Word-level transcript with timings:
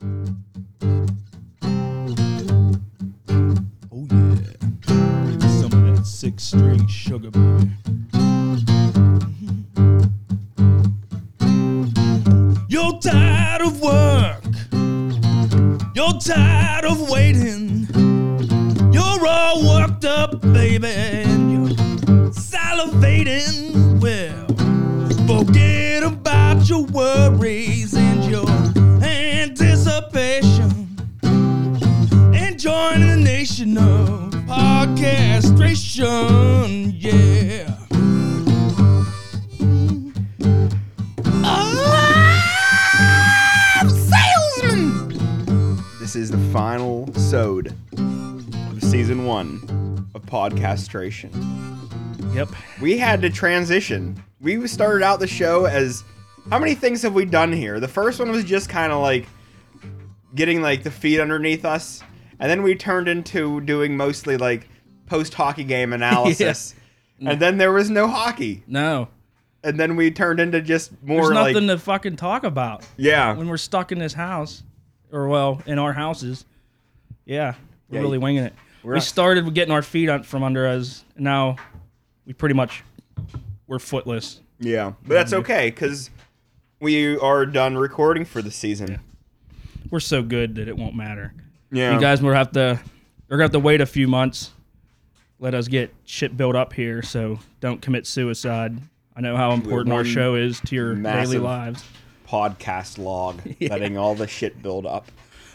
Oh 0.00 0.06
yeah. 4.10 4.52
Some 5.60 5.72
of 5.72 5.96
that 5.96 6.02
six 6.04 6.44
string 6.44 6.86
sugar, 6.86 7.30
baby. 7.30 7.70
You're 12.68 12.98
tired 13.00 13.62
of 13.62 13.80
work. 13.80 14.44
You're 15.94 16.18
tired 16.20 16.84
of 16.84 17.08
waiting. 17.10 17.86
You're 18.92 19.26
all 19.26 19.66
worked 19.66 20.04
up, 20.04 20.40
baby, 20.40 20.86
and 20.86 21.52
you're 21.52 21.70
salivating. 22.30 24.00
Well, 24.00 24.46
forget 25.26 26.04
about 26.04 26.68
your 26.68 26.84
worries 26.84 27.94
and 27.94 28.24
your 28.30 28.46
the 33.58 33.66
nation 33.66 33.78
of 33.78 34.30
podcastration. 34.46 36.92
Yeah. 36.94 37.74
I'm 43.80 43.88
salesman. 43.90 45.08
This 45.98 46.14
is 46.14 46.30
the 46.30 46.38
final 46.52 47.12
sode 47.14 47.74
of 47.96 48.82
season 48.82 49.24
one 49.24 50.08
of 50.14 50.22
podcastration. 50.22 51.32
Yep. 52.34 52.50
We 52.80 52.98
had 52.98 53.20
to 53.22 53.30
transition. 53.30 54.22
We 54.40 54.64
started 54.68 55.02
out 55.04 55.18
the 55.18 55.26
show 55.26 55.64
as 55.64 56.04
how 56.50 56.60
many 56.60 56.76
things 56.76 57.02
have 57.02 57.14
we 57.14 57.24
done 57.24 57.52
here? 57.52 57.80
The 57.80 57.88
first 57.88 58.20
one 58.20 58.30
was 58.30 58.44
just 58.44 58.68
kind 58.68 58.92
of 58.92 59.02
like 59.02 59.26
getting 60.34 60.60
like 60.62 60.84
the 60.84 60.92
feet 60.92 61.18
underneath 61.18 61.64
us, 61.64 62.04
and 62.40 62.50
then 62.50 62.62
we 62.62 62.74
turned 62.74 63.08
into 63.08 63.60
doing 63.60 63.96
mostly 63.96 64.36
like 64.36 64.68
post 65.06 65.34
hockey 65.34 65.64
game 65.64 65.92
analysis. 65.92 66.74
And 67.20 67.40
then 67.42 67.58
there 67.58 67.72
was 67.72 67.90
no 67.90 68.06
hockey. 68.06 68.62
No. 68.68 69.08
And 69.64 69.76
then 69.80 69.96
we 69.96 70.12
turned 70.12 70.38
into 70.38 70.60
just 70.62 70.92
more 71.02 71.22
There's 71.22 71.34
like 71.34 71.52
nothing 71.52 71.66
to 71.66 71.76
fucking 71.76 72.14
talk 72.14 72.44
about 72.44 72.86
yeah. 72.96 73.34
when 73.34 73.48
we're 73.48 73.56
stuck 73.56 73.90
in 73.90 73.98
this 73.98 74.12
house, 74.12 74.62
or 75.10 75.26
well, 75.26 75.60
in 75.66 75.80
our 75.80 75.92
houses. 75.92 76.44
Yeah, 77.24 77.54
we're 77.88 77.96
Yeah, 77.96 78.02
really 78.02 78.18
winging 78.18 78.44
it. 78.44 78.54
not- 78.84 79.02
started 79.02 79.44
with 79.44 79.54
getting 79.54 79.72
our 79.74 79.82
feet 79.82 80.08
un- 80.08 80.22
from 80.22 80.44
under 80.44 80.64
us. 80.68 81.04
And 81.16 81.24
now 81.24 81.56
we 82.24 82.34
pretty 82.34 82.54
much 82.54 82.84
we're 83.66 83.80
footless. 83.80 84.38
Yeah, 84.60 84.92
but 85.02 85.14
that's 85.14 85.32
okay 85.32 85.70
because 85.70 86.10
we 86.78 87.18
are 87.18 87.44
done 87.46 87.76
recording 87.76 88.24
for 88.24 88.42
the 88.42 88.52
season. 88.52 89.00
We're 89.90 89.98
so 89.98 90.22
good 90.22 90.54
that 90.54 90.68
it 90.68 90.76
won't 90.76 90.94
matter. 90.94 91.34
Yeah, 91.70 91.94
You 91.94 92.00
guys 92.00 92.22
will 92.22 92.32
have 92.32 92.52
to. 92.52 92.80
We're 93.28 93.36
gonna 93.36 93.44
have 93.44 93.52
to 93.52 93.58
wait 93.60 93.80
a 93.80 93.86
few 93.86 94.08
months. 94.08 94.52
Let 95.38 95.54
us 95.54 95.68
get 95.68 95.94
shit 96.04 96.36
built 96.36 96.56
up 96.56 96.72
here, 96.72 97.02
so 97.02 97.38
don't 97.60 97.80
commit 97.82 98.06
suicide. 98.06 98.78
I 99.14 99.20
know 99.20 99.36
how 99.36 99.52
important 99.52 99.92
our 99.92 100.04
show 100.04 100.34
is 100.34 100.60
to 100.60 100.74
your 100.74 100.94
daily 100.94 101.02
massive- 101.02 101.42
lives. 101.42 101.84
podcast 102.26 102.98
log, 102.98 103.40
letting 103.60 103.96
all 103.96 104.14
the 104.14 104.26
shit 104.26 104.62
build 104.62 104.84
up. 104.86 105.10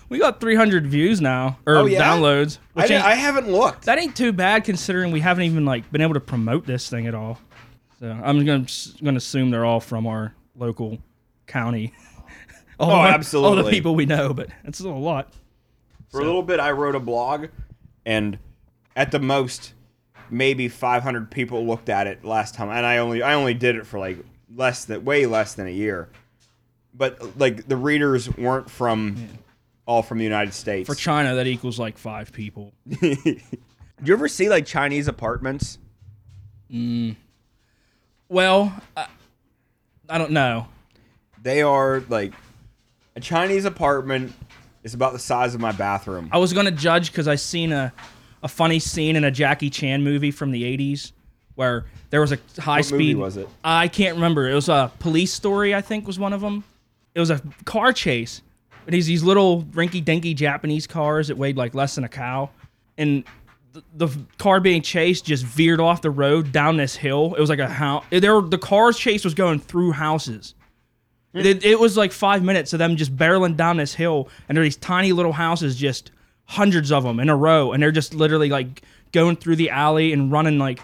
We 0.09 0.19
got 0.19 0.39
300 0.41 0.85
views 0.87 1.21
now, 1.21 1.57
or 1.65 1.77
Oh, 1.77 1.85
yeah? 1.85 2.01
downloads. 2.03 2.57
I, 2.75 2.81
Which 2.81 2.87
di- 2.89 2.95
ain't- 2.95 3.05
I 3.05 3.15
haven't 3.15 3.49
looked. 3.51 3.85
that 3.85 3.97
ain't 3.99 4.15
too 4.15 4.31
bad 4.33 4.63
considering 4.63 5.11
we 5.11 5.19
haven't 5.19 5.43
even 5.43 5.65
like 5.65 5.89
been 5.91 6.01
able 6.01 6.13
to 6.15 6.19
promote 6.19 6.65
this 6.65 6.89
thing 6.89 7.07
at 7.07 7.15
all. 7.15 7.39
So 7.99 8.07
I'm 8.11 8.45
gonna 8.45 8.65
gonna 9.03 9.17
assume 9.17 9.49
they're 9.51 9.65
all 9.65 9.79
from 9.79 10.05
our 10.07 10.33
local 10.55 10.99
county. 11.47 11.93
all 12.79 12.89
Oh, 12.89 12.93
our- 12.93 13.07
All 13.07 13.13
absolutely. 13.13 13.63
the 13.63 13.69
people 13.69 13.95
we 13.95 14.05
know, 14.05 14.33
but 14.33 14.49
it's 14.63 14.77
still 14.79 14.91
a 14.91 14.97
lot. 14.97 15.31
For 16.13 16.21
a 16.21 16.25
little 16.25 16.43
bit, 16.43 16.59
I 16.59 16.69
wrote 16.69 16.93
a 16.93 16.99
blog, 16.99 17.47
and 18.05 18.37
at 18.95 19.09
the 19.09 19.17
most, 19.17 19.73
maybe 20.29 20.67
500 20.67 21.31
people 21.31 21.65
looked 21.65 21.89
at 21.89 22.05
it 22.05 22.23
last 22.23 22.53
time, 22.53 22.69
and 22.69 22.85
I 22.85 22.99
only 22.99 23.23
I 23.23 23.33
only 23.33 23.55
did 23.55 23.75
it 23.75 23.87
for 23.87 23.97
like 23.97 24.19
less 24.55 24.85
than 24.85 25.03
way 25.03 25.25
less 25.25 25.55
than 25.55 25.65
a 25.65 25.71
year. 25.71 26.09
But 26.93 27.39
like 27.39 27.67
the 27.67 27.75
readers 27.75 28.29
weren't 28.37 28.69
from 28.69 29.27
all 29.87 30.03
from 30.03 30.19
the 30.19 30.23
United 30.23 30.53
States. 30.53 30.87
For 30.87 30.93
China, 30.93 31.33
that 31.33 31.47
equals 31.47 31.79
like 31.79 31.97
five 31.97 32.31
people. 32.31 32.73
Do 33.01 33.39
you 34.03 34.13
ever 34.13 34.27
see 34.27 34.49
like 34.49 34.67
Chinese 34.67 35.07
apartments? 35.07 35.79
Mm. 36.71 37.15
Well, 38.29 38.71
I, 38.95 39.07
I 40.07 40.19
don't 40.19 40.31
know. 40.31 40.67
They 41.41 41.63
are 41.63 42.03
like 42.07 42.33
a 43.15 43.19
Chinese 43.19 43.65
apartment 43.65 44.33
is 44.83 44.93
about 44.93 45.13
the 45.13 45.19
size 45.19 45.55
of 45.55 45.61
my 45.61 45.71
bathroom. 45.71 46.29
I 46.31 46.37
was 46.37 46.53
gonna 46.53 46.71
judge 46.71 47.11
because 47.11 47.27
I 47.27 47.35
seen 47.35 47.71
a 47.71 47.93
a 48.41 48.47
funny 48.47 48.79
scene 48.79 49.15
in 49.15 49.23
a 49.23 49.31
Jackie 49.31 49.69
Chan 49.69 50.03
movie 50.03 50.31
from 50.31 50.51
the 50.51 50.63
'80s 50.63 51.11
where 51.55 51.85
there 52.09 52.19
was 52.19 52.31
a 52.31 52.39
high 52.59 52.77
What 52.79 52.85
speed. 52.85 52.97
movie 52.97 53.15
was 53.15 53.37
it? 53.37 53.47
I 53.63 53.87
can't 53.87 54.15
remember. 54.15 54.49
It 54.49 54.53
was 54.55 54.69
a 54.69 54.91
police 54.99 55.31
story. 55.31 55.73
I 55.73 55.81
think 55.81 56.05
was 56.07 56.19
one 56.19 56.33
of 56.33 56.41
them. 56.41 56.63
It 57.15 57.19
was 57.19 57.29
a 57.29 57.41
car 57.65 57.93
chase. 57.93 58.41
But 58.85 58.91
these 58.91 59.05
these 59.05 59.23
little 59.23 59.63
rinky 59.63 60.03
dinky 60.03 60.33
Japanese 60.33 60.87
cars 60.87 61.29
that 61.29 61.37
weighed 61.37 61.55
like 61.55 61.73
less 61.73 61.95
than 61.95 62.03
a 62.03 62.09
cow, 62.09 62.49
and 62.97 63.23
the, 63.71 63.83
the 64.07 64.19
car 64.37 64.59
being 64.59 64.81
chased 64.81 65.23
just 65.25 65.45
veered 65.45 65.79
off 65.79 66.01
the 66.01 66.11
road 66.11 66.51
down 66.51 66.75
this 66.77 66.95
hill. 66.95 67.33
It 67.35 67.39
was 67.39 67.49
like 67.49 67.59
a 67.59 67.69
house. 67.69 68.03
There, 68.09 68.41
the 68.41 68.57
car's 68.57 68.99
chase 68.99 69.23
was 69.23 69.33
going 69.33 69.59
through 69.59 69.93
houses. 69.93 70.53
Mm-hmm. 71.33 71.45
It, 71.45 71.65
it 71.65 71.79
was 71.79 71.97
like 71.97 72.11
five 72.11 72.43
minutes 72.43 72.73
of 72.73 72.79
them 72.79 72.95
just 72.95 73.15
barreling 73.15 73.55
down 73.55 73.77
this 73.77 73.93
hill, 73.93 74.29
and 74.47 74.55
there 74.55 74.61
are 74.61 74.65
these 74.65 74.77
tiny 74.77 75.13
little 75.13 75.31
houses, 75.31 75.75
just 75.75 76.11
hundreds 76.45 76.91
of 76.91 77.03
them 77.03 77.19
in 77.19 77.29
a 77.29 77.35
row, 77.35 77.71
and 77.71 77.81
they're 77.81 77.91
just 77.91 78.13
literally 78.13 78.49
like 78.49 78.81
going 79.11 79.35
through 79.35 79.55
the 79.55 79.69
alley 79.69 80.13
and 80.13 80.31
running 80.31 80.59
like 80.59 80.79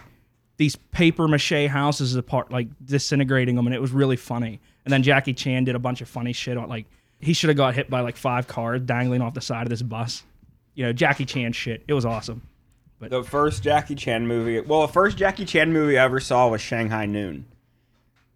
these 0.57 0.75
paper 0.75 1.27
mache 1.27 1.67
houses 1.67 2.15
apart, 2.15 2.51
like 2.51 2.67
disintegrating 2.83 3.55
them, 3.55 3.67
and 3.67 3.75
it 3.75 3.81
was 3.81 3.91
really 3.91 4.17
funny. 4.17 4.59
And 4.85 4.91
then 4.91 5.03
Jackie 5.03 5.33
Chan 5.33 5.65
did 5.65 5.75
a 5.75 5.79
bunch 5.79 6.01
of 6.01 6.09
funny 6.09 6.33
shit 6.33 6.57
on 6.57 6.67
like 6.67 6.85
he 7.19 7.33
should 7.33 7.49
have 7.49 7.57
got 7.57 7.75
hit 7.75 7.89
by 7.89 8.01
like 8.01 8.17
five 8.17 8.47
cars 8.47 8.81
dangling 8.81 9.21
off 9.21 9.33
the 9.33 9.41
side 9.41 9.63
of 9.63 9.69
this 9.69 9.81
bus. 9.81 10.23
You 10.73 10.85
know, 10.85 10.93
Jackie 10.93 11.25
Chan 11.25 11.53
shit. 11.53 11.83
It 11.87 11.93
was 11.93 12.05
awesome. 12.05 12.41
But 12.99 13.11
The 13.11 13.23
first 13.23 13.63
Jackie 13.63 13.95
Chan 13.95 14.27
movie. 14.27 14.59
Well, 14.59 14.81
the 14.81 14.93
first 14.93 15.17
Jackie 15.17 15.45
Chan 15.45 15.71
movie 15.71 15.97
I 15.97 16.05
ever 16.05 16.19
saw 16.19 16.49
was 16.49 16.61
Shanghai 16.61 17.05
Noon. 17.05 17.45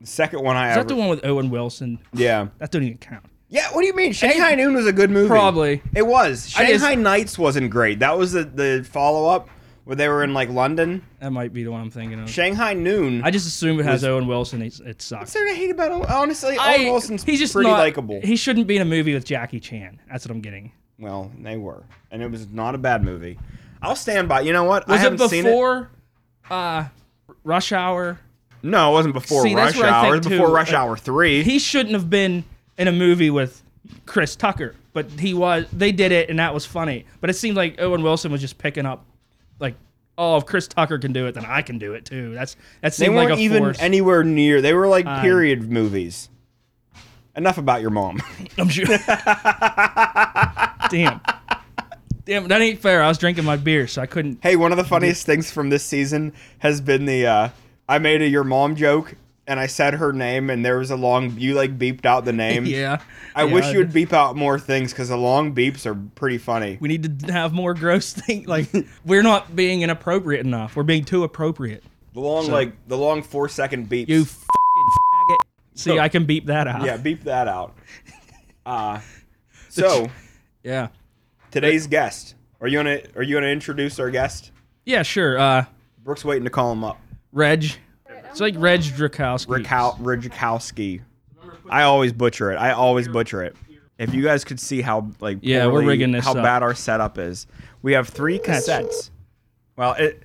The 0.03 0.07
second 0.09 0.43
one 0.43 0.55
I 0.57 0.71
Is 0.71 0.77
ever. 0.77 0.83
that 0.83 0.93
the 0.93 0.99
one 0.99 1.07
with 1.09 1.25
Owen 1.25 1.49
Wilson? 1.49 1.97
Yeah. 2.13 2.47
That 2.59 2.71
doesn't 2.71 2.85
even 2.85 2.97
count. 2.97 3.25
Yeah. 3.49 3.69
What 3.71 3.81
do 3.81 3.87
you 3.87 3.95
mean? 3.95 4.11
Shanghai 4.13 4.53
Noon 4.55 4.73
was 4.73 4.85
a 4.85 4.91
good 4.93 5.09
movie. 5.09 5.29
Probably. 5.29 5.81
It 5.95 6.05
was. 6.05 6.53
I 6.57 6.65
just- 6.67 6.83
Shanghai 6.83 6.95
Nights 6.95 7.39
wasn't 7.39 7.69
great. 7.71 7.99
That 7.99 8.17
was 8.17 8.33
the 8.33 8.43
the 8.43 8.85
follow 8.89 9.29
up 9.29 9.47
where 9.85 9.95
they 9.95 10.07
were 10.09 10.23
in 10.23 10.33
like 10.33 10.49
London. 10.49 11.03
That 11.21 11.31
might 11.31 11.53
be 11.53 11.63
the 11.63 11.71
one 11.71 11.79
I'm 11.81 11.89
thinking 11.89 12.19
of. 12.19 12.29
Shanghai 12.29 12.73
Noon. 12.73 13.21
I 13.23 13.31
just 13.31 13.47
assume 13.47 13.79
it 13.79 13.83
has 13.85 14.01
Was- 14.01 14.05
Owen 14.05 14.27
Wilson. 14.27 14.61
It, 14.61 14.77
it 14.81 14.85
What's 14.87 15.05
sucks. 15.05 15.33
there 15.33 15.47
to 15.47 15.53
hate 15.55 15.71
about? 15.71 15.91
Owen- 15.91 16.05
Honestly, 16.09 16.57
I- 16.57 16.75
Owen 16.79 16.85
Wilson's 16.91 17.23
he's 17.23 17.39
just 17.39 17.53
pretty 17.53 17.69
not, 17.69 17.79
likable. 17.79 18.19
He 18.23 18.35
shouldn't 18.35 18.67
be 18.67 18.75
in 18.75 18.81
a 18.81 18.85
movie 18.85 19.13
with 19.13 19.23
Jackie 19.23 19.59
Chan. 19.61 20.01
That's 20.11 20.25
what 20.25 20.31
I'm 20.35 20.41
getting. 20.41 20.73
well, 20.99 21.31
they 21.39 21.55
were, 21.57 21.83
and 22.11 22.21
it 22.21 22.29
was 22.29 22.47
not 22.49 22.75
a 22.75 22.77
bad 22.77 23.03
movie. 23.05 23.39
I'll 23.81 23.95
stand 23.95 24.27
by. 24.27 24.41
You 24.41 24.51
know 24.53 24.63
what? 24.65 24.87
I 24.89 24.93
Was 24.93 25.01
it 25.01 25.03
haven't 25.03 25.29
seen 25.29 25.45
it. 25.45 25.49
before 25.49 25.89
uh, 26.49 26.85
Rush 27.45 27.71
Hour? 27.71 28.19
No, 28.63 28.89
it 28.91 28.93
wasn't 28.93 29.13
before 29.13 29.43
See, 29.43 29.53
Rush 29.53 29.77
Hour. 29.79 30.15
It 30.15 30.23
think, 30.23 30.23
was 30.23 30.27
before 30.31 30.47
too. 30.47 30.53
Rush 30.53 30.73
Uh, 30.73 30.77
Hour 30.77 30.97
three. 30.97 31.43
He 31.43 31.59
shouldn't 31.59 31.93
have 31.93 32.09
been 32.09 32.43
in 32.77 32.87
a 32.87 32.91
movie 32.93 33.29
with 33.29 33.61
Chris 34.05 34.35
Tucker, 34.35 34.73
but 34.93 35.09
he 35.19 35.33
was. 35.33 35.65
They 35.73 35.91
did 35.91 36.11
it, 36.13 36.29
and 36.29 36.39
that 36.39 36.53
was 36.53 36.65
funny. 36.65 37.05
But 37.21 37.29
it 37.29 37.33
seemed 37.33 37.57
like 37.57 37.79
Owen 37.81 38.01
Wilson 38.03 38.31
was 38.31 38.39
just 38.41 38.57
picking 38.57 38.85
up, 38.85 39.05
like, 39.59 39.75
oh, 40.17 40.37
if 40.37 40.45
Chris 40.45 40.67
Tucker 40.67 40.97
can 40.97 41.11
do 41.11 41.27
it, 41.27 41.33
then 41.33 41.45
I 41.45 41.61
can 41.61 41.77
do 41.77 41.93
it 41.93 42.05
too. 42.05 42.33
That's 42.33 42.55
that 42.81 42.93
seemed 42.93 43.03
They 43.03 43.07
seemed 43.07 43.15
weren't 43.17 43.29
like 43.31 43.39
a 43.39 43.41
even 43.41 43.63
force. 43.63 43.77
anywhere 43.81 44.23
near. 44.23 44.61
They 44.61 44.73
were 44.73 44.87
like 44.87 45.05
I- 45.05 45.21
period 45.21 45.69
movies. 45.71 46.29
Enough 47.35 47.57
about 47.57 47.81
your 47.81 47.89
mom. 47.89 48.21
I'm 48.59 48.69
sure. 48.69 48.85
Damn. 50.89 51.19
Damn, 52.25 52.47
that 52.47 52.61
ain't 52.61 52.79
fair. 52.79 53.03
I 53.03 53.07
was 53.09 53.17
drinking 53.17 53.43
my 53.43 53.57
beer, 53.57 53.87
so 53.87 54.01
I 54.01 54.05
couldn't. 54.05 54.39
hey, 54.41 54.55
one 54.55 54.71
of 54.71 54.77
the 54.77 54.83
funniest 54.83 55.25
things 55.25 55.51
from 55.51 55.69
this 55.69 55.83
season 55.83 56.31
has 56.59 56.79
been 56.79 57.05
the 57.05 57.25
uh, 57.27 57.49
I 57.87 57.99
made 57.99 58.21
a 58.21 58.27
your 58.27 58.43
mom 58.43 58.75
joke 58.75 59.15
and 59.45 59.59
I 59.59 59.67
said 59.67 59.95
her 59.95 60.13
name 60.13 60.49
and 60.49 60.63
there 60.63 60.77
was 60.77 60.89
a 60.91 60.95
long 60.95 61.37
you 61.37 61.53
like 61.53 61.77
beeped 61.77 62.05
out 62.05 62.23
the 62.25 62.33
name. 62.45 62.65
Yeah. 62.65 63.01
I 63.35 63.43
Yeah, 63.43 63.53
wish 63.53 63.71
you 63.71 63.79
would 63.79 63.91
beep 63.93 64.13
out 64.13 64.35
more 64.35 64.57
things 64.59 64.91
because 64.93 65.09
the 65.09 65.17
long 65.17 65.53
beeps 65.53 65.85
are 65.85 65.95
pretty 66.15 66.37
funny. 66.37 66.77
We 66.79 66.87
need 66.87 67.19
to 67.21 67.33
have 67.33 67.51
more 67.53 67.73
gross 67.73 68.13
things. 68.13 68.47
Like 68.47 68.67
we're 69.05 69.23
not 69.23 69.55
being 69.55 69.81
inappropriate 69.81 70.45
enough. 70.45 70.75
We're 70.75 70.83
being 70.83 71.03
too 71.05 71.23
appropriate. 71.23 71.83
The 72.13 72.19
long 72.21 72.45
So- 72.45 72.51
like 72.53 72.87
the 72.87 72.97
long 72.97 73.21
four 73.23 73.49
second 73.49 73.89
beeps. 73.89 74.07
You 74.07 74.23
fucking 74.25 74.89
faggot. 75.13 75.37
See, 75.75 75.99
I 75.99 76.07
can 76.07 76.25
beep 76.25 76.45
that 76.45 76.67
out. 76.67 76.85
yeah, 76.85 76.97
beep 76.97 77.23
that 77.23 77.47
out. 77.47 77.75
Uh 78.65 79.01
so 79.67 80.07
Yeah. 80.63 80.87
today's 81.51 81.85
guest. 81.87 82.35
Are 82.61 82.67
you 82.67 82.77
gonna 82.79 82.99
are 83.17 83.23
you 83.23 83.35
gonna 83.35 83.47
introduce 83.47 83.99
our 83.99 84.09
guest? 84.09 84.51
Yeah, 84.85 85.03
sure. 85.03 85.37
Uh, 85.37 85.65
Brooke's 86.01 86.23
waiting 86.23 86.45
to 86.45 86.49
call 86.49 86.71
him 86.71 86.83
up. 86.85 86.97
Reg. 87.33 87.65
It's 88.29 88.39
like 88.39 88.55
Reg 88.57 88.79
Drakowski. 88.81 89.65
Rikau- 89.65 89.99
Rajkowski. 89.99 91.01
I 91.69 91.83
always 91.83 92.13
butcher 92.13 92.51
it. 92.51 92.55
I 92.55 92.71
always 92.71 93.07
butcher 93.07 93.43
it. 93.43 93.55
If 93.97 94.13
you 94.13 94.23
guys 94.23 94.43
could 94.43 94.59
see 94.59 94.81
how 94.81 95.09
like 95.19 95.39
Yeah, 95.41 95.65
we're 95.65 95.71
poorly- 95.73 95.87
rigging 95.87 96.11
this 96.11 96.23
how 96.25 96.31
up. 96.31 96.43
bad 96.43 96.63
our 96.63 96.73
setup 96.73 97.17
is. 97.17 97.45
We 97.81 97.93
have 97.93 98.07
three 98.09 98.37
That's- 98.37 98.67
cassettes. 98.67 99.09
Well, 99.75 99.93
it 99.93 100.23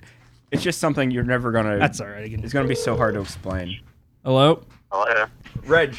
it's 0.51 0.63
just 0.63 0.79
something 0.79 1.11
you're 1.11 1.23
never 1.23 1.51
gonna. 1.51 1.77
That's 1.77 1.99
all 2.01 2.07
right. 2.07 2.23
I 2.23 2.29
can- 2.29 2.43
It's 2.43 2.53
gonna 2.53 2.67
be 2.67 2.75
so 2.75 2.95
hard 2.97 3.13
to 3.15 3.21
explain. 3.21 3.79
Hello. 4.23 4.63
Hello. 4.91 5.25
Reg, 5.65 5.95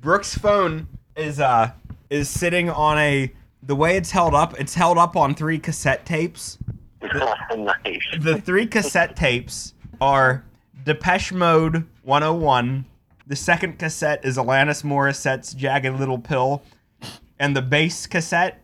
Brooks' 0.00 0.34
phone 0.36 0.88
is 1.16 1.38
uh 1.40 1.70
is 2.10 2.28
sitting 2.28 2.68
on 2.70 2.98
a 2.98 3.32
the 3.62 3.76
way 3.76 3.96
it's 3.96 4.10
held 4.10 4.34
up. 4.34 4.58
It's 4.60 4.74
held 4.74 4.98
up 4.98 5.16
on 5.16 5.34
three 5.34 5.58
cassette 5.58 6.04
tapes. 6.04 6.58
nice. 7.56 8.00
The 8.20 8.40
three 8.44 8.66
cassette 8.66 9.14
tapes 9.16 9.74
are 10.00 10.44
Depeche 10.84 11.32
Mode 11.32 11.86
101. 12.02 12.84
The 13.26 13.36
second 13.36 13.78
cassette 13.78 14.24
is 14.24 14.36
Alanis 14.36 14.82
Morissette's 14.82 15.54
Jagged 15.54 15.94
Little 15.98 16.18
Pill, 16.18 16.62
and 17.38 17.56
the 17.56 17.62
bass 17.62 18.06
cassette 18.06 18.62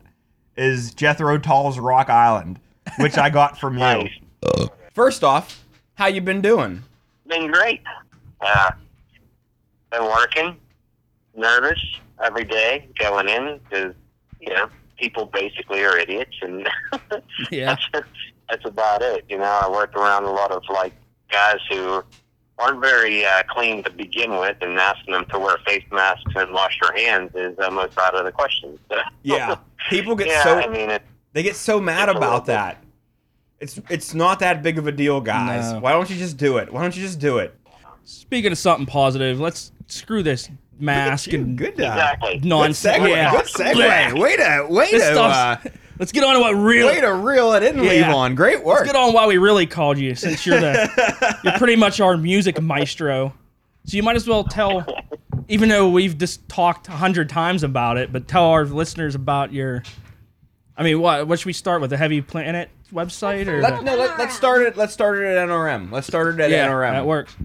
is 0.57 0.93
Jethro 0.93 1.37
Tull's 1.37 1.79
Rock 1.79 2.09
Island, 2.09 2.59
which 2.99 3.17
I 3.17 3.29
got 3.29 3.57
from 3.57 3.75
you. 3.75 3.79
Nice. 3.79 4.11
First 4.93 5.23
off, 5.23 5.63
how 5.95 6.07
you 6.07 6.19
been 6.21 6.41
doing? 6.41 6.83
Been 7.27 7.49
great. 7.51 7.81
Uh, 8.41 8.71
been 9.91 10.03
working, 10.03 10.57
nervous 11.35 11.79
every 12.21 12.43
day 12.43 12.87
going 12.99 13.29
in 13.29 13.59
because 13.69 13.93
you 14.41 14.53
know 14.53 14.67
people 14.97 15.25
basically 15.27 15.83
are 15.85 15.97
idiots, 15.97 16.35
and 16.41 16.67
Yeah. 17.51 17.75
that's 17.93 18.07
that's 18.49 18.65
about 18.65 19.01
it. 19.01 19.23
You 19.29 19.37
know, 19.37 19.43
I 19.63 19.69
work 19.69 19.95
around 19.95 20.25
a 20.25 20.31
lot 20.31 20.51
of 20.51 20.63
like 20.69 20.93
guys 21.31 21.57
who 21.69 22.03
aren't 22.57 22.81
very 22.81 23.25
uh, 23.25 23.43
clean 23.49 23.83
to 23.83 23.89
begin 23.89 24.31
with, 24.31 24.57
and 24.61 24.77
asking 24.77 25.13
them 25.13 25.25
to 25.31 25.39
wear 25.39 25.57
face 25.65 25.83
masks 25.91 26.31
and 26.35 26.51
wash 26.51 26.77
their 26.81 26.95
hands 26.97 27.31
is 27.35 27.57
almost 27.59 27.97
out 27.97 28.15
of 28.15 28.25
the 28.25 28.31
question. 28.31 28.77
Yeah, 29.21 29.57
people 29.89 30.15
get 30.15 30.27
yeah. 30.27 30.43
so 30.43 30.59
I 30.59 30.67
mean, 30.67 30.89
it, 30.89 31.01
They 31.33 31.43
get 31.43 31.55
so 31.55 31.79
mad 31.79 32.09
about 32.09 32.45
that. 32.45 32.81
It's 33.59 33.79
it's 33.89 34.13
not 34.13 34.39
that 34.39 34.63
big 34.63 34.77
of 34.77 34.87
a 34.87 34.91
deal, 34.91 35.19
guys. 35.19 35.73
No. 35.73 35.79
Why 35.81 35.91
don't 35.91 36.09
you 36.09 36.15
just 36.15 36.37
do 36.37 36.57
it? 36.57 36.71
Why 36.71 36.81
don't 36.81 36.95
you 36.95 37.01
just 37.01 37.19
do 37.19 37.39
it? 37.39 37.53
Speaking 38.05 38.51
of 38.51 38.57
something 38.57 38.85
positive, 38.85 39.39
let's 39.39 39.71
screw 39.87 40.23
this 40.23 40.49
mask 40.79 41.33
and 41.33 41.57
good, 41.57 41.79
uh, 41.79 41.91
exactly. 41.91 42.33
good 42.39 42.45
nonsense. 42.45 42.97
segue. 42.97 43.09
Yeah. 43.09 43.31
Good 43.31 43.45
segue. 43.45 43.75
Yeah. 43.77 44.13
Way 44.13 44.37
to 44.37 44.67
way 44.69 44.91
This 44.91 45.03
to 45.03 45.21
uh, 45.21 45.57
stuff's- 45.59 45.77
Let's 45.99 46.11
get 46.13 46.23
on 46.23 46.33
to 46.35 46.39
what 46.39 46.53
really. 46.53 46.95
way 46.95 47.01
to 47.01 47.13
reel 47.13 47.53
it 47.53 47.63
in, 47.63 47.83
Yeah. 47.83 47.89
leave 47.89 48.07
on. 48.07 48.33
Great 48.35 48.63
work. 48.63 48.79
Let's 48.79 48.93
get 48.93 48.95
on 48.95 49.13
why 49.13 49.27
we 49.27 49.37
really 49.37 49.65
called 49.67 49.97
you, 49.97 50.15
since 50.15 50.45
you're 50.45 50.59
the 50.59 51.39
you're 51.43 51.57
pretty 51.57 51.75
much 51.75 51.99
our 51.99 52.15
music 52.17 52.61
maestro. 52.61 53.33
So 53.85 53.97
you 53.97 54.03
might 54.03 54.15
as 54.15 54.27
well 54.27 54.43
tell, 54.43 54.85
even 55.47 55.67
though 55.69 55.89
we've 55.89 56.17
just 56.17 56.47
talked 56.47 56.87
a 56.87 56.91
hundred 56.91 57.27
times 57.29 57.63
about 57.63 57.97
it, 57.97 58.11
but 58.13 58.27
tell 58.27 58.45
our 58.45 58.65
listeners 58.65 59.13
about 59.15 59.51
your. 59.53 59.83
I 60.77 60.83
mean, 60.83 61.01
what? 61.01 61.27
What 61.27 61.39
should 61.39 61.47
we 61.47 61.53
start 61.53 61.81
with? 61.81 61.89
The 61.89 61.97
Heavy 61.97 62.21
Planet 62.21 62.69
website 62.93 63.47
or? 63.47 63.61
Let, 63.61 63.77
the- 63.77 63.81
no, 63.83 63.95
let, 63.97 64.17
let's 64.17 64.33
start 64.35 64.61
it. 64.61 64.77
Let's 64.77 64.93
start 64.93 65.17
it 65.19 65.25
at 65.25 65.49
NRM. 65.49 65.91
Let's 65.91 66.07
start 66.07 66.33
it 66.33 66.39
at 66.39 66.49
yeah, 66.49 66.67
NRM. 66.69 66.91
that 66.91 67.05
works. 67.05 67.35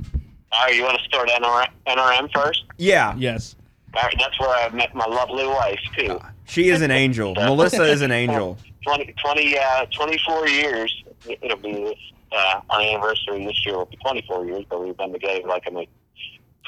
Oh, 0.57 0.69
you 0.71 0.85
want 0.85 0.97
to 0.99 1.05
start 1.05 1.29
NRM, 1.31 1.67
NRM 1.89 2.31
first? 2.33 2.62
Yeah, 2.79 3.15
Yes. 3.17 3.57
All 3.97 4.03
right, 4.03 4.15
that's 4.19 4.39
where 4.39 4.49
I 4.50 4.69
met 4.71 4.95
my 4.95 5.05
lovely 5.07 5.47
wife 5.47 5.81
too. 5.97 6.12
Uh, 6.21 6.29
she 6.46 6.69
is 6.69 6.82
an 6.82 6.91
angel. 6.91 7.35
Melissa 7.35 7.85
is 7.85 8.02
an 8.02 8.12
angel. 8.12 8.58
20, 8.87 9.14
20, 9.23 9.58
uh, 9.58 9.87
24 9.96 10.49
years. 10.49 11.05
It'll 11.26 11.56
be 11.56 11.96
uh, 12.32 12.61
our 12.70 12.81
anniversary 12.81 13.46
this 13.46 13.61
year. 13.64 13.76
Will 13.79 13.87
be 13.87 13.96
24 13.96 14.46
years, 14.46 14.64
but 14.69 14.85
we've 14.85 14.96
been 14.96 15.12
together 15.12 15.46
like 15.46 15.62
I'm 15.67 15.75
like 15.75 15.88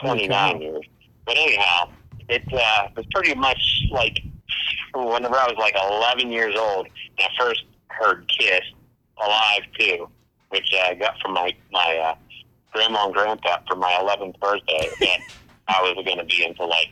29 0.01 0.57
Okay. 0.57 0.65
years. 0.65 0.85
But 1.27 1.37
anyhow, 1.37 1.91
it 2.29 2.43
uh, 2.53 2.89
was 2.97 3.05
pretty 3.13 3.35
much 3.35 3.59
like 3.91 4.19
whenever 4.95 5.35
I 5.37 5.47
was 5.47 5.57
like 5.59 5.75
11 5.75 6.31
years 6.33 6.55
old, 6.59 6.87
and 7.19 7.29
I 7.29 7.29
first 7.39 7.65
heard 7.89 8.27
Kiss 8.39 8.61
Alive 9.23 9.63
II, 9.81 10.03
which 10.51 10.73
I 10.75 10.95
got 10.95 11.19
from 11.21 11.35
my 11.35 11.55
my 11.71 11.97
uh, 11.97 12.15
grandma 12.73 13.07
and 13.07 13.15
grandpa 13.15 13.59
for 13.69 13.77
my 13.77 13.93
11th 14.01 14.39
birthday. 14.41 14.89
and 15.01 15.23
I 15.69 15.83
was 15.83 15.95
going 16.05 16.19
to 16.19 16.25
be 16.25 16.45
into 16.45 16.65
like 16.65 16.89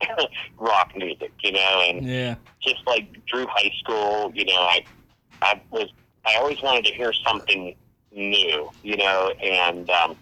rock 0.58 0.92
music, 0.96 1.32
you 1.40 1.52
know, 1.52 1.82
and 1.88 2.04
Yeah. 2.04 2.36
just 2.62 2.86
like 2.86 3.08
through 3.30 3.46
high 3.48 3.72
school, 3.78 4.32
you 4.34 4.44
know, 4.44 4.54
I 4.60 4.84
I 5.42 5.60
was 5.70 5.88
I 6.26 6.36
always 6.36 6.60
wanted 6.62 6.84
to 6.86 6.94
hear 6.94 7.12
something 7.12 7.74
new, 8.12 8.70
you 8.82 8.96
know, 8.96 9.30
and 9.42 9.88
um, 9.90 10.16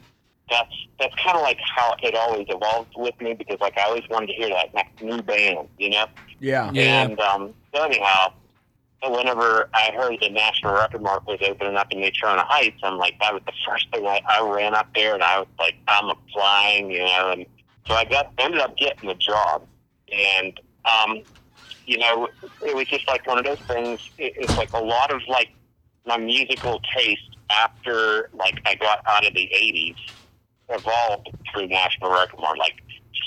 that's 0.51 0.75
that's 0.99 1.15
kind 1.17 1.37
of 1.37 1.43
like 1.43 1.59
how 1.77 1.95
it 2.03 2.15
always 2.15 2.47
evolved 2.49 2.93
with 2.97 3.19
me 3.21 3.35
because 3.35 3.59
like 3.61 3.79
I 3.79 3.85
always 3.85 4.05
wanted 4.11 4.27
to 4.29 4.33
hear 4.35 4.49
that 4.51 4.75
next 4.75 5.01
new 5.03 5.23
band, 5.23 5.69
you 5.79 5.91
know. 5.91 6.07
Yeah. 6.41 6.71
Yeah. 6.73 7.03
And 7.05 7.21
um, 7.21 7.55
so 7.75 7.85
anyhow, 7.85 8.33
whenever 9.03 9.69
I 9.75 9.93
heard 9.97 10.17
the 10.21 10.29
National 10.29 10.75
Record 10.75 11.03
Mart 11.03 11.27
was 11.27 11.39
opening 11.47 11.77
up 11.77 11.91
in 11.93 11.99
Natrona 11.99 12.45
Heights, 12.47 12.81
I'm 12.83 12.99
like, 12.99 13.19
that 13.21 13.33
was 13.33 13.43
the 13.47 13.53
first 13.69 13.91
thing 13.93 14.07
I, 14.07 14.21
I 14.29 14.49
ran 14.49 14.75
up 14.75 14.89
there, 14.95 15.15
and 15.15 15.23
I 15.23 15.39
was 15.41 15.49
like, 15.59 15.77
I'm 15.89 16.11
applying, 16.11 16.91
you 16.91 17.01
know, 17.01 17.31
and 17.33 17.47
so 17.87 17.95
I 17.95 18.05
got 18.05 18.33
ended 18.39 18.61
up 18.61 18.77
getting 18.77 19.09
the 19.09 19.15
job, 19.17 19.67
and 20.13 20.59
um, 20.85 21.23
you 21.87 21.99
know, 21.99 22.29
it 22.63 22.77
was 22.77 22.87
just 22.89 23.09
like 23.09 23.27
one 23.27 23.39
of 23.39 23.45
those 23.45 23.63
things. 23.69 24.01
It, 24.19 24.35
it's 24.37 24.57
like 24.57 24.71
a 24.75 24.81
lot 24.81 25.13
of 25.13 25.23
like 25.29 25.51
my 26.07 26.19
musical 26.19 26.81
taste 26.97 27.37
after 27.51 28.31
like 28.35 28.57
I 28.67 28.75
got 28.77 29.01
out 29.07 29.27
of 29.27 29.35
the 29.35 29.49
'80s 29.55 29.97
evolved 30.71 31.31
through 31.53 31.69
National 31.69 32.13
Record 32.13 32.41
Mart, 32.41 32.59
like 32.59 32.75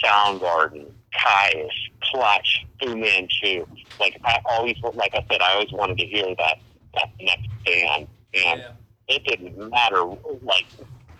Soundgarden, 0.04 0.92
Kyuss, 1.15 1.69
Clutch, 2.04 2.65
Fu 2.81 2.95
Manchu. 2.98 3.65
Like 4.00 4.18
I 4.25 4.39
always, 4.50 4.75
like 4.95 5.13
I 5.15 5.25
said, 5.31 5.42
I 5.42 5.54
always 5.54 5.71
wanted 5.71 5.98
to 6.00 6.07
hear 6.07 6.25
that 6.38 6.57
that 6.95 7.09
next 7.21 7.50
band, 7.65 8.07
and 8.33 8.63
it 9.07 9.24
didn't 9.25 9.57
matter 9.71 10.04
like 10.42 10.68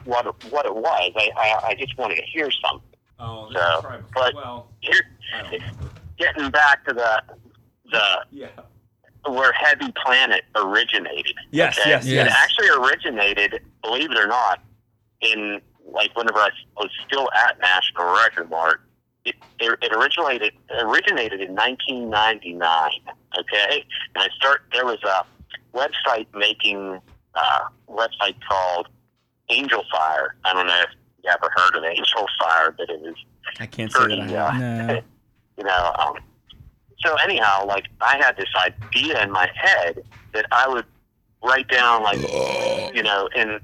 what 0.04 0.26
what 0.44 0.66
it 0.66 0.76
was. 0.76 1.12
I, 1.18 1.32
I 1.38 1.70
I 1.70 1.76
just 1.76 1.98
wanted 1.98 2.16
to 2.18 2.24
hear 2.34 2.50
something. 2.66 2.87
Oh, 3.20 3.50
So, 3.54 4.00
but- 4.14 4.36
well, 4.36 4.72
Here, 4.80 5.02
getting 6.18 6.50
back 6.52 6.86
to 6.86 6.94
the 6.94 7.22
the 7.92 8.26
yeah. 8.32 8.48
where 9.30 9.54
Heavy 9.54 9.92
Planet 10.04 10.44
originated. 10.56 11.36
Yes, 11.52 11.78
yes, 11.86 12.06
yes. 12.06 12.28
It 12.28 12.34
actually 12.34 12.70
originated, 12.70 13.62
believe 13.82 14.12
it 14.12 14.18
or 14.18 14.28
not, 14.28 14.62
in 15.22 15.62
like 15.86 16.16
whenever 16.18 16.40
I 16.40 16.50
was 16.76 16.90
still 17.06 17.30
at 17.34 17.58
National 17.60 18.14
Record 18.14 18.50
Mart. 18.50 18.82
It, 19.26 19.36
it, 19.60 19.78
it 19.82 19.94
originated 19.94 20.54
originated 20.82 21.42
in 21.42 21.54
1999. 21.56 22.92
Okay, 23.40 23.86
and 24.16 24.24
I 24.24 24.28
start 24.38 24.62
there 24.74 24.86
was 24.86 25.00
a 25.04 25.26
website 25.76 26.28
making 26.34 27.00
uh, 27.36 27.60
website 27.90 28.36
called 28.48 28.88
Angel 29.50 29.84
Fire. 29.92 30.36
I 30.46 30.54
don't 30.54 30.68
know 30.68 30.82
if 30.82 30.90
you 31.24 31.30
ever 31.30 31.52
heard 31.56 31.76
of 31.76 31.84
Angel 31.84 32.26
Fire, 32.42 32.74
but 32.78 32.90
it 32.90 33.00
was 33.02 33.16
I 33.60 33.66
can't 33.66 33.92
say 33.92 34.00
that 34.08 34.20
I 34.20 34.52
have. 34.52 34.90
Uh, 34.90 34.94
No. 34.94 35.02
you 35.58 35.64
know. 35.64 35.94
Um, 36.00 36.14
so 37.00 37.16
anyhow, 37.24 37.66
like 37.66 37.86
I 38.02 38.18
had 38.18 38.38
this 38.38 38.50
idea 38.58 39.22
in 39.24 39.32
my 39.32 39.50
head 39.56 40.04
that 40.34 40.46
I 40.52 40.68
would 40.68 40.86
write 41.44 41.68
down, 41.68 42.04
like 42.04 42.20
you 42.96 43.04
know, 43.04 43.30
and 43.36 43.60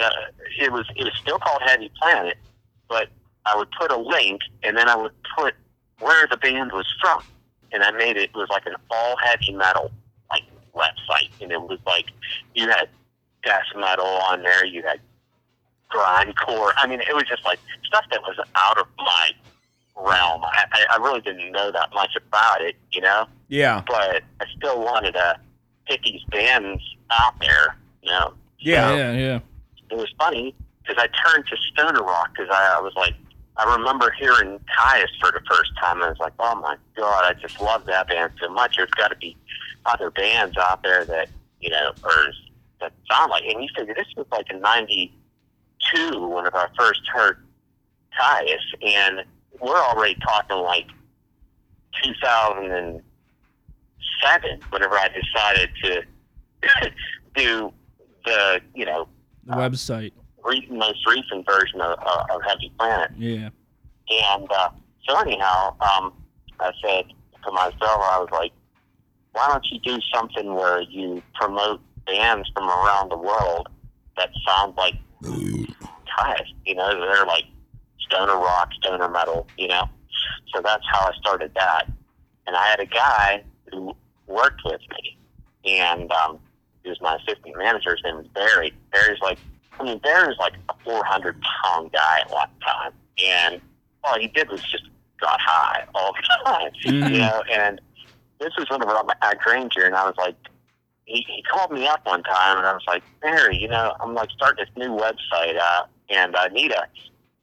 uh, 0.00 0.10
it 0.58 0.72
was 0.72 0.86
it 0.96 1.04
was 1.04 1.12
still 1.20 1.38
called 1.38 1.62
Heavy 1.64 1.90
Planet, 2.00 2.36
but 2.88 3.08
I 3.46 3.56
would 3.56 3.68
put 3.78 3.90
a 3.90 3.96
link, 3.96 4.40
and 4.62 4.76
then 4.76 4.88
I 4.88 4.96
would 4.96 5.12
put 5.36 5.54
where 6.00 6.26
the 6.26 6.36
band 6.36 6.72
was 6.72 6.86
from, 7.00 7.22
and 7.72 7.82
I 7.82 7.90
made 7.92 8.16
it, 8.16 8.30
it 8.30 8.34
was 8.34 8.48
like 8.48 8.66
an 8.66 8.74
all 8.90 9.16
heavy 9.22 9.52
metal 9.52 9.90
like 10.30 10.42
website, 10.74 11.30
and 11.40 11.52
it 11.52 11.60
was 11.60 11.78
like 11.86 12.06
you 12.54 12.68
had 12.68 12.88
death 13.44 13.64
metal 13.76 14.06
on 14.06 14.42
there, 14.42 14.64
you 14.64 14.82
had 14.82 15.00
grindcore. 15.92 16.72
I 16.76 16.86
mean, 16.86 17.00
it 17.00 17.14
was 17.14 17.24
just 17.28 17.44
like 17.44 17.58
stuff 17.84 18.04
that 18.10 18.22
was 18.22 18.36
out 18.54 18.78
of 18.78 18.86
my 18.98 19.30
realm. 19.96 20.42
I, 20.44 20.64
I, 20.72 20.86
I 20.92 20.96
really 20.96 21.20
didn't 21.20 21.52
know 21.52 21.70
that 21.70 21.92
much 21.94 22.10
about 22.16 22.60
it, 22.62 22.76
you 22.92 23.00
know, 23.00 23.26
Yeah. 23.48 23.82
but 23.86 24.22
I 24.40 24.44
still 24.56 24.80
wanted 24.82 25.12
to 25.12 25.38
get 25.88 26.00
these 26.02 26.22
bands 26.30 26.82
out 27.10 27.34
there, 27.40 27.76
you 28.02 28.10
know. 28.10 28.32
Yeah. 28.58 28.94
Yeah. 28.96 29.12
Yeah. 29.12 29.38
It 29.90 29.96
was 29.96 30.12
funny 30.18 30.54
because 30.82 30.96
I 31.02 31.08
turned 31.28 31.46
to 31.48 31.56
Stoner 31.72 32.02
Rock 32.02 32.30
because 32.34 32.48
I, 32.50 32.76
I 32.78 32.80
was 32.80 32.94
like, 32.96 33.14
I 33.58 33.76
remember 33.76 34.10
hearing 34.18 34.58
Kyuss 34.78 35.08
for 35.20 35.30
the 35.30 35.40
first 35.48 35.72
time. 35.78 35.96
And 35.96 36.04
I 36.04 36.08
was 36.08 36.18
like, 36.18 36.32
oh 36.38 36.54
my 36.56 36.76
god, 36.96 37.24
I 37.24 37.34
just 37.34 37.60
love 37.60 37.84
that 37.86 38.08
band 38.08 38.32
so 38.40 38.48
much. 38.50 38.76
There's 38.76 38.90
got 38.92 39.08
to 39.08 39.16
be 39.16 39.36
other 39.84 40.10
bands 40.10 40.56
out 40.56 40.82
there 40.82 41.04
that 41.04 41.28
you 41.60 41.68
know, 41.70 41.92
or 42.02 42.32
that 42.80 42.92
sound 43.10 43.30
like. 43.30 43.44
And 43.44 43.62
you 43.62 43.68
figure 43.76 43.94
this 43.94 44.06
was 44.16 44.26
like 44.32 44.46
in 45.94 46.00
'92 46.10 46.28
whenever 46.28 46.56
I 46.58 46.66
first 46.78 47.00
hurt 47.12 47.38
Kyuss, 48.18 48.58
and 48.82 49.24
we're 49.60 49.76
already 49.78 50.16
talking 50.22 50.56
like 50.58 50.86
2007 52.04 54.60
whenever 54.70 54.96
I 54.98 55.08
decided 55.08 55.70
to 55.82 56.02
do 57.34 57.72
the 58.24 58.60
you 58.74 58.84
know 58.84 59.08
The 59.46 59.54
website. 59.56 60.12
re- 60.44 60.66
most 60.70 61.04
recent 61.06 61.44
version 61.46 61.80
of, 61.80 61.98
of, 61.98 62.30
of 62.30 62.42
Heavy 62.46 62.70
Planet. 62.78 63.10
Yeah. 63.16 63.48
And 64.10 64.48
uh, 64.50 64.70
so 65.08 65.18
anyhow, 65.20 65.74
um, 65.80 66.12
I 66.60 66.70
said, 66.84 67.04
to 67.44 67.50
myself, 67.52 67.74
I 67.82 68.18
was 68.20 68.28
like, 68.32 68.52
why 69.32 69.48
don't 69.48 69.64
you 69.70 69.78
do 69.80 69.98
something 70.14 70.54
where 70.54 70.82
you 70.82 71.22
promote 71.34 71.80
bands 72.06 72.48
from 72.54 72.68
around 72.68 73.10
the 73.10 73.16
world 73.18 73.68
that 74.16 74.30
sound 74.46 74.76
like 74.76 74.94
guys, 75.22 76.44
you 76.66 76.74
know, 76.74 76.88
they're 77.00 77.26
like 77.26 77.44
stoner 78.00 78.36
rock, 78.36 78.70
stoner 78.74 79.08
metal, 79.08 79.46
you 79.56 79.68
know? 79.68 79.88
So 80.54 80.60
that's 80.62 80.84
how 80.90 81.00
I 81.06 81.12
started 81.20 81.52
that. 81.54 81.86
And 82.46 82.56
I 82.56 82.66
had 82.68 82.80
a 82.80 82.86
guy 82.86 83.44
who 83.70 83.94
worked 84.26 84.62
with 84.64 84.80
me, 84.90 85.16
and 85.64 86.10
um, 86.12 86.38
he 86.82 86.88
was 86.90 87.00
my 87.00 87.16
assistant 87.16 87.56
manager. 87.56 87.90
His 87.92 88.04
name 88.04 88.16
was 88.16 88.26
Barry. 88.28 88.72
Barry's 88.92 89.20
like, 89.22 89.38
I 89.80 89.84
mean, 89.84 89.98
Barry's 89.98 90.36
like 90.38 90.54
a 90.68 90.74
400 90.84 91.36
pound 91.40 91.92
guy 91.92 92.20
at 92.20 92.30
one 92.30 92.48
time. 92.64 92.92
And 93.24 93.60
all 94.04 94.18
he 94.18 94.26
did 94.28 94.50
was 94.50 94.60
just 94.62 94.84
got 95.20 95.40
high 95.40 95.84
all 95.94 96.12
the 96.12 96.22
time, 96.44 96.70
Mhm. 96.84 97.10
you 97.12 97.18
know? 97.18 97.42
And 97.50 97.80
this 98.40 98.50
was 98.58 98.68
whenever 98.68 98.96
I'm 98.96 99.08
at 99.22 99.38
Granger, 99.38 99.82
and 99.86 99.94
I 99.94 100.04
was 100.04 100.16
like, 100.18 100.34
he, 101.12 101.24
he 101.28 101.42
called 101.42 101.70
me 101.70 101.86
up 101.86 102.06
one 102.06 102.22
time, 102.22 102.58
and 102.58 102.66
I 102.66 102.72
was 102.72 102.84
like, 102.86 103.02
Barry, 103.20 103.58
you 103.58 103.68
know, 103.68 103.94
I'm 104.00 104.14
like 104.14 104.30
starting 104.30 104.64
this 104.64 104.74
new 104.76 104.96
website, 104.96 105.58
uh, 105.60 105.84
and 106.08 106.34
I 106.36 106.48
need 106.48 106.72
a 106.72 106.86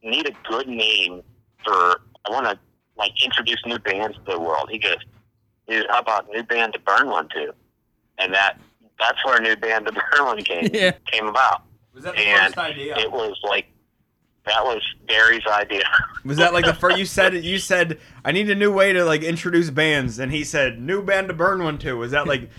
need 0.04 0.28
a 0.28 0.50
good 0.50 0.68
name 0.68 1.22
for. 1.64 2.02
I 2.26 2.32
want 2.32 2.46
to 2.48 2.60
like 2.98 3.12
introduce 3.24 3.58
new 3.66 3.80
bands 3.80 4.18
to 4.18 4.34
the 4.34 4.40
world. 4.40 4.70
He 4.72 4.78
goes, 4.78 4.98
dude, 5.68 5.86
how 5.90 6.00
about 6.00 6.28
new 6.30 6.44
band 6.44 6.74
to 6.74 6.80
burn 6.80 7.08
one 7.08 7.30
to? 7.30 7.54
And 8.18 8.34
that 8.34 8.58
that's 9.00 9.24
where 9.26 9.40
new 9.40 9.56
band 9.56 9.86
to 9.86 9.92
burn 10.12 10.26
one 10.26 10.44
came 10.44 10.70
Yeah. 10.74 10.92
came 11.06 11.28
about. 11.28 11.64
Was 11.94 12.04
that 12.04 12.16
the 12.16 12.22
And 12.22 12.54
first 12.54 12.78
It 12.78 13.12
was 13.12 13.38
like 13.44 13.68
that 14.46 14.64
was 14.64 14.82
Barry's 15.08 15.46
idea. 15.48 15.84
Was 16.26 16.38
that 16.38 16.54
like 16.54 16.66
the 16.66 16.74
first 16.74 16.98
you 16.98 17.06
said 17.06 17.34
it? 17.34 17.44
You 17.44 17.58
said 17.60 18.00
I 18.26 18.32
need 18.34 18.50
a 18.50 18.56
new 18.56 18.74
way 18.74 18.92
to 18.94 19.06
like 19.06 19.22
introduce 19.22 19.70
bands, 19.70 20.20
and 20.20 20.32
he 20.32 20.44
said 20.44 20.80
new 20.80 21.02
band 21.02 21.30
to 21.30 21.34
burn 21.34 21.64
one 21.64 21.78
to. 21.80 21.94
Was 21.94 22.12
that 22.12 22.28
like 22.28 22.50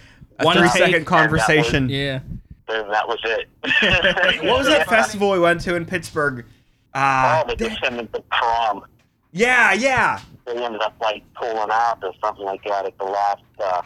a 0.40 0.44
One 0.44 0.56
three 0.56 0.68
take? 0.68 0.78
second 0.78 1.04
conversation? 1.06 1.88
Yeah. 1.88 2.20
and 2.68 2.90
that 2.92 3.06
was 3.09 3.18
it. 3.25 3.49
what 4.44 4.59
was 4.59 4.66
that 4.68 4.88
festival 4.88 5.30
we 5.30 5.38
went 5.40 5.61
to 5.62 5.75
in 5.76 5.85
Pittsburgh? 5.87 6.44
Uh, 6.94 7.42
Oh, 7.44 7.49
the 7.49 7.56
Descendants 7.56 8.12
of 8.14 8.28
Crom. 8.30 8.85
yeah, 9.32 9.73
yeah. 9.73 10.20
They 10.47 10.56
ended 10.64 10.80
up 10.82 10.94
like 11.00 11.23
pulling 11.35 11.70
out 11.70 11.99
or 12.02 12.12
something 12.23 12.44
like 12.44 12.62
that 12.64 12.87
at 12.87 12.99
the 12.99 13.04
last, 13.04 13.42
uh, 13.62 13.82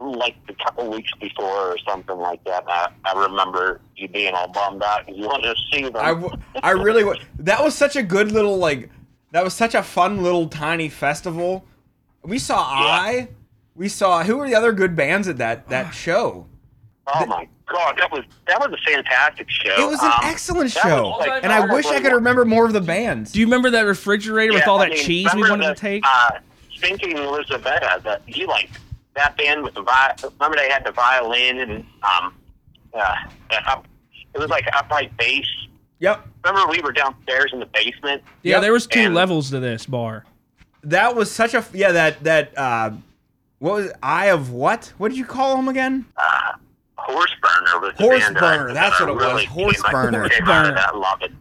like 0.00 0.34
a 0.48 0.54
couple 0.64 0.90
weeks 0.90 1.10
before 1.20 1.46
or 1.72 1.78
something 1.88 2.16
like 2.18 2.42
that. 2.44 2.62
And 2.62 2.70
I, 2.70 2.88
I 3.04 3.26
remember 3.28 3.80
you 3.96 4.08
being 4.08 4.34
all 4.34 4.48
bummed 4.48 4.82
out 4.82 5.06
because 5.06 5.18
you 5.20 5.26
wanted 5.26 5.54
to 5.54 5.60
see 5.72 5.82
them. 5.84 5.96
I, 5.96 6.08
w- 6.14 6.36
I 6.62 6.70
really 6.70 7.02
w- 7.04 7.20
that 7.38 7.62
was 7.62 7.74
such 7.74 7.94
a 7.96 8.02
good 8.02 8.32
little 8.32 8.56
like 8.58 8.90
that 9.32 9.42
was 9.44 9.54
such 9.54 9.74
a 9.74 9.82
fun 9.82 10.22
little 10.22 10.48
tiny 10.48 10.88
festival. 10.88 11.64
We 12.22 12.38
saw 12.38 12.56
I. 12.60 13.28
We 13.76 13.88
saw 13.88 14.22
who 14.24 14.38
were 14.38 14.48
the 14.48 14.54
other 14.54 14.72
good 14.72 14.96
bands 14.96 15.28
at 15.28 15.38
that 15.38 15.68
that 15.68 15.90
show. 15.94 16.46
oh 17.06 17.26
my 17.26 17.46
god, 17.66 17.96
that 17.98 18.10
was 18.10 18.24
that 18.46 18.58
was 18.58 18.70
a 18.72 18.90
fantastic 18.90 19.48
show. 19.50 19.74
It 19.78 19.88
was 19.88 20.00
an 20.02 20.06
Um, 20.06 20.20
excellent 20.24 20.70
show, 20.70 21.08
was, 21.10 21.26
like, 21.26 21.44
and 21.44 21.52
I 21.52 21.72
wish 21.72 21.86
I 21.86 22.00
could 22.00 22.12
remember 22.12 22.44
more 22.44 22.64
of 22.66 22.72
the 22.72 22.80
bands. 22.80 23.32
Do 23.32 23.40
you 23.40 23.46
remember 23.46 23.70
that 23.70 23.82
refrigerator 23.82 24.52
with 24.54 24.66
all 24.66 24.78
I 24.80 24.88
that 24.88 24.94
mean, 24.94 25.04
cheese 25.04 25.28
we 25.34 25.42
wanted 25.48 25.68
the, 25.70 25.74
to 25.74 25.80
take? 25.80 26.02
Uh, 26.06 26.30
Stinking 26.76 27.16
Lizaveta, 27.16 28.02
that 28.02 28.22
you 28.26 28.46
like 28.46 28.70
that 29.14 29.36
band 29.36 29.62
with 29.62 29.74
the 29.74 29.82
vi- 29.82 30.14
remember 30.38 30.56
they 30.58 30.68
had 30.68 30.84
the 30.84 30.92
violin 30.92 31.58
and 31.60 31.86
um, 32.02 32.34
uh, 32.92 33.14
up, 33.66 33.86
it 34.34 34.38
was 34.38 34.50
like 34.50 34.66
upright 34.76 35.16
bass. 35.16 35.46
Yep, 36.00 36.26
Remember 36.44 36.70
we 36.70 36.80
were 36.82 36.92
downstairs 36.92 37.50
in 37.54 37.58
the 37.60 37.64
basement. 37.66 38.22
yeah, 38.42 38.56
yep. 38.56 38.60
there 38.62 38.72
was 38.72 38.86
two 38.86 39.00
and- 39.00 39.14
levels 39.14 39.48
to 39.50 39.60
this 39.60 39.86
bar. 39.86 40.24
that 40.82 41.16
was 41.16 41.30
such 41.30 41.54
a 41.54 41.64
yeah 41.72 41.92
that 41.92 42.22
that 42.24 42.52
uh, 42.58 42.90
what 43.58 43.74
was 43.74 43.86
it? 43.86 43.96
Eye 44.02 44.26
of 44.26 44.50
what? 44.50 44.92
What 44.98 45.08
did 45.08 45.18
you 45.18 45.24
call 45.24 45.56
them 45.56 45.68
again? 45.68 46.04
Uh, 46.16 46.52
Horse 46.98 47.34
Burner 47.42 47.80
was 47.80 47.94
the 47.96 48.02
Horse 48.04 48.20
band 48.24 48.36
that 48.36 48.40
Burner, 48.40 48.72
that's 48.74 48.98
what 49.00 49.08
it 49.08 49.14
was, 49.14 49.24
really 49.24 49.44
Horse 49.44 49.76
came- 49.82 49.86
I 49.86 49.92
Burner. 49.92 50.28
came 50.28 50.42
out 50.42 50.46
Burner. 50.46 50.68
of 50.70 50.74
that, 50.76 50.96
love 50.96 51.22
it. 51.22 51.32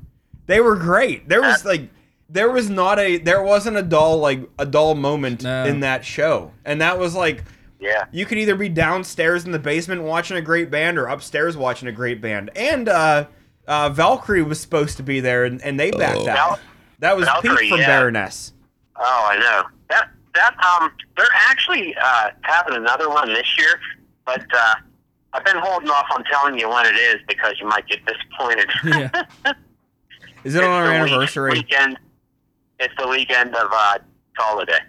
They 0.47 0.59
were 0.59 0.75
great. 0.75 1.27
There 1.27 1.41
was 1.41 1.65
like 1.65 1.89
there 2.29 2.51
was 2.51 2.69
not 2.69 2.99
a 2.99 3.17
there 3.17 3.41
wasn't 3.41 3.77
a 3.77 3.81
dull 3.81 4.17
like 4.19 4.41
a 4.59 4.65
dull 4.65 4.93
moment 4.95 5.43
No. 5.43 5.65
in 5.65 5.79
that 5.81 6.05
show, 6.05 6.51
and 6.65 6.81
that 6.81 6.99
was 6.99 7.15
like 7.15 7.43
Yeah. 7.79 8.05
you 8.11 8.25
could 8.25 8.37
either 8.37 8.55
be 8.55 8.69
downstairs 8.69 9.45
in 9.45 9.51
the 9.51 9.59
basement 9.59 10.03
watching 10.03 10.37
a 10.37 10.41
great 10.41 10.69
band 10.69 10.97
or 10.99 11.05
upstairs 11.07 11.57
watching 11.57 11.87
a 11.87 11.91
great 11.91 12.21
band. 12.21 12.51
And 12.55 12.87
uh, 12.89 13.25
uh, 13.67 13.89
Valkyrie 13.89 14.43
was 14.43 14.59
supposed 14.59 14.97
to 14.97 15.03
be 15.03 15.19
there, 15.19 15.45
and, 15.45 15.59
and 15.63 15.79
they 15.79 15.89
backed 15.89 16.17
out. 16.19 16.25
Val- 16.25 16.59
That 16.99 17.17
was 17.17 17.25
Valkyrie, 17.25 17.57
Pete 17.57 17.69
from 17.69 17.79
yeah. 17.79 17.87
Baroness. 17.87 18.53
Oh, 18.97 19.27
I 19.31 19.37
know. 19.39 19.63
That 19.89 20.09
that 20.35 20.55
um, 20.81 20.91
they're 21.17 21.25
actually 21.33 21.95
uh, 22.01 22.29
having 22.41 22.75
another 22.75 23.09
one 23.09 23.29
this 23.33 23.57
year, 23.57 23.79
but 24.25 24.45
uh, 24.55 24.75
I've 25.33 25.43
been 25.45 25.57
holding 25.57 25.89
off 25.89 26.05
on 26.13 26.23
telling 26.25 26.57
you 26.59 26.69
when 26.69 26.85
it 26.85 26.95
is 26.95 27.17
because 27.27 27.55
you 27.59 27.67
might 27.67 27.87
get 27.87 27.99
disappointed. 28.05 28.69
Yeah. 28.85 29.53
Is 30.43 30.53
it 30.55 30.63
on 30.63 30.69
our 30.69 30.83
It's 30.93 31.03
week- 31.03 31.11
anniversary? 31.11 31.51
weekend. 31.53 31.97
It's 32.79 32.93
the 32.99 33.07
weekend 33.07 33.55
of 33.55 33.69
uh, 33.71 33.97
holiday. 34.37 34.79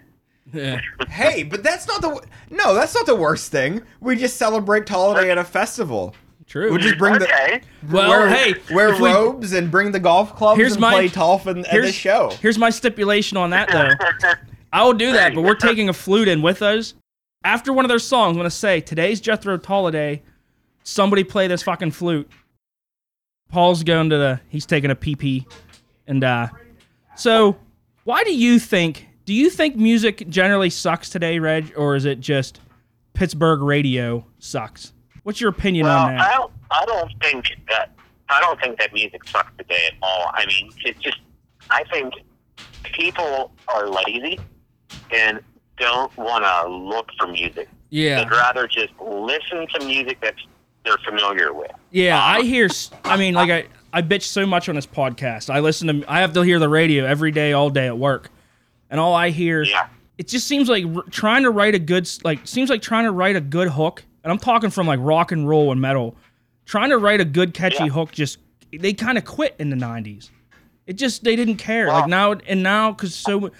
Yeah. 0.53 0.79
Hey, 1.09 1.43
but 1.43 1.63
that's 1.63 1.87
not 1.87 2.01
the 2.01 2.21
no, 2.51 2.73
that's 2.75 2.93
not 2.93 3.05
the 3.05 3.15
worst 3.15 3.51
thing. 3.51 3.81
We 3.99 4.15
just 4.15 4.37
celebrate 4.37 4.87
holiday 4.87 5.31
at 5.31 5.37
a 5.37 5.43
festival. 5.43 6.15
True. 6.45 6.71
We 6.71 6.77
just 6.79 6.97
bring 6.97 7.15
okay. 7.15 7.61
the 7.83 7.93
Well, 7.95 8.09
wear, 8.09 8.29
hey, 8.29 8.53
wear 8.71 8.93
if 8.93 8.99
we- 9.01 9.09
robes 9.09 9.51
and 9.53 9.69
bring 9.71 9.91
the 9.91 9.99
golf 9.99 10.35
clubs 10.35 10.57
Here's 10.59 10.73
and 10.73 10.81
my- 10.81 10.91
play 10.93 11.07
golf 11.09 11.47
at 11.47 11.55
the 11.55 11.91
show. 11.91 12.29
Here's 12.41 12.57
my 12.57 12.69
stipulation 12.69 13.35
on 13.37 13.49
that 13.49 13.69
though. 13.69 14.29
I 14.73 14.83
will 14.83 14.93
do 14.93 15.13
that, 15.13 15.33
but 15.35 15.41
we're 15.41 15.55
taking 15.69 15.89
a 15.89 15.93
flute 15.93 16.27
in 16.27 16.41
with 16.41 16.61
us. 16.61 16.93
After 17.43 17.71
one 17.71 17.85
of 17.85 17.89
their 17.89 17.99
songs, 17.99 18.31
I'm 18.31 18.37
gonna 18.37 18.49
say 18.49 18.81
today's 18.81 19.21
Jethro 19.21 19.57
Tull 19.57 19.67
Holiday. 19.77 20.21
Somebody 20.83 21.23
play 21.23 21.47
this 21.47 21.63
fucking 21.63 21.91
flute. 21.91 22.29
Paul's 23.49 23.83
going 23.83 24.09
to 24.09 24.17
the. 24.17 24.41
He's 24.49 24.65
taking 24.65 24.91
a 24.91 24.95
PP, 24.95 25.45
and 26.07 26.23
uh, 26.23 26.47
so 27.15 27.57
why 28.03 28.23
do 28.23 28.35
you 28.35 28.59
think? 28.59 29.07
Do 29.25 29.33
you 29.33 29.49
think 29.49 29.75
music 29.75 30.27
generally 30.29 30.69
sucks 30.69 31.09
today, 31.09 31.39
Reg, 31.39 31.73
or 31.77 31.95
is 31.95 32.05
it 32.05 32.19
just 32.19 32.59
Pittsburgh 33.13 33.61
radio 33.61 34.25
sucks? 34.39 34.93
What's 35.23 35.39
your 35.41 35.49
opinion 35.49 35.85
Well, 35.85 36.05
on 36.07 36.13
I 36.15 36.17
that? 36.17 36.33
don't. 36.37 36.51
I 36.71 36.85
don't 36.85 37.11
think 37.21 37.45
that. 37.69 37.91
I 38.29 38.41
don't 38.41 38.59
think 38.59 38.77
that 38.79 38.93
music 38.93 39.25
sucks 39.27 39.51
today 39.57 39.87
at 39.87 39.93
all. 40.01 40.31
I 40.33 40.45
mean, 40.45 40.69
it's 40.83 40.99
just. 40.99 41.19
I 41.69 41.83
think 41.91 42.13
people 42.83 43.51
are 43.67 43.87
lazy 43.89 44.39
and 45.13 45.39
don't 45.77 46.15
want 46.17 46.43
to 46.43 46.67
look 46.69 47.09
for 47.19 47.27
music. 47.27 47.69
Yeah. 47.89 48.23
They'd 48.23 48.31
rather 48.31 48.67
just 48.67 48.93
listen 48.99 49.67
to 49.67 49.85
music 49.85 50.19
that 50.21 50.35
they're 50.83 50.97
familiar 51.05 51.53
with. 51.53 51.71
yeah. 51.91 52.21
I 52.23 52.39
um, 52.39 52.45
hear. 52.45 52.69
I 53.03 53.17
mean, 53.17 53.33
like 53.33 53.49
I, 53.49 53.67
I 53.93 54.01
bitch 54.01 54.23
so 54.23 54.45
much 54.45 54.69
on 54.69 54.75
this 54.75 54.87
podcast. 54.87 55.49
I 55.49 55.59
listen 55.59 55.87
to. 56.01 56.11
I 56.11 56.21
have 56.21 56.33
to 56.33 56.41
hear 56.41 56.59
the 56.59 56.69
radio 56.69 57.05
every 57.05 57.31
day, 57.31 57.53
all 57.53 57.69
day 57.69 57.87
at 57.87 57.97
work, 57.97 58.29
and 58.89 58.99
all 58.99 59.13
I 59.13 59.29
hear. 59.29 59.63
Yeah. 59.63 59.87
it 60.17 60.27
just 60.27 60.47
seems 60.47 60.67
like 60.69 60.85
r- 60.85 61.03
trying 61.11 61.43
to 61.43 61.49
write 61.51 61.75
a 61.75 61.79
good 61.79 62.09
like 62.23 62.47
seems 62.47 62.69
like 62.69 62.81
trying 62.81 63.03
to 63.05 63.11
write 63.11 63.35
a 63.35 63.41
good 63.41 63.69
hook 63.69 64.03
and 64.23 64.31
i'm 64.31 64.39
talking 64.39 64.69
from 64.71 64.87
like 64.87 64.99
rock 65.01 65.31
and 65.31 65.47
roll 65.47 65.71
and 65.71 65.79
metal 65.79 66.15
trying 66.65 66.89
to 66.89 66.97
write 66.97 67.21
a 67.21 67.25
good 67.25 67.53
catchy 67.53 67.83
Yeah. 67.83 67.89
hook 67.91 68.11
just 68.11 68.39
they 68.71 68.93
kind 68.93 69.17
of 69.19 69.25
quit 69.25 69.55
in 69.59 69.69
the 69.69 69.75
90s 69.75 70.31
it 70.87 70.93
just 70.93 71.23
they 71.23 71.35
didn't 71.35 71.57
care 71.57 71.85
Well- 71.87 71.99
like 72.01 72.09
now 72.09 72.31
and 72.47 72.63
now 72.63 72.91
because 72.93 73.13
so 73.13 73.51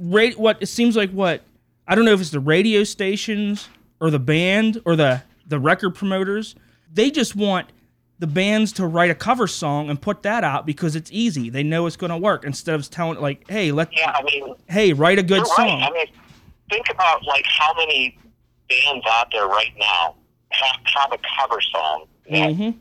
rate 0.00 0.38
what 0.38 0.56
it 0.62 0.66
seems 0.66 0.96
like 0.96 1.10
what 1.10 1.42
i 1.86 1.94
don't 1.94 2.04
know 2.04 2.12
if 2.12 2.20
it's 2.20 2.30
the 2.30 2.40
radio 2.40 2.82
stations 2.84 3.68
or 4.00 4.10
the 4.10 4.18
band 4.18 4.80
or 4.86 4.96
the 4.96 5.22
the 5.46 5.58
record 5.58 5.90
promoters 5.94 6.54
they 6.92 7.10
just 7.10 7.36
want 7.36 7.68
the 8.18 8.26
bands 8.26 8.72
to 8.72 8.86
write 8.86 9.10
a 9.10 9.14
cover 9.14 9.46
song 9.46 9.88
and 9.90 10.00
put 10.00 10.22
that 10.22 10.42
out 10.44 10.64
because 10.66 10.96
it's 10.96 11.10
easy 11.12 11.50
they 11.50 11.62
know 11.62 11.86
it's 11.86 11.96
going 11.96 12.10
to 12.10 12.16
work 12.16 12.44
instead 12.44 12.74
of 12.74 12.88
telling 12.90 13.20
like 13.20 13.48
hey 13.50 13.72
let 13.72 13.88
Yeah. 13.96 14.10
I 14.14 14.22
mean, 14.22 14.54
hey 14.68 14.92
write 14.92 15.18
a 15.18 15.22
good 15.22 15.46
song 15.46 15.80
right. 15.80 15.88
I 15.90 15.92
mean, 15.92 16.06
think 16.70 16.86
about 16.90 17.24
like 17.26 17.44
how 17.46 17.72
many 17.74 18.16
bands 18.68 19.04
out 19.10 19.28
there 19.32 19.46
right 19.48 19.72
now 19.78 20.14
have, 20.50 20.76
have 20.84 21.12
a 21.12 21.18
cover 21.38 21.60
song 21.60 22.06
that 22.30 22.50
is 22.50 22.56
Mhm. 22.56 22.74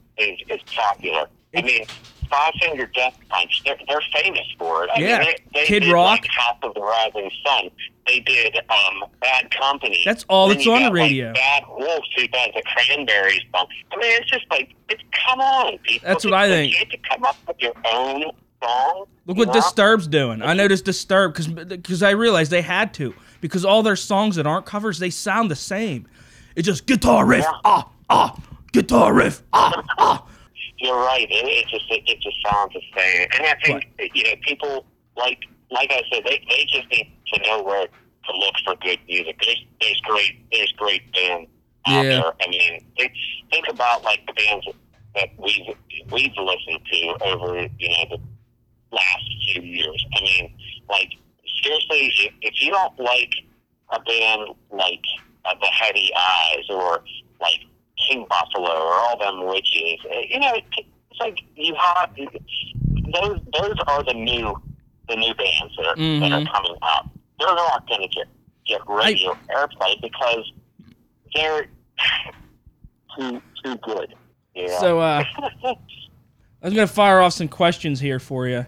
is 0.49 0.61
popular. 0.75 1.27
I 1.55 1.61
mean, 1.63 1.85
Five 2.29 2.53
Finger 2.61 2.85
Death 2.87 3.17
Punch, 3.29 3.61
they're, 3.65 3.77
they're 3.87 4.01
famous 4.21 4.45
for 4.57 4.83
it. 4.83 4.89
I 4.95 4.99
Yeah. 4.99 5.19
mean, 5.19 5.27
they, 5.53 5.59
they 5.61 5.65
Kid 5.65 5.79
did 5.81 5.91
Rock. 5.93 6.21
like 6.21 6.27
House 6.31 6.57
of 6.63 6.73
the 6.73 6.81
Rising 6.81 7.31
Sun. 7.45 7.69
They 8.07 8.19
did 8.21 8.57
um, 8.69 9.05
Bad 9.21 9.51
Company. 9.51 10.01
That's 10.05 10.25
all 10.29 10.47
Then 10.47 10.57
that's 10.57 10.65
you 10.65 10.73
on 10.73 10.81
the 10.83 10.89
got, 10.89 10.93
like, 10.93 11.01
radio. 11.03 11.33
Bad 11.33 11.63
Wolves, 11.69 12.07
who 12.15 12.27
does 12.27 12.49
the 12.55 12.63
Cranberries 12.75 13.41
song. 13.55 13.67
I 13.91 13.95
mean, 13.97 14.11
it's 14.21 14.29
just 14.31 14.45
like, 14.49 14.73
it's 14.89 15.03
come 15.27 15.39
on, 15.39 15.77
people. 15.79 16.07
That's 16.07 16.25
what 16.25 16.33
It's 16.33 16.37
I 16.39 16.47
think. 16.47 16.73
legit 16.73 16.89
to 16.91 16.97
come 17.09 17.23
up 17.23 17.35
with 17.47 17.57
your 17.59 17.73
own 17.91 18.23
song. 18.63 19.05
Look 19.27 19.37
what 19.37 19.47
know? 19.49 19.53
Disturbed's 19.53 20.07
doing. 20.07 20.41
I 20.41 20.53
noticed 20.53 20.85
Disturbed 20.85 21.35
because 21.35 21.47
because 21.67 22.01
I 22.03 22.11
realized 22.11 22.49
they 22.51 22.63
had 22.63 22.93
to 22.95 23.13
because 23.41 23.63
all 23.63 23.83
their 23.83 23.95
songs 23.95 24.35
that 24.37 24.47
aren't 24.47 24.65
covers 24.65 24.97
they 24.99 25.11
sound 25.11 25.51
the 25.51 25.55
same. 25.55 26.07
It's 26.55 26.65
just 26.65 26.87
guitar 26.87 27.25
riff, 27.25 27.43
Yeah. 27.45 27.59
ah 27.63 27.89
ah, 28.09 28.35
guitar 28.73 29.13
riff, 29.13 29.43
ah 29.53 29.83
ah. 29.99 30.25
You're 30.79 30.97
right. 30.97 31.27
It, 31.29 31.45
it 31.45 31.67
just 31.67 31.85
it, 31.91 32.03
it 32.07 32.19
just 32.21 32.37
sounds 32.45 32.73
the 32.73 32.81
same. 32.95 33.27
And 33.37 33.45
I 33.45 33.55
think 33.63 33.85
you 34.15 34.23
know 34.23 34.35
people 34.41 34.85
like 35.17 35.39
like 35.71 35.91
I 35.91 36.01
said, 36.11 36.23
they 36.25 36.43
they 36.49 36.65
just 36.65 36.89
need 36.89 37.11
to 37.33 37.41
know 37.43 37.63
where 37.63 37.85
to 37.87 38.37
look 38.37 38.55
for 38.65 38.75
good 38.77 38.99
music. 39.07 39.37
There's 39.43 39.63
there's 39.81 40.01
great 40.01 40.45
there's 40.51 40.71
great 40.73 41.11
bands 41.13 41.49
out 41.87 42.05
Yeah. 42.05 42.09
there. 42.21 42.33
I 42.41 42.47
mean, 42.49 42.85
think, 42.97 43.11
think 43.51 43.65
about 43.69 44.03
like 44.03 44.25
the 44.27 44.33
bands 44.33 44.67
that 45.15 45.29
we've 45.37 45.75
we've 46.11 46.33
listened 46.37 46.81
to 46.91 47.17
over 47.25 47.67
you 47.77 47.89
know 47.89 48.05
the 48.09 48.19
last 48.91 49.23
few 49.53 49.61
years. 49.61 50.05
I 50.17 50.21
mean, 50.21 50.57
like 50.89 51.11
seriously, 51.63 52.07
if, 52.25 52.33
if 52.41 52.61
you 52.61 52.71
don't 52.71 52.97
like 52.99 53.31
a 53.91 53.99
band 53.99 54.49
like 54.71 55.01
uh, 55.45 55.55
the 55.59 55.67
Heavy 55.67 56.11
Eyes 56.15 56.65
or 56.69 57.03
like 57.41 57.61
King 58.07 58.25
Buffalo 58.29 58.69
or 58.69 58.93
all 58.93 59.17
them 59.19 59.45
witches, 59.47 59.99
eh, 60.11 60.21
you 60.29 60.39
know, 60.39 60.53
it's 60.55 61.19
like 61.19 61.39
you 61.55 61.75
have 61.75 62.09
those. 62.15 63.39
Those 63.53 63.75
are 63.87 64.03
the 64.03 64.13
new 64.13 64.55
the 65.09 65.15
new 65.15 65.33
bands 65.33 65.75
that 65.77 65.85
are, 65.87 65.95
that 65.95 66.31
are 66.31 66.41
Mhm. 66.41 66.51
coming 66.53 66.75
up. 66.83 67.09
They're 67.39 67.55
not 67.55 67.87
going 67.87 68.01
to 68.01 68.07
get 68.07 68.27
get 68.65 68.81
radio 68.87 69.35
airplay 69.49 69.99
because 70.01 70.51
they're 71.33 71.67
too 73.17 73.41
too 73.63 73.75
good. 73.77 74.13
Know? 74.55 74.67
So 74.79 74.99
uh, 74.99 75.23
I 75.63 75.75
was 76.61 76.73
gonna 76.73 76.87
fire 76.87 77.19
off 77.21 77.33
some 77.33 77.47
questions 77.47 77.99
here 77.99 78.19
for 78.19 78.47
you. 78.47 78.65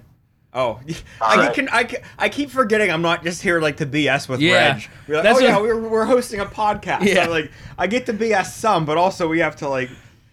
Oh, 0.54 0.80
I 1.22 1.36
Alright. 1.38 1.54
can 1.56 1.70
I, 1.70 1.84
can- 1.86 2.02
I 2.20 2.28
keep 2.30 2.50
forgetting 2.50 2.92
I'm 2.92 3.02
not 3.02 3.24
just 3.24 3.42
here 3.42 3.62
like 3.62 3.78
to 3.78 3.86
BS 3.86 4.28
with 4.28 4.42
Yeah. 4.42 4.74
Reg. 4.74 4.90
We're 5.08 5.16
like, 5.16 5.24
That's 5.24 5.40
oh 5.40 5.42
yeah, 5.44 5.60
we're, 5.60 5.80
we're 5.88 6.06
hosting 6.06 6.40
a 6.42 6.46
podcast. 6.46 7.04
Yeah. 7.06 7.26
So, 7.26 7.32
like 7.32 7.52
I 7.78 7.88
get 7.88 8.06
to 8.08 8.14
BS 8.14 8.48
some, 8.48 8.86
but 8.86 8.98
also 8.98 9.28
we 9.30 9.40
have 9.40 9.56
to 9.58 9.70
like 9.70 9.90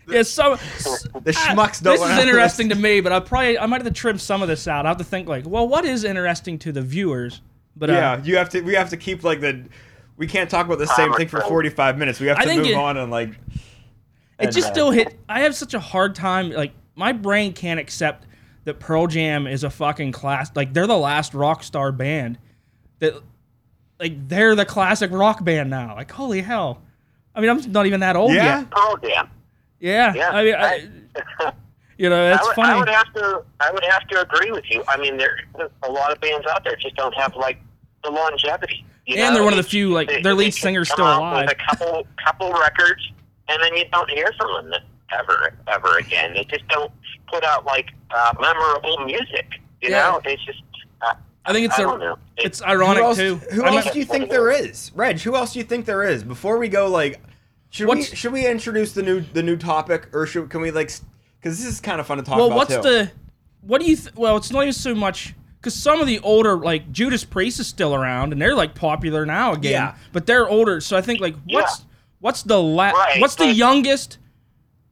Yeah, 0.08 0.22
so 0.22 0.56
the 0.56 1.30
schmucks 1.32 1.82
don't. 1.82 1.98
this 1.98 2.02
is 2.02 2.18
interesting 2.18 2.68
to 2.70 2.74
me, 2.74 3.00
but 3.00 3.12
I 3.12 3.20
probably 3.20 3.58
I 3.58 3.66
might 3.66 3.80
have 3.82 3.86
to 3.86 3.92
trim 3.92 4.18
some 4.18 4.42
of 4.42 4.48
this 4.48 4.66
out. 4.66 4.86
I 4.86 4.88
have 4.88 4.98
to 4.98 5.04
think 5.04 5.28
like, 5.28 5.46
well, 5.46 5.68
what 5.68 5.84
is 5.84 6.02
interesting 6.02 6.58
to 6.60 6.72
the 6.72 6.82
viewers? 6.82 7.40
But 7.76 7.90
uh, 7.90 7.92
Yeah, 7.92 8.22
you 8.24 8.36
have 8.38 8.48
to. 8.50 8.60
We 8.62 8.74
have 8.74 8.90
to 8.90 8.96
keep 8.96 9.22
like 9.22 9.40
the. 9.40 9.64
We 10.16 10.26
can't 10.26 10.50
talk 10.50 10.66
about 10.66 10.78
the 10.78 10.86
same 10.88 11.12
thing 11.12 11.28
for 11.28 11.40
45 11.42 11.96
minutes. 11.96 12.18
We 12.18 12.26
have 12.26 12.38
I 12.38 12.44
to 12.44 12.56
move 12.56 12.66
it- 12.66 12.74
on 12.74 12.96
and 12.96 13.08
like. 13.12 13.30
it 14.40 14.50
just 14.50 14.70
uh, 14.70 14.72
still 14.72 14.90
hit. 14.90 15.16
I 15.28 15.40
have 15.42 15.54
such 15.54 15.74
a 15.74 15.78
hard 15.80 16.16
time. 16.16 16.50
Like 16.50 16.72
my 16.96 17.12
brain 17.12 17.52
can't 17.52 17.78
accept 17.78 18.24
that 18.68 18.78
Pearl 18.78 19.06
Jam 19.06 19.46
is 19.46 19.64
a 19.64 19.70
fucking 19.70 20.12
class. 20.12 20.50
Like 20.54 20.72
they're 20.72 20.86
the 20.86 20.96
last 20.96 21.34
rock 21.34 21.62
star 21.62 21.90
band. 21.90 22.38
That 23.00 23.14
like 23.98 24.28
they're 24.28 24.54
the 24.54 24.64
classic 24.64 25.10
rock 25.10 25.42
band 25.42 25.70
now. 25.70 25.94
Like 25.96 26.10
holy 26.10 26.40
hell. 26.42 26.82
I 27.34 27.40
mean, 27.40 27.50
I'm 27.50 27.72
not 27.72 27.86
even 27.86 28.00
that 28.00 28.14
old 28.16 28.32
Yeah. 28.32 28.60
yet. 28.60 28.68
Oh, 28.72 28.96
Pearl 29.00 29.10
Jam. 29.10 29.30
Yeah. 29.80 30.14
Yeah, 30.14 30.30
I 30.30 30.44
mean, 30.44 30.54
I, 30.54 30.88
I- 31.46 31.52
you 31.98 32.08
know, 32.10 32.28
that's 32.28 32.42
I 32.42 32.46
would, 32.46 32.54
funny. 32.56 32.72
I 32.72 32.78
would 32.78 32.88
have 32.88 33.12
to. 33.14 33.42
I 33.60 33.70
would 33.72 33.84
have 33.84 34.06
to 34.08 34.20
agree 34.20 34.50
with 34.52 34.64
you. 34.70 34.84
I 34.88 34.96
mean, 34.98 35.16
there 35.16 35.40
a 35.82 35.90
lot 35.90 36.12
of 36.12 36.20
bands 36.20 36.46
out 36.46 36.64
there 36.64 36.76
just 36.76 36.94
don't 36.96 37.14
have 37.14 37.34
like 37.36 37.60
the 38.04 38.10
longevity. 38.10 38.84
You 39.06 39.16
And 39.16 39.28
know? 39.30 39.34
they're 39.34 39.44
one 39.44 39.52
of 39.54 39.56
the 39.56 39.62
few, 39.68 39.90
like, 39.90 40.08
they- 40.08 40.20
their 40.22 40.34
lead 40.34 40.48
they 40.48 40.50
can 40.50 40.60
singer's 40.60 40.88
come 40.90 40.96
still 40.96 41.06
out 41.06 41.22
alive. 41.22 41.46
With 41.48 41.56
a 41.58 41.64
couple 41.70 42.06
couple 42.22 42.52
records, 42.52 43.10
and 43.48 43.62
then 43.62 43.74
you 43.76 43.84
don't 43.90 44.10
hear 44.10 44.30
from 44.36 44.68
them 44.70 44.80
ever 45.12 45.54
ever 45.66 45.98
again. 45.98 46.34
They 46.34 46.44
just 46.44 46.66
don't 46.68 46.92
put 47.30 47.44
out 47.44 47.64
like 47.64 47.90
uh, 48.10 48.32
memorable 48.40 49.04
music. 49.04 49.46
You 49.80 49.90
Yeah. 49.90 50.10
know, 50.10 50.20
it's 50.24 50.44
just. 50.44 50.62
Uh, 51.02 51.14
I 51.44 51.52
think 51.52 51.66
it's 51.66 51.78
I 51.78 51.82
a- 51.82 51.86
don't 51.86 52.00
know. 52.00 52.18
It- 52.36 52.46
it's 52.46 52.62
ironic 52.62 52.98
Who 53.02 53.04
else, 53.08 53.16
too. 53.16 53.36
who 53.36 53.62
I'm 53.64 53.74
else 53.74 53.84
not- 53.86 53.94
do 53.94 54.00
you 54.00 54.04
think 54.04 54.30
there 54.30 54.50
is, 54.50 54.90
Reg? 54.94 55.20
Who 55.20 55.34
else 55.36 55.52
do 55.52 55.58
you 55.58 55.64
think 55.64 55.86
there 55.86 56.02
is? 56.02 56.22
Before 56.24 56.58
we 56.58 56.68
go, 56.68 56.88
like, 56.88 57.20
should 57.70 57.88
we 57.88 58.02
should 58.02 58.32
we 58.32 58.46
introduce 58.46 58.92
the 58.92 59.02
new 59.02 59.20
the 59.20 59.42
new 59.42 59.56
topic, 59.56 60.08
or 60.12 60.26
should 60.26 60.50
can 60.50 60.60
we 60.60 60.70
like? 60.70 60.90
Because 61.40 61.58
this 61.58 61.66
is 61.66 61.80
kind 61.80 62.00
of 62.00 62.06
fun 62.06 62.18
to 62.18 62.24
talk 62.24 62.36
well, 62.36 62.46
about 62.48 62.56
what's 62.56 62.74
too. 62.76 62.82
the? 62.82 63.10
What 63.62 63.80
do 63.80 63.86
you? 63.88 63.96
Th- 63.96 64.14
well, 64.14 64.36
it's 64.36 64.50
not 64.50 64.62
even 64.62 64.72
so 64.72 64.94
much 64.94 65.34
because 65.58 65.74
some 65.74 66.00
of 66.00 66.06
the 66.06 66.18
older, 66.20 66.56
like 66.56 66.90
Judas 66.92 67.24
Priest, 67.24 67.60
is 67.60 67.66
still 67.66 67.94
around 67.94 68.32
and 68.32 68.40
they're 68.40 68.54
like 68.54 68.74
popular 68.74 69.24
now 69.26 69.52
again. 69.52 69.72
Yeah. 69.72 69.94
But 70.12 70.26
they're 70.26 70.48
older, 70.48 70.80
so 70.80 70.96
I 70.96 71.00
think 71.02 71.20
like 71.20 71.34
what's 71.48 71.80
Yeah. 71.80 71.84
what's 72.20 72.42
the 72.42 72.60
la- 72.60 72.90
Right, 72.90 73.20
What's 73.20 73.34
the 73.36 73.46
youngest? 73.46 74.18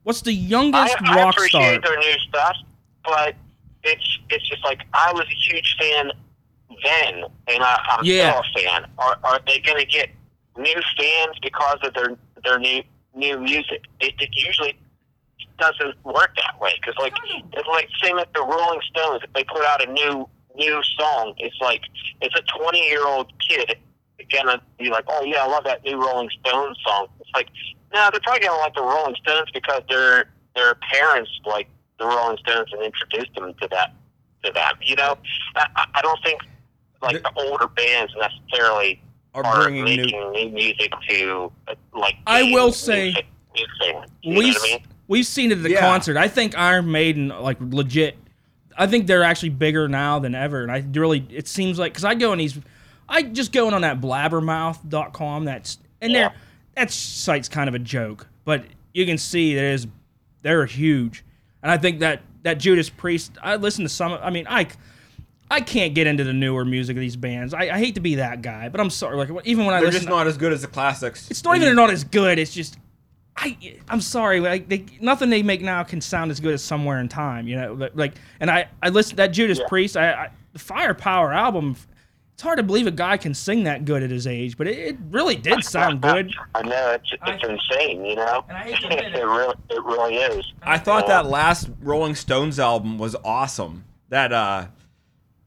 What's 0.07 0.21
the 0.21 0.31
youngest 0.31 0.95
I 1.01 1.15
rock 1.17 1.37
star? 1.37 1.61
I 1.61 1.65
appreciate 1.65 1.83
their 1.83 1.97
new 1.99 2.19
stuff, 2.29 2.55
but 3.03 3.35
it's 3.83 4.19
it's 4.29 4.47
just 4.47 4.63
like 4.63 4.79
I 4.93 5.11
was 5.11 5.25
a 5.25 5.51
huge 5.51 5.75
fan 5.77 6.11
then, 6.81 7.23
and 7.49 7.61
I, 7.61 7.77
I'm 7.89 8.05
Yeah. 8.05 8.41
still 8.41 8.63
a 8.63 8.63
fan. 8.63 8.89
Are 8.99 9.19
are 9.25 9.41
they 9.45 9.59
going 9.59 9.79
to 9.79 9.85
get 9.85 10.07
new 10.57 10.81
fans 10.97 11.35
because 11.43 11.79
of 11.83 11.93
their 11.93 12.15
their 12.41 12.57
new 12.57 12.83
new 13.15 13.37
music? 13.37 13.83
It, 13.99 14.13
it 14.17 14.29
usually 14.31 14.79
doesn't 15.59 16.01
work 16.05 16.29
that 16.37 16.57
way 16.61 16.79
because 16.79 16.95
like 16.99 17.13
it's 17.51 17.67
like 17.67 17.89
same 18.01 18.15
with 18.15 18.31
the 18.33 18.43
Rolling 18.43 18.79
Stones. 18.89 19.23
If 19.25 19.33
they 19.33 19.43
put 19.43 19.65
out 19.65 19.85
a 19.85 19.91
new 19.91 20.25
new 20.55 20.81
song, 20.97 21.33
it's 21.37 21.59
like 21.59 21.81
it's 22.21 22.33
a 22.33 22.43
20 22.57 22.79
year 22.87 23.05
old 23.05 23.33
kid 23.45 23.75
gonna 24.31 24.61
be 24.79 24.89
like, 24.89 25.05
oh 25.07 25.23
yeah, 25.23 25.43
I 25.43 25.47
love 25.47 25.63
that 25.65 25.83
new 25.83 26.01
Rolling 26.01 26.29
Stones 26.41 26.77
song. 26.85 27.07
It's 27.19 27.29
like 27.35 27.47
no, 27.93 28.09
they're 28.11 28.19
probably 28.21 28.45
gonna 28.47 28.59
like 28.59 28.73
the 28.75 28.81
Rolling 28.83 29.15
Stones 29.21 29.49
because 29.53 29.81
their 29.89 30.25
their 30.55 30.75
parents 30.91 31.29
like 31.45 31.67
the 31.99 32.05
Rolling 32.05 32.37
Stones 32.39 32.67
and 32.73 32.83
introduced 32.83 33.33
them 33.35 33.53
to 33.61 33.67
that 33.69 33.93
to 34.43 34.51
them. 34.51 34.73
You 34.81 34.95
know, 34.95 35.17
I, 35.55 35.67
I- 35.75 35.85
I 35.95 36.01
don't 36.01 36.19
think 36.23 36.41
like 37.01 37.21
the 37.21 37.31
older 37.37 37.67
bands 37.67 38.11
necessarily 38.19 39.01
are 39.33 39.45
are 39.45 39.63
bringing 39.63 39.85
new. 39.85 39.97
making 40.03 40.31
new 40.31 40.49
music 40.49 40.91
to 41.09 41.51
uh, 41.67 41.75
like. 41.93 42.15
I 42.25 42.43
will 42.51 42.71
say- 42.71 43.05
music, 43.11 43.25
new 43.55 43.65
fans. 43.79 44.11
You 44.23 44.33
know 44.33 44.39
We've 44.39 44.55
I 44.57 44.63
mean? 44.63 44.79
we've 45.07 45.25
seen 45.27 45.51
it 45.51 45.57
at 45.59 45.63
the 45.63 45.71
Yeah. 45.71 45.79
concert. 45.81 46.17
I 46.17 46.27
think 46.27 46.57
Iron 46.57 46.91
Maiden 46.91 47.29
like 47.29 47.57
legit. 47.61 48.17
I 48.79 48.85
think 48.87 49.07
they're 49.07 49.23
actually 49.23 49.49
bigger 49.49 49.87
now 49.87 50.19
than 50.19 50.35
ever, 50.35 50.61
and 50.63 50.71
I 50.71 50.83
really 50.91 51.25
it 51.31 51.47
seems 51.47 51.79
like 51.79 51.93
because 51.93 52.03
I 52.05 52.13
go 52.15 52.31
in 52.33 52.39
these, 52.39 52.59
I 53.09 53.23
just 53.23 53.51
go 53.51 53.67
in 53.67 53.73
on 53.73 53.81
that 53.81 54.01
blabbermouth.com. 54.01 55.45
That's 55.45 55.77
and 56.01 56.11
Yeah. 56.11 56.19
they're 56.29 56.33
that 56.75 56.91
site's 56.91 57.49
kind 57.49 57.67
of 57.67 57.73
a 57.75 57.79
joke, 57.79 58.27
but 58.45 58.65
you 58.93 59.05
can 59.05 59.17
see 59.17 59.55
there 59.55 59.71
is 59.73 59.87
they're 60.43 60.65
huge, 60.65 61.23
and 61.63 61.71
I 61.71 61.77
think 61.77 61.99
that 62.01 62.21
that 62.43 62.59
Judas 62.59 62.89
Priest. 62.89 63.31
I 63.41 63.55
listen 63.55 63.83
to 63.83 63.89
some. 63.89 64.13
I 64.21 64.29
mean, 64.29 64.45
I 64.49 64.67
I 65.49 65.61
can't 65.61 65.95
get 65.95 66.05
into 66.07 66.23
the 66.23 66.33
newer 66.33 66.65
music 66.65 66.95
of 66.95 67.01
these 67.01 67.15
bands. 67.15 67.53
I, 67.53 67.69
I 67.69 67.77
hate 67.79 67.95
to 67.95 68.01
be 68.01 68.15
that 68.15 68.41
guy, 68.41 68.69
but 68.69 68.79
I'm 68.79 68.89
sorry. 68.89 69.17
Like 69.17 69.29
even 69.45 69.65
when 69.65 69.73
I 69.73 69.79
They're 69.79 69.87
listen, 69.87 70.01
just 70.01 70.09
not 70.09 70.27
as 70.27 70.37
good 70.37 70.53
as 70.53 70.61
the 70.61 70.67
classics. 70.67 71.29
it's 71.31 71.43
not 71.43 71.55
even 71.55 71.65
they're 71.65 71.73
not 71.75 71.89
as 71.89 72.03
good. 72.03 72.37
It's 72.37 72.53
just 72.53 72.77
I 73.35 73.57
I'm 73.89 74.01
sorry. 74.01 74.39
Like 74.39 74.69
they, 74.69 74.85
nothing 75.01 75.29
they 75.31 75.41
make 75.43 75.61
now 75.61 75.81
can 75.83 75.99
sound 76.01 76.29
as 76.31 76.39
good 76.39 76.53
as 76.53 76.63
Somewhere 76.63 76.99
in 76.99 77.07
Time. 77.09 77.47
You 77.47 77.55
know, 77.55 77.73
Like- 77.73 77.91
like 77.95 78.13
and 78.39 78.51
I 78.51 78.67
I 78.83 78.89
listened 78.89 79.17
that 79.17 79.27
Judas 79.27 79.57
Yeah. 79.59 79.67
Priest. 79.67 79.97
I, 79.97 80.11
I 80.11 80.29
the 80.53 80.59
Firepower 80.59 81.33
album. 81.33 81.75
It's 82.37 82.43
hard 82.43 82.57
to 82.57 82.63
believe 82.63 82.85
a 82.85 82.91
guy 82.91 83.17
can 83.17 83.33
sing 83.33 83.63
that 83.63 83.83
good 83.83 84.03
at 84.03 84.11
his 84.11 84.27
age, 84.27 84.59
but 84.59 84.67
it, 84.67 84.77
it 84.77 84.97
really 85.09 85.35
did 85.35 85.63
sound 85.63 86.01
good. 86.01 86.31
I 86.53 86.61
know 86.61 86.91
it's 86.91 87.11
it's 87.11 87.23
I- 87.23 87.31
insane. 87.51 88.05
You 88.05 88.13
know, 88.15 88.45
And 88.47 88.55
I 88.55 88.61
hate 88.61 88.79
to 88.81 88.85
admit 88.89 89.05
it. 89.05 89.15
it 89.15 89.25
really 89.25 89.55
it 89.71 89.83
really 89.83 90.15
is. 90.17 90.53
I 90.61 90.77
thought 90.77 91.07
that 91.07 91.25
last 91.25 91.67
Rolling 91.81 92.13
Stones 92.13 92.59
album 92.59 92.99
was 92.99 93.15
awesome. 93.25 93.85
That 94.09 94.31
uh 94.31 94.67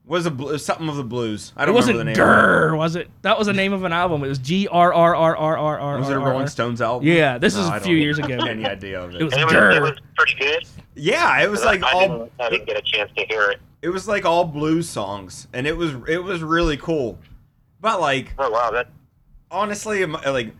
was 0.04 0.26
a 0.26 0.32
bl- 0.32 0.56
something 0.56 0.88
of 0.88 0.96
the 0.96 1.04
blues. 1.04 1.52
I 1.56 1.64
don't 1.64 1.76
wasn't 1.76 1.98
remember 1.98 2.20
the 2.20 2.26
name. 2.26 2.28
of 2.28 2.72
Grr, 2.72 2.76
was 2.76 2.96
it? 2.96 3.08
That 3.22 3.38
was 3.38 3.46
the 3.46 3.52
name 3.52 3.72
of 3.72 3.84
an 3.84 3.92
album. 3.92 4.24
It 4.24 4.28
was 4.28 4.38
G 4.40 4.66
R 4.66 4.92
R 4.92 5.14
R 5.14 5.36
R 5.36 5.56
R 5.58 5.78
R. 5.78 5.98
Was 6.00 6.08
it 6.10 6.16
a 6.16 6.18
Rolling 6.18 6.48
Stones 6.48 6.80
album? 6.82 7.06
Yeah, 7.06 7.38
this 7.38 7.54
No, 7.54 7.60
is 7.60 7.68
a 7.68 7.72
I 7.74 7.78
few 7.78 7.94
years 7.96 8.18
ago. 8.18 8.36
have 8.36 8.48
Any 8.48 8.66
idea 8.66 9.00
of 9.00 9.14
it? 9.14 9.20
It 9.20 9.24
was 9.26 9.32
And 9.34 9.42
it 9.42 9.44
was, 9.44 9.54
Grr. 9.54 9.76
it 9.76 9.80
was 9.82 9.92
pretty 10.16 10.34
good. 10.40 10.64
yeah, 10.96 11.40
it 11.40 11.48
was 11.48 11.64
like 11.64 11.84
I, 11.84 11.92
all 11.92 12.00
didn't, 12.00 12.32
I 12.40 12.50
didn't 12.50 12.66
get 12.66 12.76
a 12.78 12.82
chance 12.82 13.12
to 13.16 13.24
hear 13.26 13.52
it. 13.52 13.60
It 13.82 13.88
was 13.88 14.06
like 14.08 14.24
all 14.24 14.44
blues 14.44 14.88
songs, 14.88 15.48
and 15.52 15.66
it 15.66 15.76
was 15.76 15.94
it 16.08 16.22
was 16.22 16.42
really 16.42 16.76
cool. 16.76 17.18
But 17.80 18.00
like 18.00 18.34
Oh 18.38 18.50
wow, 18.50 18.70
that 18.72 18.88
honestly, 19.50 20.02
uh, 20.04 20.32
like 20.32 20.54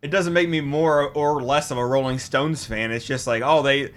it 0.00 0.10
doesn't 0.10 0.32
make 0.32 0.48
me 0.48 0.60
more 0.60 1.10
or 1.10 1.42
less 1.42 1.70
of 1.70 1.78
a 1.78 1.86
Rolling 1.86 2.18
Stones 2.18 2.64
fan. 2.64 2.90
It's 2.90 3.04
just 3.04 3.26
like 3.26 3.42
oh 3.44 3.62
they, 3.62 3.92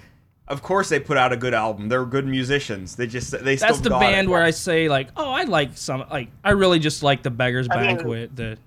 of 0.47 0.61
course 0.61 0.89
they 0.89 0.99
put 0.99 1.17
out 1.17 1.31
a 1.33 1.38
good 1.38 1.53
album. 1.53 1.89
They're 1.89 2.05
good 2.05 2.27
musicians. 2.27 2.95
They 2.95 3.07
just 3.07 3.31
they 3.31 3.55
That's 3.55 3.77
still 3.77 3.83
the 3.83 3.89
got 3.89 4.01
band 4.01 4.27
it. 4.27 4.31
where 4.31 4.43
I 4.43 4.51
say 4.51 4.89
like, 4.89 5.09
oh, 5.17 5.31
I 5.31 5.43
like 5.43 5.77
some 5.77 6.05
like 6.11 6.29
I 6.43 6.51
really 6.51 6.79
just 6.79 7.01
like 7.03 7.23
the 7.23 7.31
Beggars 7.31 7.67
I 7.71 7.77
mean- 7.77 7.95
Banquet. 7.97 8.35
The 8.35 8.57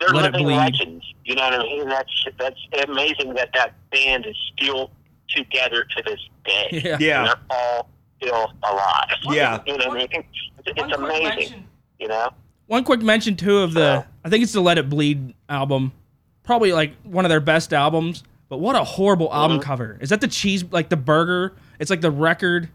they're 0.00 0.10
Let 0.10 0.32
living 0.32 0.46
legends. 0.46 1.04
You 1.24 1.34
know 1.34 1.42
what 1.42 1.54
I 1.54 1.62
mean? 1.64 1.88
That's 1.88 2.24
that's 2.38 2.60
amazing 2.88 3.34
that 3.34 3.50
that 3.54 3.74
band 3.90 4.26
is 4.26 4.36
still 4.56 4.90
together 5.34 5.84
to 5.84 6.02
this 6.04 6.20
day. 6.44 6.68
yeah. 6.84 6.96
Yeah. 7.00 7.24
They're 7.24 7.36
all 7.50 7.88
still 8.20 8.52
alive. 8.62 9.08
Yeah. 9.30 9.60
You 9.66 9.78
know 9.78 9.88
what 9.88 9.96
I 9.96 9.98
mean? 10.00 10.08
It's, 10.12 10.28
it's 10.66 10.92
amazing. 10.96 11.66
You 11.98 12.08
know? 12.08 12.30
One 12.66 12.84
quick 12.84 13.00
mention 13.00 13.34
too 13.36 13.58
of 13.58 13.72
the 13.74 14.04
I 14.24 14.28
think 14.28 14.42
it's 14.42 14.52
the 14.52 14.60
Let 14.60 14.76
It 14.78 14.88
Bleed 14.90 15.34
album, 15.48 15.92
probably 16.42 16.72
like 16.72 16.94
one 17.02 17.24
of 17.24 17.28
their 17.30 17.40
best 17.40 17.72
albums. 17.72 18.22
But 18.50 18.58
what 18.58 18.76
a 18.76 18.84
horrible 18.84 19.32
album 19.32 19.58
Mhm. 19.58 19.62
cover! 19.62 19.98
Is 20.00 20.08
that 20.10 20.20
the 20.22 20.28
cheese 20.28 20.64
like 20.70 20.88
the 20.88 20.96
burger? 20.96 21.54
It's 21.78 21.90
like 21.90 22.00
the 22.00 22.10
record. 22.10 22.68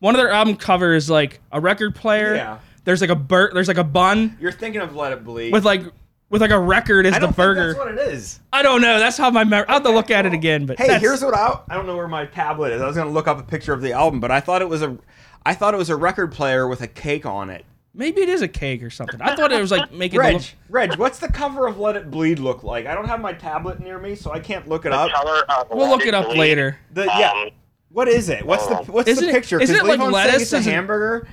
One 0.00 0.14
of 0.14 0.18
their 0.20 0.30
album 0.30 0.56
cover 0.56 0.94
is 0.94 1.08
like 1.10 1.40
a 1.52 1.60
record 1.60 1.94
player. 1.94 2.34
Yeah. 2.34 2.58
There's 2.84 3.00
like 3.00 3.10
a 3.10 3.14
bur- 3.16 3.52
There's 3.52 3.68
like 3.68 3.76
a 3.78 3.84
bun 3.84 4.36
You're 4.40 4.50
thinking 4.52 4.80
of 4.80 4.96
Let 4.96 5.12
It 5.12 5.22
Bleed. 5.24 5.52
with 5.52 5.64
like 5.64 5.82
with 6.30 6.40
like 6.40 6.50
a 6.52 6.58
record 6.58 7.04
as 7.06 7.14
I 7.14 7.18
the 7.18 7.26
don't 7.26 7.36
burger. 7.36 7.74
think 7.74 7.84
that's 7.84 7.96
what 7.98 8.06
it 8.08 8.12
is. 8.14 8.40
I 8.52 8.62
don't 8.62 8.80
know. 8.80 8.98
That's 8.98 9.18
how 9.18 9.30
my 9.30 9.44
mem- 9.44 9.64
I'll 9.68 9.74
have 9.74 9.82
to 9.82 9.90
look 9.90 10.10
at 10.10 10.24
it 10.26 10.32
again. 10.32 10.64
But 10.64 10.78
Hey, 10.78 10.84
that's- 10.86 11.02
here's 11.02 11.22
what 11.22 11.34
I 11.34 11.58
I 11.68 11.74
don't 11.74 11.86
know 11.86 11.96
where 11.96 12.08
my 12.08 12.24
tablet 12.26 12.72
is. 12.72 12.80
I 12.80 12.86
was 12.86 12.96
gonna 12.96 13.10
look 13.10 13.28
up 13.28 13.38
a 13.38 13.42
picture 13.42 13.72
of 13.72 13.82
the 13.82 13.92
album, 13.92 14.20
but 14.20 14.30
I 14.30 14.40
thought 14.40 14.62
it 14.62 14.68
was 14.68 14.80
a 14.82 14.96
I 15.44 15.54
thought 15.54 15.74
it 15.74 15.76
was 15.78 15.90
a 15.90 15.96
record 15.96 16.32
player 16.32 16.66
with 16.68 16.80
a 16.80 16.86
cake 16.86 17.26
on 17.26 17.50
it. 17.50 17.64
Maybe 17.92 18.20
it 18.20 18.28
is 18.28 18.40
a 18.42 18.46
cake 18.48 18.82
or 18.84 18.90
something. 18.90 19.20
I 19.20 19.34
thought 19.34 19.50
it 19.50 19.60
was 19.60 19.72
like 19.72 19.90
making 19.92 20.18
it 20.20 20.22
Reg, 20.22 20.34
look. 20.34 20.42
Reg, 20.68 20.94
what's 20.96 21.18
the 21.18 21.26
cover 21.28 21.66
of 21.66 21.78
Let 21.80 21.96
It 21.96 22.10
Bleed 22.10 22.38
look 22.38 22.62
like? 22.62 22.86
I 22.86 22.94
don't 22.94 23.06
have 23.06 23.20
my 23.20 23.32
tablet 23.32 23.80
near 23.80 23.98
me, 23.98 24.14
so 24.14 24.30
I 24.30 24.38
can't 24.38 24.68
look 24.68 24.86
it 24.86 24.90
The 24.90 24.96
up. 24.96 25.10
color 25.10 25.42
of 25.48 25.66
We'll 25.70 25.88
look 25.88 26.06
it 26.06 26.14
up 26.14 26.26
bleed, 26.26 26.38
later. 26.38 26.78
The 26.92 27.06
yeah, 27.06 27.32
um, 27.32 27.50
what 27.90 28.06
is 28.06 28.28
it? 28.28 28.44
What's 28.46 28.66
the 28.68 28.76
what's 28.92 29.08
Isn't 29.08 29.24
the 29.24 29.30
it- 29.30 29.34
picture? 29.34 29.60
isn't 29.60 29.74
'Cause 29.74 29.84
it 29.84 29.88
like 29.88 29.98
Levon's 29.98 30.14
saying 30.14 30.26
lettuce? 30.26 30.42
It's 30.42 30.52
a 30.52 30.56
Is 30.58 30.66
it- 30.68 30.70
hamburger. 30.72 31.26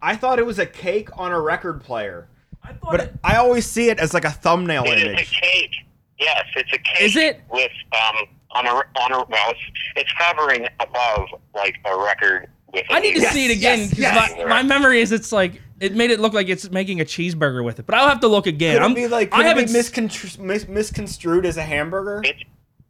I 0.00 0.14
thought 0.14 0.38
it 0.38 0.46
was 0.46 0.58
a 0.60 0.66
cake 0.66 1.08
on 1.18 1.32
a 1.32 1.40
record 1.40 1.80
player, 1.82 2.28
I 2.64 2.72
but 2.82 3.00
it- 3.00 3.14
I 3.22 3.36
always 3.36 3.66
see 3.66 3.90
it 3.90 3.98
as 3.98 4.14
like 4.14 4.24
a 4.24 4.30
thumbnail 4.30 4.84
It 4.84 4.98
is 4.98 5.02
image. 5.04 5.20
It's 5.20 5.30
a 5.30 5.34
cake. 5.40 5.70
Yes, 6.18 6.44
it's 6.56 6.72
a 6.72 6.78
cake. 6.78 7.02
Is 7.02 7.16
it? 7.16 7.40
with 7.50 7.70
um 7.92 8.26
on 8.52 8.66
a 8.66 8.70
on 8.70 9.12
a 9.12 9.24
well, 9.28 9.50
it's, 9.50 9.60
it's 9.96 10.12
covering 10.12 10.66
above 10.80 11.28
like 11.54 11.76
a 11.84 11.96
record 11.96 12.48
with. 12.72 12.84
I 12.90 13.00
need 13.00 13.14
to 13.16 13.26
a- 13.26 13.30
see 13.30 13.46
it 13.50 13.56
again 13.56 13.84
because 13.88 13.98
yes. 13.98 14.32
my, 14.38 14.44
my 14.44 14.62
memory 14.62 15.00
is 15.00 15.12
it's 15.12 15.32
like 15.32 15.60
it 15.80 15.94
made 15.94 16.10
it 16.10 16.20
look 16.20 16.32
like 16.32 16.48
it's 16.48 16.70
making 16.70 17.00
a 17.00 17.04
cheeseburger 17.04 17.64
with 17.64 17.78
it. 17.80 17.86
But 17.86 17.96
I'll 17.96 18.08
have 18.08 18.20
to 18.20 18.28
look 18.28 18.46
again. 18.46 18.76
Could 18.76 18.82
I'm, 18.82 18.92
it 18.92 18.94
be 18.94 19.08
like 19.08 19.32
I 19.34 19.36
could 19.38 19.46
it 19.46 19.48
haven't 19.48 19.72
be 19.72 19.78
s- 19.78 20.38
mis- 20.38 20.68
misconstrued 20.68 21.44
as 21.46 21.56
a 21.56 21.62
hamburger? 21.62 22.22
It's 22.24 22.42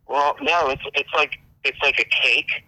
well, 0.07 0.37
no, 0.43 0.69
it's 0.69 0.83
it's 0.95 1.13
like 1.15 1.39
it's 1.65 1.79
like 1.83 1.99
a 1.99 2.05
cake, 2.05 2.65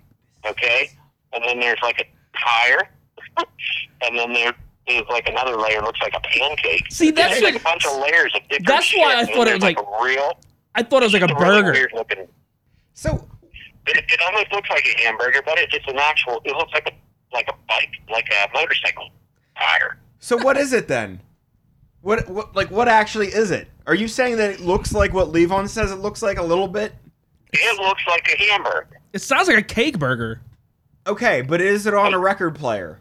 okay, 0.46 0.90
and 1.34 1.44
then 1.44 1.60
there's 1.60 1.78
like 1.82 2.00
a 2.00 2.04
tire, 2.38 2.88
and 4.02 4.18
then 4.18 4.32
there 4.32 4.54
is 4.87 5.03
like 5.09 5.29
another 5.29 5.57
layer 5.57 5.81
looks 5.83 6.01
like 6.01 6.14
a 6.14 6.20
pancake. 6.20 6.85
See, 6.90 7.11
that's 7.11 7.33
There's 7.40 7.42
like 7.42 7.55
what- 7.55 7.61
a 7.62 7.64
bunch 7.64 7.87
of 7.87 7.99
layers 8.01 8.33
of 8.35 8.42
different. 8.42 8.66
That's 8.66 8.85
shit, 8.87 9.01
why 9.01 9.16
I 9.20 9.25
thought 9.25 9.49
it 9.49 9.61
there's, 9.61 9.75
was 9.77 9.85
a 10.01 10.05
real. 10.05 10.38
I 10.75 10.83
thought 10.83 11.03
it 11.03 11.07
was 11.07 11.12
like 11.12 11.22
a 11.22 11.27
it's 11.27 11.35
really 11.40 11.62
burger. 11.62 11.72
Weird 11.72 11.92
looking. 11.94 12.29
So 12.94 13.27
It, 13.87 14.05
it 14.09 14.20
almost 14.27 14.53
looks 14.53 14.68
like 14.70 14.85
a 14.87 15.03
hamburger, 15.03 15.42
but 15.44 15.59
it's 15.59 15.72
just 15.72 15.88
an 15.88 15.99
actual. 15.99 16.40
It 16.44 16.55
looks 16.57 16.72
like 16.75 16.88
a 16.88 17.35
like 17.35 17.49
a 17.49 17.55
bike, 17.68 17.90
like 18.11 18.29
a 18.31 18.49
motorcycle 18.55 19.11
tire. 19.59 19.99
so 20.20 20.37
what 20.38 20.57
is 20.57 20.72
it 20.72 20.87
then? 20.88 21.20
What 22.03 22.29
what 22.29 22.55
like 22.55 22.70
what 22.70 22.88
actually 22.88 23.29
is 23.29 23.51
it? 23.51 23.68
Are 23.87 23.94
you 23.94 24.07
saying 24.09 24.37
that 24.37 24.51
it 24.51 24.61
looks 24.61 24.92
like 24.92 25.12
what 25.12 25.29
Levon 25.33 25.68
says 25.68 25.90
it 25.90 25.96
looks 25.96 26.22
like 26.22 26.38
a 26.38 26.42
little 26.42 26.68
bit? 26.68 26.92
It 27.53 27.81
looks 27.81 28.03
like 28.07 28.27
a 28.33 28.37
hamburger. 28.44 29.01
It 29.12 29.20
sounds 29.20 29.49
like 29.49 29.59
a 29.59 29.62
cake 29.62 29.99
burger. 29.99 30.40
Okay, 31.07 31.40
but 31.42 31.61
is 31.61 31.87
it 31.87 31.94
on 31.94 32.12
a 32.14 32.18
record 32.18 32.55
player? 32.57 33.01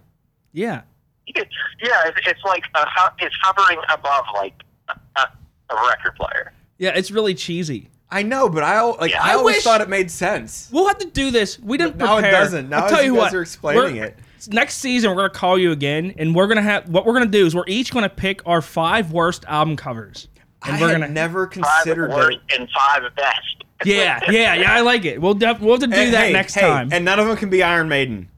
Yeah. 0.54 0.82
It's, 1.28 1.52
yeah, 1.84 2.04
it's, 2.08 2.28
it's 2.28 2.44
like 2.44 2.64
a, 2.76 2.86
ho- 2.88 3.14
it's 3.20 3.36
hovering 3.42 3.80
above 3.90 4.26
like 4.36 4.54
a, 4.90 5.00
a, 5.20 5.28
a 5.72 5.88
record 5.88 6.16
player. 6.16 6.54
Yeah, 6.78 6.92
it's 6.96 7.12
really 7.12 7.34
cheesy. 7.34 7.90
I 8.12 8.22
know, 8.22 8.50
but 8.50 8.64
I 8.64 8.76
al- 8.76 8.98
like 9.00 9.12
Yeah, 9.12 9.24
I, 9.24 9.32
I 9.32 9.36
always 9.36 9.56
wish- 9.56 9.64
thought 9.64 9.82
it 9.82 9.90
made 9.90 10.12
sense. 10.12 10.70
We'll 10.72 10.88
have 10.88 11.00
to 11.00 11.08
do 11.10 11.32
this. 11.32 11.58
We 11.60 11.78
didn't 11.78 11.98
Now 11.98 12.18
it 12.18 12.22
prepare. 12.22 12.32
doesn't. 12.42 12.70
Now 12.70 12.84
I'll 12.84 12.90
tell 12.90 13.02
you 13.04 13.14
you 13.14 13.20
guys 13.20 13.32
what. 13.32 13.34
are 13.36 13.42
explaining 13.42 13.96
we're- 13.96 14.08
it. 14.10 14.18
Next 14.48 14.76
season, 14.76 15.10
we're 15.10 15.16
gonna 15.16 15.30
call 15.32 15.58
you 15.58 15.72
again, 15.72 16.14
and 16.20 16.36
we're 16.36 16.46
gonna 16.48 16.62
have 16.62 16.88
what 16.88 17.04
we're 17.08 17.14
gonna 17.14 17.26
do 17.26 17.48
is 17.48 17.56
we're 17.56 17.64
each 17.68 17.92
gonna 17.92 18.08
pick 18.10 18.46
our 18.46 18.62
five 18.62 19.12
worst 19.12 19.44
album 19.48 19.76
covers, 19.76 20.28
and 20.64 20.76
I 20.76 20.80
we're 20.82 20.88
had 20.90 20.94
gonna. 21.02 21.08
never 21.12 21.48
Five 21.50 21.52
considered 21.84 22.12
that. 22.12 22.16
worst 22.16 22.38
and 22.56 22.70
five 22.70 23.02
best. 23.16 23.64
yeah, 23.86 24.20
yeah, 24.30 24.54
yeah. 24.54 24.72
I 24.72 24.82
like 24.82 25.04
it. 25.04 25.20
We'll 25.20 25.34
def- 25.34 25.60
we'll 25.62 25.72
have 25.74 25.80
to 25.82 25.88
do 25.88 25.96
Hey, 25.96 26.12
that 26.12 26.26
hey, 26.28 26.34
next 26.34 26.54
hey, 26.54 26.62
time. 26.62 26.90
and 26.92 27.04
none 27.04 27.20
of 27.20 27.26
them 27.26 27.36
can 27.38 27.50
be 27.50 27.64
Iron 27.64 27.90
Maiden. 27.90 28.30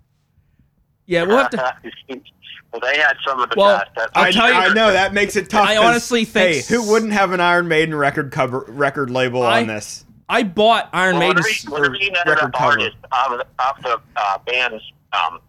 yeah, 1.08 1.24
we'll 1.24 1.38
have 1.40 1.50
to. 1.50 1.76
well, 2.72 2.82
they 2.82 2.98
had 3.00 3.16
some 3.26 3.40
of 3.40 3.50
the 3.50 3.56
Well, 3.58 3.78
best. 3.80 3.92
That's 3.96 4.12
I'll 4.16 4.32
tell 4.32 4.48
you- 4.50 4.54
I 4.72 4.74
know 4.74 4.92
that 4.92 5.14
makes 5.14 5.36
it 5.36 5.50
tough. 5.50 5.68
I 5.68 5.78
honestly 5.78 6.26
think 6.26 6.66
Hey, 6.66 6.74
who 6.76 6.90
wouldn't 6.92 7.14
have 7.14 7.32
an 7.32 7.40
Iron 7.40 7.68
Maiden 7.68 7.96
record 7.96 8.32
cover 8.32 8.66
record 8.68 9.10
label 9.10 9.44
I- 9.44 9.62
on 9.62 9.68
this? 9.68 10.06
I 10.30 10.44
bought 10.44 10.90
Iron 10.92 11.18
Well, 11.20 11.30
Maiden's. 11.30 11.64
whenever, 11.64 11.84
whenever 11.92 12.04
you 12.04 12.12
know 12.12 12.20
record 12.26 12.52
the 12.54 12.58
cover. 12.58 12.72
artist 12.72 12.98
of, 13.12 13.38
the- 13.40 13.46
the 13.84 14.02
uh, 14.18 14.38
band's 14.46 14.84
um, 15.14 15.40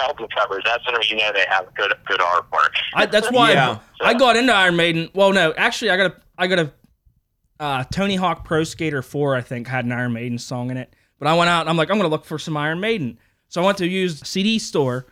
album 0.00 0.26
covers, 0.36 0.62
that's 0.64 0.84
whenever 0.84 1.04
you 1.04 1.16
know 1.16 1.30
they 1.32 1.44
have 1.48 1.72
good 1.76 1.92
good 2.06 2.18
artwork. 2.20 2.70
I, 2.94 3.06
that's 3.06 3.30
why 3.30 3.52
Yeah. 3.52 3.78
I, 4.02 4.08
I 4.10 4.14
got 4.14 4.36
into 4.36 4.52
Iron 4.52 4.74
Maiden. 4.76 5.10
Well, 5.14 5.32
no, 5.32 5.52
actually, 5.56 5.90
I 5.92 5.96
got 5.96 6.06
a 6.12 6.16
I 6.36 6.46
got 6.48 6.58
a 6.58 6.72
uh, 7.60 7.84
Tony 7.92 8.16
Hawk 8.16 8.44
Pro 8.44 8.64
Skater 8.64 9.02
Four. 9.02 9.36
I 9.36 9.42
think 9.42 9.68
had 9.68 9.84
an 9.84 9.92
Iron 9.92 10.12
Maiden 10.12 10.38
song 10.38 10.70
in 10.72 10.76
it. 10.76 10.92
But 11.20 11.28
I 11.28 11.34
went 11.34 11.50
out 11.50 11.60
and 11.60 11.70
I'm 11.70 11.76
like, 11.76 11.90
I'm 11.90 11.96
gonna 11.98 12.08
look 12.08 12.24
for 12.24 12.38
some 12.38 12.56
Iron 12.56 12.80
Maiden. 12.80 13.18
So 13.48 13.62
I 13.62 13.66
went 13.66 13.78
to 13.78 13.86
use 13.86 14.20
CD 14.26 14.58
store, 14.58 15.06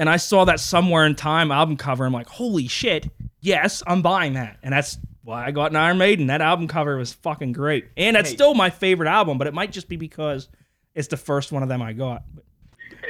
and 0.00 0.10
I 0.10 0.16
saw 0.16 0.44
that 0.46 0.58
somewhere 0.58 1.06
in 1.06 1.14
time 1.14 1.52
album 1.52 1.76
cover. 1.76 2.04
I'm 2.04 2.12
like, 2.12 2.26
holy 2.28 2.66
shit, 2.66 3.08
yes, 3.40 3.82
I'm 3.86 4.02
buying 4.02 4.32
that. 4.32 4.56
And 4.64 4.72
that's 4.72 4.98
why 5.22 5.46
I 5.46 5.52
got 5.52 5.70
an 5.70 5.76
Iron 5.76 5.98
Maiden. 5.98 6.26
That 6.26 6.40
album 6.40 6.66
cover 6.66 6.96
was 6.96 7.12
fucking 7.12 7.52
great, 7.52 7.86
and 7.96 8.16
that's 8.16 8.30
Hey. 8.30 8.34
still 8.34 8.54
my 8.54 8.70
favorite 8.70 9.08
album. 9.08 9.38
But 9.38 9.46
it 9.46 9.54
might 9.54 9.70
just 9.70 9.88
be 9.88 9.96
because 9.96 10.48
it's 10.94 11.06
the 11.08 11.16
first 11.16 11.52
one 11.52 11.62
of 11.62 11.68
them 11.68 11.80
I 11.82 11.92
got. 11.92 12.24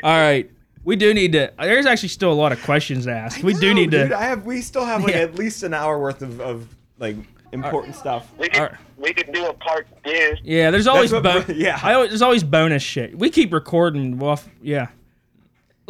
All 0.02 0.10
right. 0.16 0.50
We 0.82 0.96
do 0.96 1.12
need 1.12 1.32
to. 1.32 1.52
There's 1.58 1.84
actually 1.86 2.08
still 2.08 2.32
a 2.32 2.34
lot 2.34 2.52
of 2.52 2.62
questions 2.62 3.04
to 3.04 3.12
ask. 3.12 3.42
we 3.42 3.52
do 3.54 3.68
No, 3.68 3.72
need 3.74 3.90
to. 3.90 4.16
I 4.16 4.24
have. 4.24 4.44
We 4.46 4.62
still 4.62 4.84
have 4.84 5.02
like 5.04 5.12
Yeah. 5.14 5.20
at 5.20 5.34
least 5.34 5.62
an 5.62 5.74
hour 5.74 5.98
worth 5.98 6.22
of, 6.22 6.40
of 6.40 6.66
like 6.98 7.16
important 7.52 7.94
stuff. 7.94 8.26
We 8.38 8.48
could, 8.48 8.60
Alright. 8.62 8.78
we 8.96 9.12
could 9.12 9.30
do 9.32 9.44
a 9.46 9.52
part 9.52 9.86
two. 10.04 10.36
Yeah, 10.42 10.70
there's 10.70 10.86
always 10.86 11.12
what 11.12 11.22
bo- 11.22 11.44
yeah. 11.54 11.78
I 11.82 11.92
always, 11.94 12.10
there's 12.10 12.22
always 12.22 12.42
bonus 12.42 12.82
shit. 12.82 13.18
We 13.18 13.28
keep 13.28 13.52
recording. 13.52 14.18
Well, 14.18 14.40
yeah. 14.62 14.86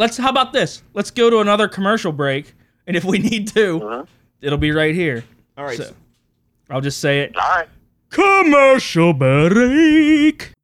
Let's. 0.00 0.16
How 0.16 0.30
about 0.30 0.54
this? 0.54 0.82
Let's 0.94 1.10
go 1.10 1.28
to 1.28 1.40
another 1.40 1.68
commercial 1.68 2.10
break, 2.10 2.54
and 2.86 2.96
if 2.96 3.04
we 3.04 3.18
need 3.18 3.48
to, 3.48 3.82
uh-huh. 3.84 4.04
it'll 4.40 4.56
be 4.56 4.72
right 4.72 4.94
here. 4.94 5.24
All 5.58 5.66
right. 5.66 5.76
So- 5.76 5.92
I'll 6.70 6.80
just 6.80 7.00
say 7.00 7.20
it. 7.20 7.36
All 7.36 7.42
right. 7.42 7.68
Commercial 8.08 9.12
break. 9.12 10.54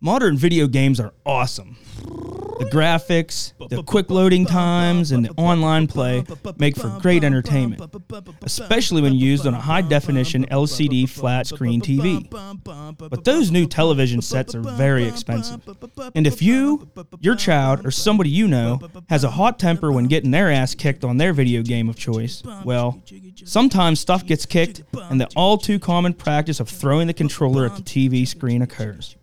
Modern 0.00 0.36
video 0.36 0.66
games 0.66 0.98
are 0.98 1.12
awesome. 1.24 1.76
The 2.58 2.64
graphics, 2.72 3.52
the 3.68 3.82
quick 3.82 4.10
loading 4.10 4.44
times, 4.44 5.12
and 5.12 5.24
the 5.24 5.30
online 5.36 5.86
play 5.86 6.24
make 6.56 6.76
for 6.76 6.88
great 7.00 7.24
entertainment, 7.24 7.82
especially 8.42 9.00
when 9.02 9.14
used 9.14 9.46
on 9.46 9.54
a 9.54 9.60
high 9.60 9.82
definition 9.82 10.44
LCD 10.46 11.08
flat 11.08 11.46
screen 11.46 11.80
TV. 11.80 12.28
But 12.98 13.24
those 13.24 13.50
new 13.50 13.66
television 13.66 14.20
sets 14.22 14.54
are 14.54 14.60
very 14.60 15.04
expensive. 15.06 15.60
And 16.14 16.26
if 16.26 16.42
you, 16.42 16.88
your 17.20 17.36
child, 17.36 17.86
or 17.86 17.90
somebody 17.90 18.30
you 18.30 18.48
know 18.48 18.80
has 19.08 19.24
a 19.24 19.30
hot 19.30 19.58
temper 19.58 19.92
when 19.92 20.06
getting 20.06 20.30
their 20.30 20.50
ass 20.50 20.74
kicked 20.74 21.04
on 21.04 21.16
their 21.16 21.32
video 21.32 21.62
game 21.62 21.88
of 21.88 21.96
choice, 21.96 22.42
well, 22.64 23.02
sometimes 23.44 24.00
stuff 24.00 24.26
gets 24.26 24.46
kicked 24.46 24.82
and 25.10 25.20
the 25.20 25.28
all 25.36 25.58
too 25.58 25.78
common 25.78 26.12
practice 26.14 26.60
of 26.60 26.68
throwing 26.68 27.06
the 27.06 27.14
controller 27.14 27.66
at 27.66 27.76
the 27.76 27.82
TV 27.82 28.26
screen 28.26 28.62
occurs, 28.62 29.16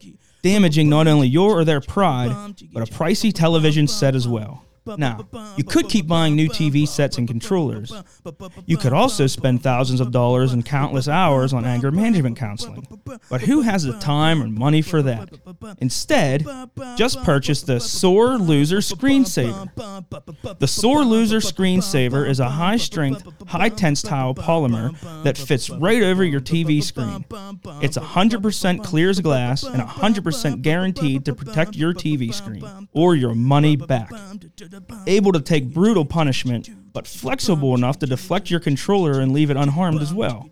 damaging 0.46 0.88
not 0.88 1.08
only 1.08 1.28
your 1.28 1.60
or 1.60 1.66
their 1.66 1.82
pride, 1.82 2.56
but 2.72 2.88
a 2.88 2.92
pricey 2.94 3.34
television 3.34 3.88
set 3.88 4.14
as 4.14 4.28
well. 4.28 4.64
Now, 4.86 5.28
you 5.58 5.64
could 5.64 5.90
keep 5.90 6.08
buying 6.08 6.36
new 6.36 6.50
TV 6.50 6.88
sets 6.88 7.18
and 7.18 7.28
controllers. 7.28 7.92
You 8.66 8.78
could 8.78 8.94
also 8.94 9.28
spend 9.28 9.64
thousands 9.64 10.00
of 10.00 10.12
dollars 10.12 10.54
and 10.54 10.66
countless 10.66 11.08
hours 11.08 11.54
on 11.54 11.66
anger 11.66 11.92
management 11.92 12.38
counseling. 12.38 12.86
But 13.30 13.42
who 13.42 13.62
has 13.62 13.84
the 13.84 13.98
time 14.00 14.42
or 14.42 14.48
money 14.48 14.82
for 14.82 15.02
that? 15.02 15.30
Instead, 15.80 16.46
just 16.96 17.22
purchase 17.24 17.62
the 17.64 17.80
Sore 17.80 18.38
Loser 18.38 18.78
Screensaver. 18.78 19.70
The 20.60 20.68
Sore 20.68 21.04
Loser 21.04 21.40
Screensaver 21.40 22.28
is 22.28 22.40
a 22.40 22.50
high 22.50 22.78
strength, 22.78 23.24
high 23.48 23.70
tensile 23.70 24.36
polymer 24.36 24.96
that 25.24 25.38
fits 25.38 25.70
right 25.70 26.04
over 26.04 26.24
your 26.24 26.42
TV 26.42 26.84
screen. 26.84 27.26
It's 27.82 27.98
100% 27.98 28.84
clear 28.84 29.10
as 29.10 29.20
glass 29.20 29.64
and 29.64 29.82
100% 29.82 30.62
guaranteed 30.62 31.26
to 31.26 31.34
protect 31.34 31.76
your 31.76 31.94
TV 31.94 32.34
screen 32.34 32.66
or 32.94 33.16
your 33.16 33.34
money 33.34 33.76
back. 33.76 34.12
Able 35.08 35.32
to 35.32 35.42
take 35.42 35.74
brutal 35.74 36.06
punishment, 36.06 36.70
but 36.94 37.08
flexible 37.08 37.76
enough 37.76 38.00
to 38.00 38.06
deflect 38.06 38.50
your 38.50 38.60
controller 38.60 39.20
and 39.20 39.32
leave 39.32 39.50
it 39.50 39.58
unharmed 39.58 40.02
as 40.02 40.14
well. 40.14 40.50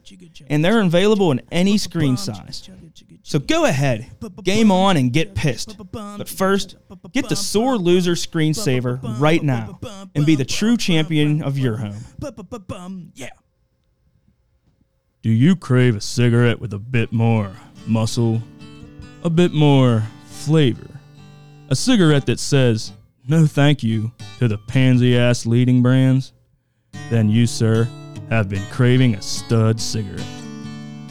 And 0.48 0.64
they're 0.64 0.82
available 0.82 1.32
in 1.32 1.42
any 1.52 1.78
screen 1.78 2.18
size. 2.18 2.70
So 3.26 3.40
go 3.40 3.66
ahead, 3.66 4.12
game 4.44 4.70
on 4.70 4.98
and 4.98 5.14
get 5.14 5.34
pissed. 5.34 5.78
But 5.92 6.28
first, 6.28 6.76
get 7.14 7.30
the 7.30 7.36
Sore 7.38 7.78
Loser 7.78 8.14
Screensaver 8.14 9.00
right 9.20 9.42
now 9.42 9.80
and 10.14 10.26
be 10.26 10.36
the 10.36 10.46
true 10.46 10.76
champion 10.76 11.42
of 11.42 11.58
your 11.58 11.78
home. 11.78 12.04
Yeah. 13.16 13.30
Do 15.22 15.30
you 15.30 15.56
crave 15.56 15.96
a 15.96 16.02
cigarette 16.02 16.60
with 16.60 16.74
a 16.74 16.80
bit 16.80 17.14
more 17.14 17.54
muscle, 17.88 18.42
a 19.24 19.30
bit 19.30 19.54
more 19.54 20.04
flavor? 20.26 20.90
A 21.70 21.78
cigarette 21.78 22.26
that 22.26 22.42
says, 22.42 22.92
no 23.28 23.46
thank 23.46 23.84
you 23.84 24.12
to 24.40 24.48
the 24.48 24.58
pansy 24.58 25.18
ass 25.18 25.46
leading 25.46 25.82
brands? 25.82 26.34
Then 27.10 27.30
you, 27.30 27.48
sir, 27.48 27.88
have 28.30 28.50
been 28.50 28.66
craving 28.70 29.16
a 29.16 29.22
stud 29.22 29.80
cigarette. 29.80 30.26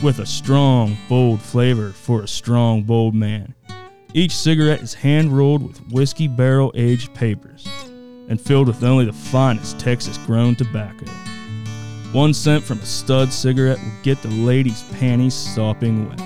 With 0.03 0.19
a 0.19 0.27
strong, 0.27 0.97
bold 1.09 1.41
flavor 1.41 1.91
for 1.91 2.23
a 2.23 2.29
strong, 2.29 2.83
bold 2.83 3.15
man. 3.15 3.55
Each 4.15 4.37
cigarette 4.37 4.83
is 4.83 4.93
hand 4.93 5.35
rolled 5.35 5.63
with 5.63 5.81
whiskey 5.91 6.29
barrel 6.29 6.73
aged 6.75 7.15
papers 7.15 7.67
and 8.29 8.41
filled 8.41 8.67
with 8.67 8.83
only 8.83 9.07
the 9.07 9.13
finest 9.13 9.79
Texas 9.79 10.19
grown 10.19 10.55
tobacco. 10.55 11.07
One 12.13 12.35
cent 12.35 12.63
from 12.63 12.79
a 12.81 12.87
stud 12.87 13.33
cigarette 13.33 13.79
will 13.79 14.03
get 14.03 14.21
the 14.21 14.29
ladies' 14.29 14.85
panties 14.99 15.35
sopping 15.35 16.09
wet. 16.09 16.21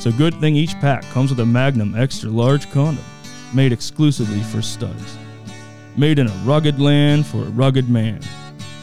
So 0.00 0.10
good 0.10 0.34
thing 0.40 0.56
each 0.56 0.74
pack 0.80 1.02
comes 1.04 1.30
with 1.30 1.38
a 1.38 1.46
Magnum 1.46 1.94
extra 1.94 2.30
large 2.30 2.68
condom 2.72 3.04
made 3.54 3.72
exclusively 3.72 4.40
for 4.42 4.60
studs. 4.60 5.16
Made 5.96 6.18
in 6.18 6.26
a 6.26 6.42
rugged 6.44 6.80
land 6.80 7.26
for 7.26 7.38
a 7.38 7.50
rugged 7.50 7.88
man. 7.88 8.20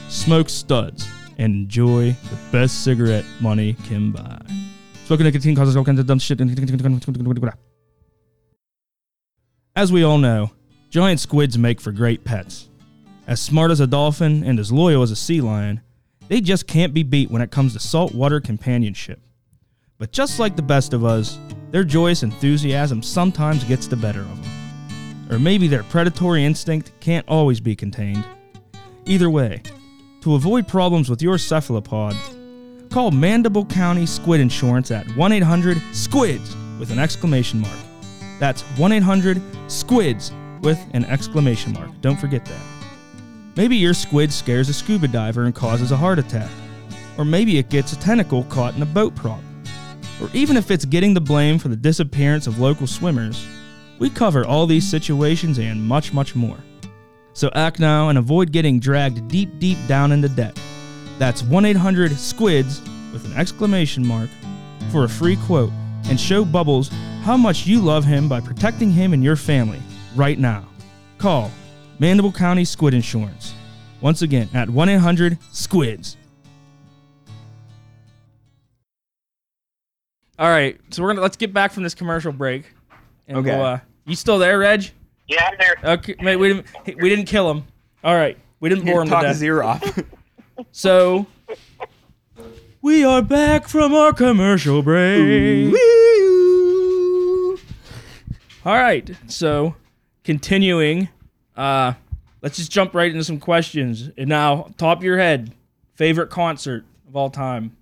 Smoke 0.07 0.49
studs 0.49 1.07
and 1.38 1.53
enjoy 1.53 2.12
the 2.12 2.38
best 2.51 2.84
cigarette 2.84 3.25
money 3.39 3.73
can 3.86 4.12
buy. 4.12 4.39
Smoking 5.05 5.25
nicotine 5.25 5.55
causes 5.55 5.75
all 5.75 5.84
kinds 5.84 5.99
of 5.99 6.05
dumb 6.05 6.19
shit. 6.19 6.39
As 9.75 9.91
we 9.91 10.03
all 10.03 10.17
know, 10.17 10.51
giant 10.89 11.19
squids 11.19 11.57
make 11.57 11.81
for 11.81 11.91
great 11.91 12.23
pets. 12.23 12.69
As 13.27 13.41
smart 13.41 13.71
as 13.71 13.79
a 13.79 13.88
dolphin 13.88 14.43
and 14.43 14.60
as 14.60 14.71
loyal 14.71 15.01
as 15.01 15.12
a 15.12 15.15
sea 15.15 15.41
lion, 15.41 15.81
they 16.27 16.41
just 16.41 16.67
can't 16.67 16.93
be 16.93 17.03
beat 17.03 17.29
when 17.29 17.41
it 17.41 17.51
comes 17.51 17.73
to 17.73 17.79
saltwater 17.79 18.39
companionship. 18.39 19.19
But 19.97 20.12
just 20.12 20.39
like 20.39 20.55
the 20.55 20.62
best 20.62 20.93
of 20.93 21.03
us, 21.03 21.39
their 21.71 21.84
joyous 21.84 22.23
enthusiasm 22.23 23.03
sometimes 23.03 23.63
gets 23.63 23.88
the 23.88 23.95
better 23.95 24.21
of 24.21 24.41
them. 24.41 24.61
Or 25.31 25.39
maybe 25.39 25.67
their 25.67 25.83
predatory 25.83 26.43
instinct 26.43 26.91
can't 26.99 27.27
always 27.27 27.61
be 27.61 27.75
contained. 27.75 28.25
Either 29.05 29.29
way, 29.29 29.63
to 30.21 30.35
avoid 30.35 30.67
problems 30.67 31.09
with 31.09 31.21
your 31.21 31.37
cephalopod, 31.37 32.15
call 32.89 33.11
Mandible 33.11 33.65
County 33.65 34.05
Squid 34.05 34.41
Insurance 34.41 34.91
at 34.91 35.07
1 35.15 35.31
800 35.31 35.81
SQUIDS 35.93 36.55
with 36.77 36.91
an 36.91 36.99
exclamation 36.99 37.61
mark. 37.61 37.79
That's 38.39 38.61
1 38.77 38.91
800 38.91 39.41
SQUIDS 39.67 40.33
with 40.61 40.79
an 40.93 41.05
exclamation 41.05 41.71
mark. 41.73 41.89
Don't 42.01 42.19
forget 42.19 42.45
that. 42.45 42.61
Maybe 43.55 43.77
your 43.77 43.93
squid 43.93 44.31
scares 44.33 44.69
a 44.69 44.73
scuba 44.73 45.07
diver 45.07 45.45
and 45.45 45.55
causes 45.55 45.91
a 45.91 45.97
heart 45.97 46.19
attack. 46.19 46.51
Or 47.17 47.25
maybe 47.25 47.57
it 47.57 47.69
gets 47.69 47.93
a 47.93 47.99
tentacle 47.99 48.43
caught 48.45 48.75
in 48.75 48.81
a 48.81 48.85
boat 48.85 49.15
prop. 49.15 49.41
Or 50.21 50.29
even 50.33 50.57
if 50.57 50.71
it's 50.71 50.85
getting 50.85 51.13
the 51.13 51.21
blame 51.21 51.57
for 51.57 51.69
the 51.69 51.75
disappearance 51.75 52.47
of 52.47 52.59
local 52.59 52.85
swimmers, 52.85 53.45
we 54.01 54.09
cover 54.09 54.43
all 54.43 54.65
these 54.65 54.89
situations 54.89 55.59
and 55.59 55.79
much, 55.79 56.11
much 56.11 56.35
more. 56.35 56.57
So 57.33 57.51
act 57.53 57.79
now 57.79 58.09
and 58.09 58.17
avoid 58.17 58.51
getting 58.51 58.79
dragged 58.79 59.27
deep, 59.27 59.59
deep 59.59 59.77
down 59.87 60.11
into 60.11 60.27
debt. 60.27 60.59
That's 61.19 61.43
1 61.43 61.65
800 61.65 62.17
SQUIDS 62.17 62.81
with 63.13 63.25
an 63.25 63.33
exclamation 63.33 64.03
mark 64.03 64.31
for 64.91 65.03
a 65.03 65.09
free 65.09 65.35
quote 65.45 65.69
and 66.09 66.19
show 66.19 66.43
Bubbles 66.43 66.89
how 67.21 67.37
much 67.37 67.67
you 67.67 67.79
love 67.79 68.03
him 68.03 68.27
by 68.27 68.41
protecting 68.41 68.89
him 68.89 69.13
and 69.13 69.23
your 69.23 69.35
family 69.35 69.79
right 70.15 70.39
now. 70.39 70.67
Call 71.19 71.51
Mandible 71.99 72.31
County 72.31 72.65
Squid 72.65 72.95
Insurance. 72.95 73.53
Once 74.01 74.23
again, 74.23 74.49
at 74.55 74.67
1 74.67 74.89
800 74.89 75.37
SQUIDS. 75.51 76.17
All 80.39 80.49
right, 80.49 80.81
so 80.89 81.03
we're 81.03 81.09
gonna 81.09 81.21
let's 81.21 81.37
get 81.37 81.53
back 81.53 81.71
from 81.71 81.83
this 81.83 81.93
commercial 81.93 82.31
break. 82.31 82.65
And 83.27 83.37
Okay. 83.37 83.55
We'll, 83.55 83.65
uh, 83.65 83.79
you 84.05 84.15
still 84.15 84.39
there, 84.39 84.59
Reg? 84.59 84.89
Yeah, 85.27 85.49
I'm 85.51 85.57
there. 85.59 85.93
Okay, 85.93 86.15
mate, 86.21 86.35
we 86.37 86.49
didn't 86.53 86.65
we 87.01 87.09
didn't 87.09 87.25
kill 87.25 87.49
him. 87.49 87.63
All 88.03 88.15
right, 88.15 88.37
we 88.59 88.69
didn't 88.69 88.85
bore 88.85 89.01
him 89.01 89.07
to 89.07 89.11
Talk 89.11 89.21
death. 89.23 89.33
his 89.33 89.43
ear 89.43 89.63
off. 89.63 89.99
So 90.71 91.25
we 92.83 93.03
are 93.03 93.21
back 93.23 93.67
from 93.67 93.93
our 93.95 94.13
commercial 94.13 94.83
break. 94.83 95.73
All 98.63 98.75
right, 98.75 99.09
so 99.27 99.73
continuing, 100.23 101.09
uh, 101.57 101.93
let's 102.43 102.57
just 102.57 102.71
jump 102.71 102.93
right 102.93 103.09
into 103.11 103.23
some 103.23 103.39
questions. 103.39 104.11
And 104.19 104.29
now, 104.29 104.69
top 104.77 104.99
of 104.99 105.03
your 105.03 105.17
head, 105.17 105.51
favorite 105.95 106.29
concert 106.29 106.85
of 107.07 107.15
all 107.15 107.31
time. 107.31 107.75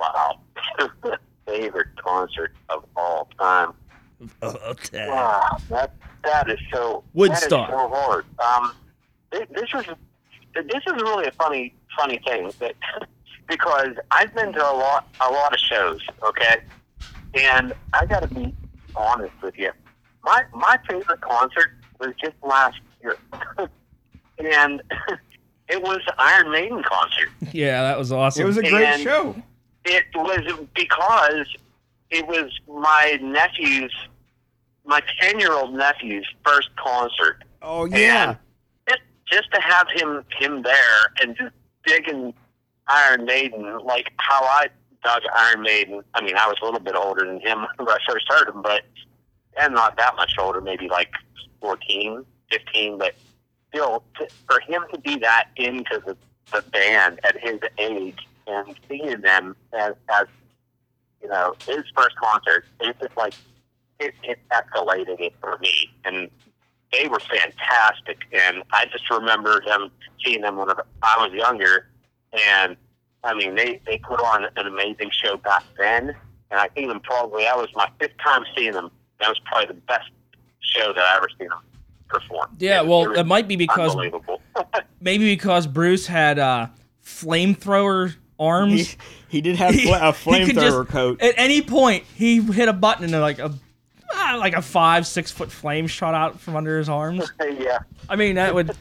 Wow. 0.00 0.40
Favorite 1.46 1.88
concert 1.96 2.52
of 2.70 2.84
all 2.96 3.28
time. 3.38 3.72
Okay. 4.42 5.06
Wow, 5.08 5.58
that 5.70 5.92
that 6.24 6.50
is 6.50 6.58
so 6.72 7.04
Woodstock. 7.14 7.68
That 7.68 7.74
is 7.74 7.80
so 7.80 7.88
hard. 7.88 8.24
Um, 8.40 8.72
thi- 9.32 9.46
this 9.54 9.68
is 9.74 9.94
this 10.54 10.82
is 10.86 10.92
really 11.02 11.26
a 11.26 11.32
funny 11.32 11.74
funny 11.96 12.18
thing 12.26 12.50
that 12.58 12.74
because 13.48 13.90
I've 14.10 14.34
been 14.34 14.52
to 14.52 14.60
a 14.62 14.74
lot 14.74 15.08
a 15.20 15.30
lot 15.30 15.52
of 15.54 15.60
shows, 15.60 16.00
okay, 16.24 16.56
and 17.34 17.72
I 17.92 18.06
got 18.06 18.20
to 18.28 18.28
be 18.34 18.52
honest 18.96 19.34
with 19.42 19.56
you. 19.56 19.70
My 20.24 20.42
my 20.52 20.78
favorite 20.88 21.20
concert 21.20 21.70
was 22.00 22.10
just 22.22 22.34
last 22.42 22.80
year, 23.02 23.16
and 24.38 24.82
it 25.68 25.80
was 25.82 26.00
Iron 26.18 26.50
Maiden 26.50 26.82
concert. 26.82 27.28
Yeah, 27.52 27.82
that 27.82 27.98
was 27.98 28.10
awesome. 28.10 28.42
it 28.42 28.46
was 28.46 28.56
a 28.56 28.62
great 28.62 28.84
And- 28.84 29.02
show. 29.02 29.36
It 29.84 30.04
was 30.14 30.66
because 30.74 31.46
it 32.10 32.26
was 32.26 32.50
my 32.68 33.18
nephew's, 33.22 33.94
my 34.84 35.02
ten-year-old 35.20 35.74
nephew's 35.74 36.26
first 36.44 36.68
concert. 36.76 37.44
Oh 37.62 37.84
yeah. 37.84 38.36
Just, 38.88 39.00
just 39.30 39.52
to 39.52 39.60
have 39.60 39.88
him 39.90 40.24
him 40.38 40.62
there 40.62 41.12
and 41.20 41.36
just 41.36 41.54
digging 41.86 42.34
Iron 42.88 43.24
Maiden, 43.24 43.78
like 43.84 44.12
how 44.16 44.42
I 44.42 44.68
dug 45.04 45.22
Iron 45.34 45.62
Maiden. 45.62 46.02
I 46.14 46.22
mean, 46.22 46.36
I 46.36 46.46
was 46.46 46.56
a 46.62 46.64
little 46.64 46.80
bit 46.80 46.94
older 46.94 47.24
than 47.24 47.40
him 47.40 47.66
when 47.76 47.88
I 47.88 47.98
first 48.08 48.26
heard 48.28 48.48
him, 48.48 48.62
but 48.62 48.82
and 49.58 49.74
not 49.74 49.96
that 49.96 50.16
much 50.16 50.34
older, 50.38 50.60
maybe 50.60 50.88
like 50.88 51.10
14, 51.60 52.24
15, 52.50 52.98
but 52.98 53.14
still, 53.70 54.02
to, 54.18 54.28
for 54.46 54.60
him 54.60 54.84
to 54.92 55.00
be 55.00 55.16
that 55.16 55.48
into 55.56 56.00
the, 56.06 56.16
the 56.52 56.62
band 56.70 57.20
at 57.24 57.36
his 57.38 57.58
age 57.78 58.26
and 58.46 58.74
seeing 58.88 59.20
them 59.20 59.56
as, 59.72 59.94
as 60.10 60.26
you 61.22 61.28
know, 61.28 61.54
his 61.66 61.84
first 61.96 62.16
concert, 62.16 62.64
it's 62.80 62.98
just 63.00 63.16
like, 63.16 63.34
it, 64.00 64.14
it 64.22 64.38
escalated 64.52 65.20
it 65.20 65.34
for 65.40 65.58
me. 65.58 65.90
And 66.04 66.30
they 66.92 67.08
were 67.08 67.20
fantastic. 67.20 68.18
And 68.32 68.62
I 68.72 68.86
just 68.86 69.08
remember 69.10 69.60
them 69.66 69.90
seeing 70.24 70.42
them 70.42 70.56
when 70.56 70.68
I 71.02 71.16
was 71.26 71.32
younger. 71.32 71.88
And 72.32 72.76
I 73.24 73.34
mean, 73.34 73.54
they, 73.56 73.80
they 73.86 73.98
put 73.98 74.20
on 74.20 74.44
an 74.56 74.66
amazing 74.66 75.10
show 75.10 75.36
back 75.38 75.64
then. 75.76 76.14
And 76.50 76.60
I 76.60 76.68
think 76.68 76.88
them 76.88 77.00
probably, 77.00 77.42
that 77.44 77.56
was 77.56 77.68
my 77.74 77.88
fifth 78.00 78.16
time 78.24 78.44
seeing 78.56 78.72
them. 78.72 78.90
That 79.20 79.28
was 79.28 79.40
probably 79.44 79.66
the 79.74 79.80
best 79.82 80.08
show 80.60 80.92
that 80.92 81.02
I 81.02 81.16
ever 81.16 81.28
seen 81.38 81.48
them 81.48 81.58
perform. 82.08 82.56
yeah, 82.58 82.80
It- 82.82 82.86
well, 82.86 83.12
it 83.12 83.24
might 83.26 83.48
be 83.48 83.56
because 83.56 83.90
unbelievable. 83.90 84.40
maybe 85.00 85.24
because 85.34 85.66
Bruce 85.66 86.06
had 86.06 86.38
uh, 86.38 86.68
flamethrower 87.04 88.14
arms. 88.38 88.90
He, 88.90 88.96
he 89.28 89.40
did 89.40 89.56
have 89.56 89.74
fl- 89.74 89.94
a 89.94 90.12
flamethrower 90.12 90.86
coat. 90.88 91.20
At 91.22 91.34
any 91.36 91.62
point, 91.62 92.04
he 92.14 92.40
hit 92.40 92.68
a 92.68 92.72
button 92.72 93.04
and 93.04 93.20
like 93.22 93.38
a 93.38 93.52
ah, 94.12 94.36
like 94.38 94.54
a 94.54 94.62
five 94.62 95.06
six 95.06 95.30
foot 95.30 95.50
flame 95.50 95.86
shot 95.86 96.14
out 96.14 96.40
from 96.40 96.56
under 96.56 96.78
his 96.78 96.88
arms. 96.88 97.32
yeah. 97.58 97.78
I 98.08 98.16
mean, 98.16 98.36
that 98.36 98.54
would 98.54 98.76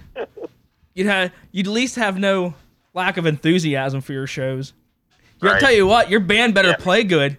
you'd 0.93 1.07
have 1.07 1.31
you'd 1.51 1.67
at 1.67 1.73
least 1.73 1.95
have 1.95 2.17
no 2.17 2.53
lack 2.93 3.17
of 3.17 3.25
enthusiasm 3.25 4.01
for 4.01 4.13
your 4.13 4.27
shows. 4.27 4.73
Yeah, 5.41 5.51
I'll 5.51 5.59
tell 5.59 5.71
you 5.71 5.85
what, 5.85 6.09
your 6.09 6.19
band 6.19 6.53
better 6.55 6.69
Yeah. 6.69 6.75
play 6.77 7.03
good. 7.03 7.37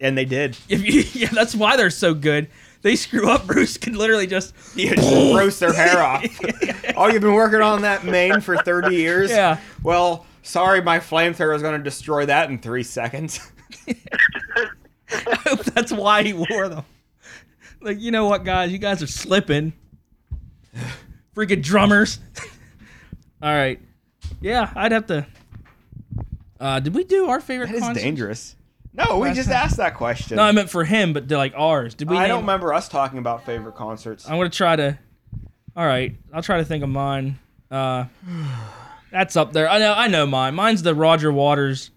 and 0.00 0.16
they 0.16 0.24
did. 0.24 0.56
If 0.68 0.82
you, 0.86 1.02
yeah, 1.20 1.28
that's 1.32 1.54
why 1.54 1.76
they're 1.76 1.90
so 1.90 2.14
good. 2.14 2.48
They 2.82 2.96
screw 2.96 3.28
up, 3.28 3.46
Bruce 3.46 3.76
can 3.76 3.92
literally 3.94 4.26
just 4.26 4.54
You 4.74 4.94
just 4.96 5.12
roast 5.36 5.60
their 5.60 5.72
hair 5.72 6.02
off. 6.02 6.24
oh, 6.96 7.08
you've 7.08 7.20
been 7.20 7.34
working 7.34 7.60
on 7.60 7.82
that 7.82 8.04
mane 8.04 8.40
for 8.40 8.56
30 8.56 8.94
years? 8.96 9.30
Yeah. 9.30 9.58
Well, 9.82 10.24
sorry, 10.42 10.82
my 10.82 10.98
flamethrower 10.98 11.54
is 11.54 11.62
going 11.62 11.76
to 11.78 11.82
destroy 11.82 12.26
that 12.26 12.50
in 12.50 12.58
three 12.58 12.82
seconds. 12.82 13.40
I 13.88 15.34
hope 15.46 15.64
that's 15.64 15.92
why 15.92 16.22
he 16.22 16.32
wore 16.32 16.68
them. 16.68 16.84
Like, 17.80 18.00
you 18.00 18.10
know 18.10 18.26
what, 18.26 18.44
guys? 18.44 18.70
You 18.70 18.78
guys 18.78 19.02
are 19.02 19.06
slipping. 19.06 19.72
Freaking 21.34 21.62
drummers. 21.62 22.20
All 23.42 23.52
right. 23.52 23.80
Yeah, 24.40 24.70
I'd 24.74 24.92
have 24.92 25.06
to. 25.06 25.26
Uh, 26.58 26.80
did 26.80 26.94
we 26.94 27.04
do 27.04 27.28
our 27.28 27.40
favorite 27.40 27.70
That 27.72 27.96
is 27.96 28.02
dangerous. 28.02 28.56
No, 28.92 29.18
we 29.18 29.28
Last 29.28 29.36
just 29.36 29.48
time. 29.48 29.56
asked 29.64 29.76
that 29.78 29.94
question. 29.94 30.36
No, 30.36 30.42
I 30.42 30.52
meant 30.52 30.68
for 30.68 30.84
him, 30.84 31.12
but 31.12 31.30
like 31.30 31.54
ours. 31.56 31.94
Did 31.94 32.10
we? 32.10 32.16
I 32.16 32.22
name- 32.22 32.28
don't 32.30 32.40
remember 32.40 32.74
us 32.74 32.88
talking 32.88 33.18
about 33.18 33.46
favorite 33.46 33.76
concerts. 33.76 34.28
I'm 34.28 34.36
gonna 34.36 34.50
try 34.50 34.76
to. 34.76 34.98
All 35.76 35.86
right, 35.86 36.14
I'll 36.34 36.42
try 36.42 36.58
to 36.58 36.64
think 36.64 36.82
of 36.82 36.90
mine. 36.90 37.38
Uh, 37.70 38.04
that's 39.10 39.36
up 39.36 39.52
there. 39.52 39.68
I 39.68 39.78
know. 39.78 39.92
I 39.92 40.08
know 40.08 40.26
mine. 40.26 40.54
Mine's 40.54 40.82
the 40.82 40.94
Roger 40.94 41.32
Waters, 41.32 41.90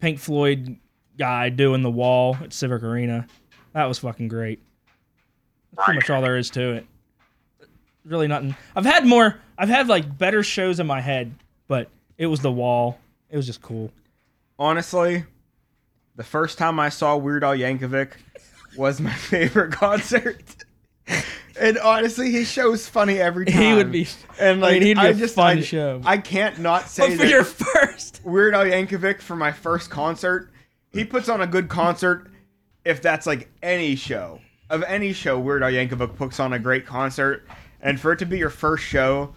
Pink 0.00 0.18
Floyd 0.18 0.76
guy 1.18 1.48
doing 1.50 1.82
the 1.82 1.90
wall 1.90 2.36
at 2.42 2.52
Civic 2.52 2.82
Arena. 2.82 3.26
That 3.72 3.84
was 3.84 3.98
fucking 3.98 4.28
great. 4.28 4.60
That's 5.72 5.84
pretty 5.84 5.98
much 5.98 6.10
all 6.10 6.22
there 6.22 6.36
is 6.36 6.50
to 6.50 6.72
it. 6.72 6.86
Really 8.04 8.26
nothing. 8.26 8.56
I've 8.74 8.86
had 8.86 9.06
more. 9.06 9.38
I've 9.58 9.68
had 9.68 9.88
like 9.88 10.16
better 10.18 10.42
shows 10.42 10.80
in 10.80 10.86
my 10.86 11.00
head, 11.00 11.34
but 11.68 11.88
it 12.16 12.26
was 12.26 12.40
the 12.40 12.50
wall. 12.50 12.98
It 13.28 13.36
was 13.36 13.46
just 13.46 13.62
cool. 13.62 13.92
Honestly, 14.58 15.24
the 16.16 16.24
first 16.24 16.58
time 16.58 16.80
I 16.80 16.88
saw 16.88 17.16
Weird 17.16 17.44
Al 17.44 17.54
Yankovic 17.54 18.12
was 18.76 19.00
my 19.00 19.12
favorite 19.14 19.72
concert. 19.72 20.42
And 21.60 21.78
honestly, 21.78 22.30
his 22.32 22.50
show's 22.50 22.88
funny 22.88 23.18
every 23.20 23.44
time. 23.46 23.60
He 23.62 23.74
would 23.74 23.92
be- 23.92 24.08
And 24.40 24.58
I 24.64 24.68
like, 24.68 24.72
mean, 24.74 24.82
he'd 24.82 24.94
be 24.94 25.00
I 25.00 25.08
a 25.08 25.14
just, 25.14 25.34
fun 25.34 25.58
I, 25.58 25.60
show. 25.60 26.00
I 26.04 26.18
can't 26.18 26.58
not 26.58 26.88
say 26.88 27.08
But 27.08 27.10
for 27.12 27.16
that 27.18 27.30
your 27.30 27.44
first, 27.44 28.20
Weird 28.24 28.54
Al 28.54 28.64
Yankovic 28.64 29.20
for 29.20 29.36
my 29.36 29.52
first 29.52 29.90
concert. 29.90 30.50
He 30.92 31.04
puts 31.04 31.28
on 31.28 31.40
a 31.42 31.46
good 31.46 31.68
concert 31.68 32.28
if 32.84 33.02
that's 33.02 33.26
like 33.26 33.50
any 33.62 33.94
show. 33.94 34.40
Of 34.70 34.82
any 34.84 35.12
show, 35.12 35.38
Weird 35.38 35.62
Al 35.62 35.70
Yankovic 35.70 36.16
puts 36.16 36.40
on 36.40 36.52
a 36.54 36.58
great 36.58 36.86
concert. 36.86 37.46
And 37.82 38.00
for 38.00 38.12
it 38.12 38.18
to 38.20 38.26
be 38.26 38.38
your 38.38 38.50
first 38.50 38.84
show 38.84 39.34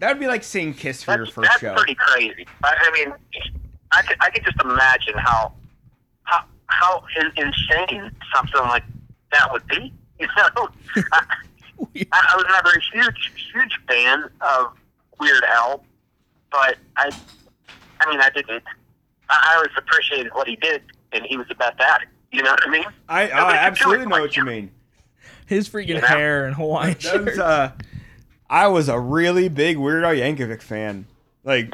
That 0.00 0.08
would 0.08 0.20
be 0.20 0.26
like 0.26 0.42
seeing 0.44 0.72
Kiss 0.74 1.02
for 1.02 1.14
your 1.16 1.26
first 1.26 1.48
that's 1.50 1.60
show. 1.60 1.68
That's 1.68 1.82
pretty 1.82 1.94
crazy. 1.94 2.46
I, 2.64 2.74
I 2.78 2.90
mean, 2.92 3.14
I 3.92 4.02
could, 4.02 4.16
I 4.20 4.30
could 4.30 4.44
just 4.44 4.60
imagine 4.62 5.14
how 5.16 5.52
how 6.24 6.44
how 6.66 7.02
insane 7.36 8.10
something 8.34 8.60
like 8.62 8.82
that 9.32 9.50
would 9.52 9.66
be. 9.68 9.92
You 10.26 10.26
know, 10.36 10.68
I, 12.12 12.32
I 12.32 12.36
was 12.36 12.44
never 12.48 12.76
a 12.76 12.80
huge 12.92 13.32
huge 13.52 13.80
fan 13.88 14.24
of 14.42 14.72
Weird 15.18 15.42
Al, 15.44 15.82
but 16.52 16.76
I 16.96 17.10
I 18.00 18.10
mean 18.10 18.20
I 18.20 18.28
didn't. 18.30 18.62
I 19.30 19.50
I 19.52 19.54
always 19.56 19.70
appreciated 19.76 20.32
what 20.34 20.46
he 20.46 20.56
did, 20.56 20.82
and 21.12 21.24
he 21.24 21.36
was 21.36 21.46
the 21.48 21.54
best 21.54 21.80
at 21.80 22.02
it. 22.02 22.08
You 22.32 22.42
know 22.42 22.50
what 22.50 22.66
I 22.66 22.70
mean? 22.70 22.84
I, 23.08 23.22
I 23.22 23.26
Nobody 23.28 23.40
could 23.44 23.52
do 23.52 23.58
absolutely 23.58 24.06
know 24.06 24.20
what 24.20 24.36
you 24.36 24.44
mean. 24.44 24.70
His 25.46 25.68
freaking 25.68 25.88
You 25.88 25.94
know? 26.00 26.06
hair 26.06 26.44
and 26.46 26.54
Hawaiian 26.54 26.96
That 27.02 27.24
was, 27.24 27.34
shirt. 27.34 27.38
uh, 27.38 27.72
I 28.48 28.68
was 28.68 28.88
a 28.88 29.00
really 29.00 29.48
big 29.48 29.78
Weird 29.78 30.04
Al 30.04 30.14
Yankovic 30.14 30.62
fan. 30.62 31.06
Like, 31.44 31.72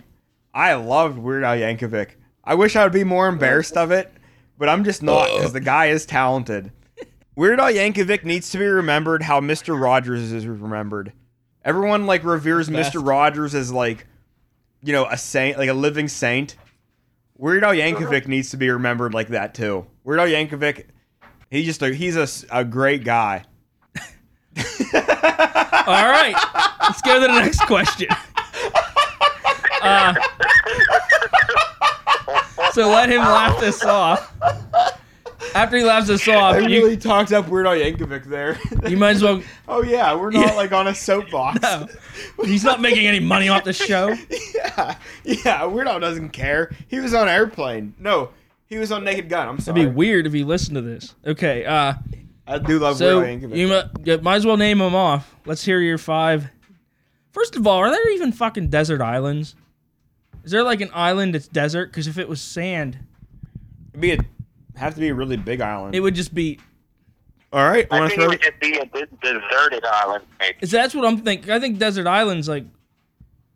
I 0.55 0.73
loved 0.75 1.19
Weird 1.19 1.45
Al 1.45 1.57
Yankovic. 1.57 2.11
I 2.45 2.55
wish 2.55 2.75
I 2.77 2.85
would 2.85 2.93
be 2.93 3.05
more 3.05 3.29
embarrassed 3.29 3.77
of 3.77 3.91
it, 3.91 4.11
but 4.57 4.69
I'm 4.71 4.85
just 4.85 5.03
not 5.03 5.27
because 5.29 5.53
the 5.53 5.61
guy 5.61 5.87
is 5.87 6.07
talented. 6.07 6.71
Weird 7.37 7.61
Al 7.61 7.71
Yankovic 7.71 8.25
needs 8.25 8.51
to 8.51 8.59
be 8.59 8.65
remembered 8.65 9.23
how 9.23 9.41
Mr. 9.41 9.79
Rogers 9.79 10.33
is 10.33 10.47
remembered. 10.47 11.13
Everyone 11.63 12.07
like 12.07 12.25
reveres 12.25 12.71
Best. 12.71 12.95
Mr. 12.95 13.07
Rogers 13.07 13.55
as 13.55 13.71
like, 13.71 14.07
you 14.83 14.95
know, 14.95 15.05
a 15.05 15.19
saint, 15.19 15.59
like 15.59 15.69
a 15.69 15.75
living 15.75 16.09
saint. 16.09 16.57
Weird 17.37 17.63
Al 17.63 17.75
Yankovic 17.75 18.27
needs 18.27 18.51
to 18.51 18.57
be 18.57 18.71
remembered 18.71 19.13
like 19.13 19.29
that 19.29 19.55
too. 19.55 19.87
Weird 20.03 20.19
Al 20.19 20.27
Yankovic, 20.27 20.87
he 21.51 21.63
just 21.63 21.83
a, 21.83 21.93
he's 21.93 22.47
a 22.51 22.65
great 22.65 23.05
guy. 23.05 23.45
All 24.57 26.09
right, 26.09 26.35
let's 26.81 27.03
go 27.03 27.15
to 27.15 27.21
the 27.21 27.29
next 27.29 27.61
question. 27.67 28.09
Uh, 29.83 30.15
so 32.73 32.89
let 32.89 33.11
him 33.11 33.21
laugh 33.21 33.61
this 33.61 33.85
off. 33.85 34.33
After 35.57 35.77
he 35.79 35.85
laughs 35.85 36.07
this 36.09 36.29
off, 36.29 36.55
I 36.57 36.59
you, 36.59 36.83
really 36.83 36.97
talked 36.99 37.33
up 37.33 37.49
Weird 37.49 37.67
Al 37.67 37.75
Yankovic 37.75 38.25
there. 38.25 38.59
you 38.89 38.97
might 38.97 39.17
as 39.17 39.23
well. 39.23 39.43
oh 39.69 39.83
yeah, 39.83 40.15
we're 40.15 40.31
not 40.31 40.49
Yeah. 40.49 40.55
like 40.55 40.73
on 40.73 40.87
a 40.87 40.95
soapbox. 40.95 41.61
No, 41.63 41.89
he's 42.45 42.63
not 42.63 42.81
making 42.81 43.07
any 43.07 43.21
money 43.21 43.49
off 43.49 43.65
the 43.65 43.73
show. 43.73 44.15
yeah, 44.55 44.97
yeah. 45.25 45.65
Weird 45.65 45.89
Al 45.89 45.99
doesn't 45.99 46.31
care. 46.31 46.71
He 46.89 47.01
was 47.01 47.15
on 47.15 47.29
Airplane. 47.29 47.95
No, 47.99 48.31
he 48.67 48.77
was 48.77 48.93
on 48.93 49.03
Naked 49.03 49.29
Gun. 49.31 49.49
I'm 49.49 49.59
sorry. 49.59 49.81
It'd 49.81 49.93
be 49.93 49.97
weird 49.97 50.27
if 50.27 50.33
he 50.35 50.45
listened 50.45 50.75
to 50.75 50.83
this. 50.83 51.15
Okay, 51.27 51.65
uh, 51.65 51.95
I 52.47 52.59
do 52.59 52.79
love 52.79 52.99
so 52.99 53.21
Weird 53.21 53.43
Al 53.43 53.49
Yankovic. 53.51 53.57
you 54.05 54.13
you 54.13 54.19
might 54.21 54.37
as 54.37 54.47
well 54.47 54.57
name 54.59 54.79
them 54.79 54.95
off. 54.95 55.35
Let's 55.47 55.65
hear 55.65 55.81
your 55.81 55.99
five. 55.99 56.51
First 57.33 57.57
of 57.57 57.67
all, 57.67 57.79
are 57.79 57.91
there 57.91 58.11
even 58.11 58.31
fucking 58.33 58.69
desert 58.69 59.01
islands? 59.01 59.55
Is 60.45 60.51
there 60.53 60.63
like 60.63 60.81
an 60.81 60.91
island 60.93 61.35
that's 61.35 61.49
desert? 61.49 61.87
Because 61.91 62.07
if 62.07 62.19
it 62.19 62.29
was 62.29 62.41
sand, 62.41 62.99
It'd 63.91 64.01
be 64.01 64.13
a, 64.13 64.19
have 64.77 64.95
to 64.95 65.01
be 65.01 65.09
a 65.09 65.15
really 65.15 65.37
big 65.37 65.61
island. 65.61 65.95
it 65.95 66.01
would 66.01 66.15
just 66.15 66.35
be. 66.35 66.59
All 67.53 67.67
right, 67.67 67.87
I 67.91 68.01
want 68.01 68.11
think 68.11 68.21
to 68.21 68.27
it 68.27 68.29
would 68.29 68.43
just 68.43 68.61
be 68.61 68.77
a 68.77 69.07
deserted 69.23 69.85
island. 69.85 70.25
maybe. 70.39 70.57
Is 70.61 70.71
that's 70.71 70.95
what 70.95 71.05
I'm 71.07 71.19
thinking? 71.19 71.51
I 71.51 71.61
think 71.61 71.79
desert 71.79 72.07
islands 72.07 72.49
like 72.49 72.65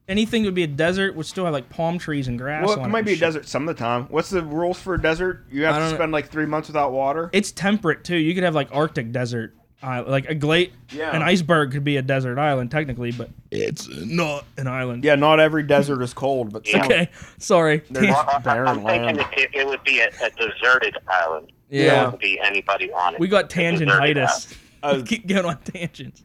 anything 0.09 0.44
would 0.44 0.54
be 0.54 0.62
a 0.62 0.66
desert 0.68 1.14
would 1.14 1.26
still 1.26 1.44
have 1.44 1.52
like 1.52 1.68
palm 1.70 1.98
trees 1.98 2.28
and 2.28 2.38
grass. 2.38 2.66
Well, 2.66 2.80
it 2.80 2.85
it 2.85 2.88
might 2.88 2.98
and 3.00 3.06
be 3.06 3.12
a 3.12 3.14
shit. 3.16 3.20
desert 3.20 3.48
some 3.48 3.68
of 3.68 3.76
the 3.76 3.78
time. 3.83 4.04
What's 4.04 4.30
the 4.30 4.42
rules 4.42 4.80
for 4.80 4.94
a 4.94 5.00
desert? 5.00 5.46
You 5.50 5.64
have 5.64 5.74
to 5.74 5.80
don't 5.80 5.90
know. 5.90 5.96
spend 5.96 6.12
like 6.12 6.28
three 6.28 6.46
months 6.46 6.68
without 6.68 6.92
water. 6.92 7.30
It's 7.33 7.52
temperate 7.52 8.04
too. 8.04 8.16
You 8.16 8.35
could 8.35 8.44
have 8.44 8.54
like 8.54 8.68
Arctic 8.72 9.12
desert, 9.12 9.56
uh, 9.83 10.05
like 10.07 10.29
a 10.29 10.35
gla- 10.35 10.66
Yeah. 10.93 11.14
An 11.14 11.23
iceberg 11.23 11.73
could 11.73 11.85
be 11.85 11.97
a 11.97 12.03
desert 12.03 12.38
island 12.38 12.71
technically, 12.71 13.12
but 13.12 13.31
it's 13.51 13.88
not 13.88 14.45
an 14.59 14.66
island. 14.66 15.05
Yeah, 15.05 15.14
not 15.14 15.40
every 15.40 15.62
desert 15.62 16.03
is 16.03 16.12
cold, 16.12 16.53
but 16.53 16.66
some, 16.66 16.83
Okay, 16.83 17.09
sorry. 17.38 17.83
There's- 17.90 18.14
Tan- 18.14 18.27
I- 18.29 18.38
barren 18.38 18.69
I'm 18.69 18.75
thinking 18.85 19.16
land. 19.16 19.27
it, 19.37 19.51
it 19.55 19.66
would 19.66 19.83
be 19.85 20.01
a, 20.01 20.09
a 20.23 20.31
deserted 20.31 20.97
island. 21.09 21.53
There 21.71 21.87
yeah, 21.87 22.05
wouldn't 22.05 22.21
be 22.21 22.38
anybody 22.40 22.93
on 22.93 23.14
it. 23.14 23.21
we 23.21 23.29
got 23.29 23.49
tangentitis. 23.49 24.57
Uh, 24.83 25.03
keep 25.07 25.27
going 25.27 25.45
on 25.47 25.59
tangents. 25.62 26.23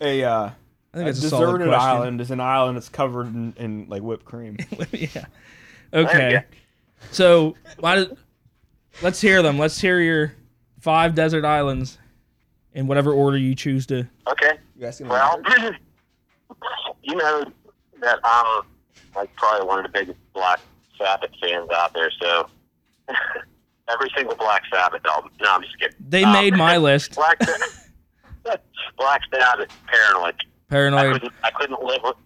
a 0.00 0.22
uh, 0.22 0.50
I 0.94 0.96
think 0.96 1.02
a 1.02 1.04
that's 1.12 1.18
a 1.18 1.22
deserted 1.22 1.68
island 1.70 2.20
is 2.20 2.30
an 2.30 2.40
island 2.40 2.76
that's 2.76 2.88
covered 2.88 3.26
in, 3.26 3.52
in 3.56 3.86
like 3.88 4.02
whipped 4.02 4.24
cream. 4.24 4.56
yeah. 4.92 5.24
Okay. 5.92 6.44
So 7.10 7.56
why? 7.80 7.96
Did, 7.96 8.16
let's 9.02 9.20
hear 9.20 9.42
them. 9.42 9.58
Let's 9.58 9.80
hear 9.80 10.00
your 10.00 10.32
five 10.80 11.14
desert 11.16 11.44
islands 11.44 11.98
in 12.76 12.86
whatever 12.86 13.12
order 13.12 13.38
you 13.38 13.54
choose 13.54 13.86
to. 13.86 14.06
Okay. 14.28 14.52
You 14.76 14.82
guys 14.82 14.98
can 14.98 15.08
Well, 15.08 15.40
you 17.02 17.16
know 17.16 17.44
that 18.02 18.18
I'm 18.22 18.62
like 19.16 19.34
probably 19.36 19.66
one 19.66 19.78
of 19.84 19.90
the 19.90 19.98
biggest 19.98 20.18
Black 20.34 20.60
Sabbath 20.98 21.30
fans 21.40 21.68
out 21.74 21.94
there. 21.94 22.10
So 22.20 22.48
every 23.88 24.10
single 24.14 24.36
Black 24.36 24.62
Sabbath 24.72 25.00
album. 25.06 25.30
No, 25.40 25.52
I'm 25.54 25.62
just 25.62 25.78
kidding. 25.80 25.96
They 26.08 26.24
Um, 26.24 26.32
made 26.32 26.54
my 26.54 26.76
list. 26.88 27.14
Black 27.16 27.42
Sabbath. 27.42 27.82
Black 28.98 29.22
Sabbath, 29.34 29.68
Paranoid. 29.88 30.34
I 30.38 30.44
Paranoid. 30.70 31.12
couldn't, 31.14 31.32
I 31.42 31.50
couldn't 31.50 31.82
live 31.82 32.00
with. 32.04 32.16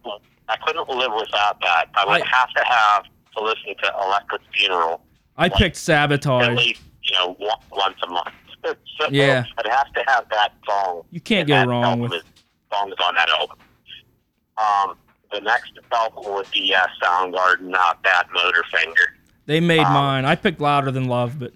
I 0.49 0.57
couldn't 0.67 0.89
live 0.89 1.13
without 1.17 1.61
that. 1.61 1.87
I 1.95 2.05
would 2.07 2.23
I- 2.23 2.27
have 2.27 2.51
to 2.55 2.65
have 2.65 3.05
to 3.37 3.43
listen 3.45 3.75
to 3.85 3.93
Electric 4.05 4.43
Funeral 4.55 5.01
I 5.37 5.49
picked 5.49 5.63
at 5.63 5.77
sabotage. 5.77 6.57
least, 6.59 6.83
you 7.05 7.15
know, 7.15 7.35
one, 7.39 7.57
once 7.71 7.97
a 8.03 8.09
month. 8.11 8.29
so 8.99 9.09
Yeah. 9.11 9.45
I'd 9.59 9.67
have 9.71 9.93
to 9.95 10.05
have 10.07 10.29
that 10.31 10.53
song. 10.69 11.03
You 11.11 11.21
can't 11.21 11.47
go 11.49 11.55
that 11.55 11.67
wrong 11.69 12.01
with. 12.01 12.13
songs 12.73 12.95
on 13.05 13.15
that 13.15 13.29
album. 13.31 13.57
Um, 14.59 14.97
the 15.33 15.41
next 15.41 15.73
album 15.93 16.35
would 16.35 16.51
be 16.51 16.75
uh, 16.75 16.87
Soundgarden, 17.03 17.73
uh, 17.75 17.95
Bad 18.03 18.27
Motorfinger. 18.37 19.07
They 19.47 19.61
made 19.61 19.81
um, 19.81 19.93
mine. 19.95 20.25
I 20.25 20.35
picked 20.35 20.61
louder 20.61 20.91
than 20.91 21.07
love, 21.07 21.39
but 21.39 21.53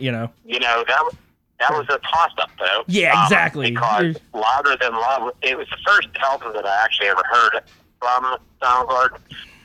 you 0.00 0.10
know. 0.12 0.30
You 0.44 0.58
know 0.60 0.84
that 0.88 1.00
was 1.02 1.14
that 1.60 1.70
was 1.70 1.86
a 1.90 1.98
toss 1.98 2.32
up 2.38 2.50
though. 2.58 2.82
Yeah, 2.88 3.12
Um, 3.16 3.22
exactly. 3.24 3.70
because 3.70 4.16
Louder 4.34 4.76
Than 4.80 4.92
Love, 4.94 5.32
it 5.42 5.56
was 5.56 5.68
the 5.70 5.76
first 5.86 6.08
album 6.22 6.52
that 6.54 6.66
I 6.66 6.82
actually 6.84 7.06
ever 7.08 7.22
heard 7.30 7.60
from 8.00 8.36
Soundgarden. 8.60 9.18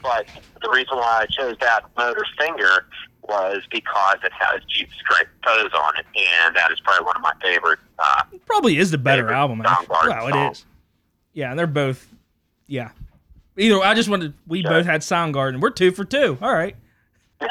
But 0.04 0.28
the 0.62 0.70
reason 0.70 0.96
why 0.98 1.24
I 1.24 1.26
chose 1.26 1.58
Bad 1.58 1.84
Motorfinger 1.98 2.82
was 3.28 3.64
because 3.72 4.18
it 4.24 4.32
has 4.34 4.62
Jesus 4.66 4.96
Christ 5.06 5.28
Pose 5.46 5.72
on 5.74 5.98
it, 5.98 6.06
and 6.16 6.56
that 6.56 6.72
is 6.72 6.80
probably 6.80 7.06
one 7.06 7.16
of 7.16 7.22
my 7.22 7.34
favorite. 7.42 7.80
Uh, 8.00 8.24
Probably 8.46 8.78
is 8.78 8.92
the 8.92 8.98
better 8.98 9.32
album. 9.32 9.60
Well, 9.90 10.28
it 10.28 10.52
is. 10.52 10.66
Yeah, 11.34 11.50
and 11.52 11.60
they're 11.60 11.68
both. 11.68 12.08
Yeah. 12.68 12.92
Either 13.58 13.80
way, 13.80 13.86
I 13.86 13.94
just 13.94 14.10
wanted. 14.10 14.34
We 14.48 14.62
both 14.64 14.86
had 14.86 15.02
Soundgarden. 15.02 15.60
We're 15.62 15.70
two 15.72 15.92
for 15.92 16.06
two. 16.06 16.38
All 16.42 16.54
right. 16.54 16.76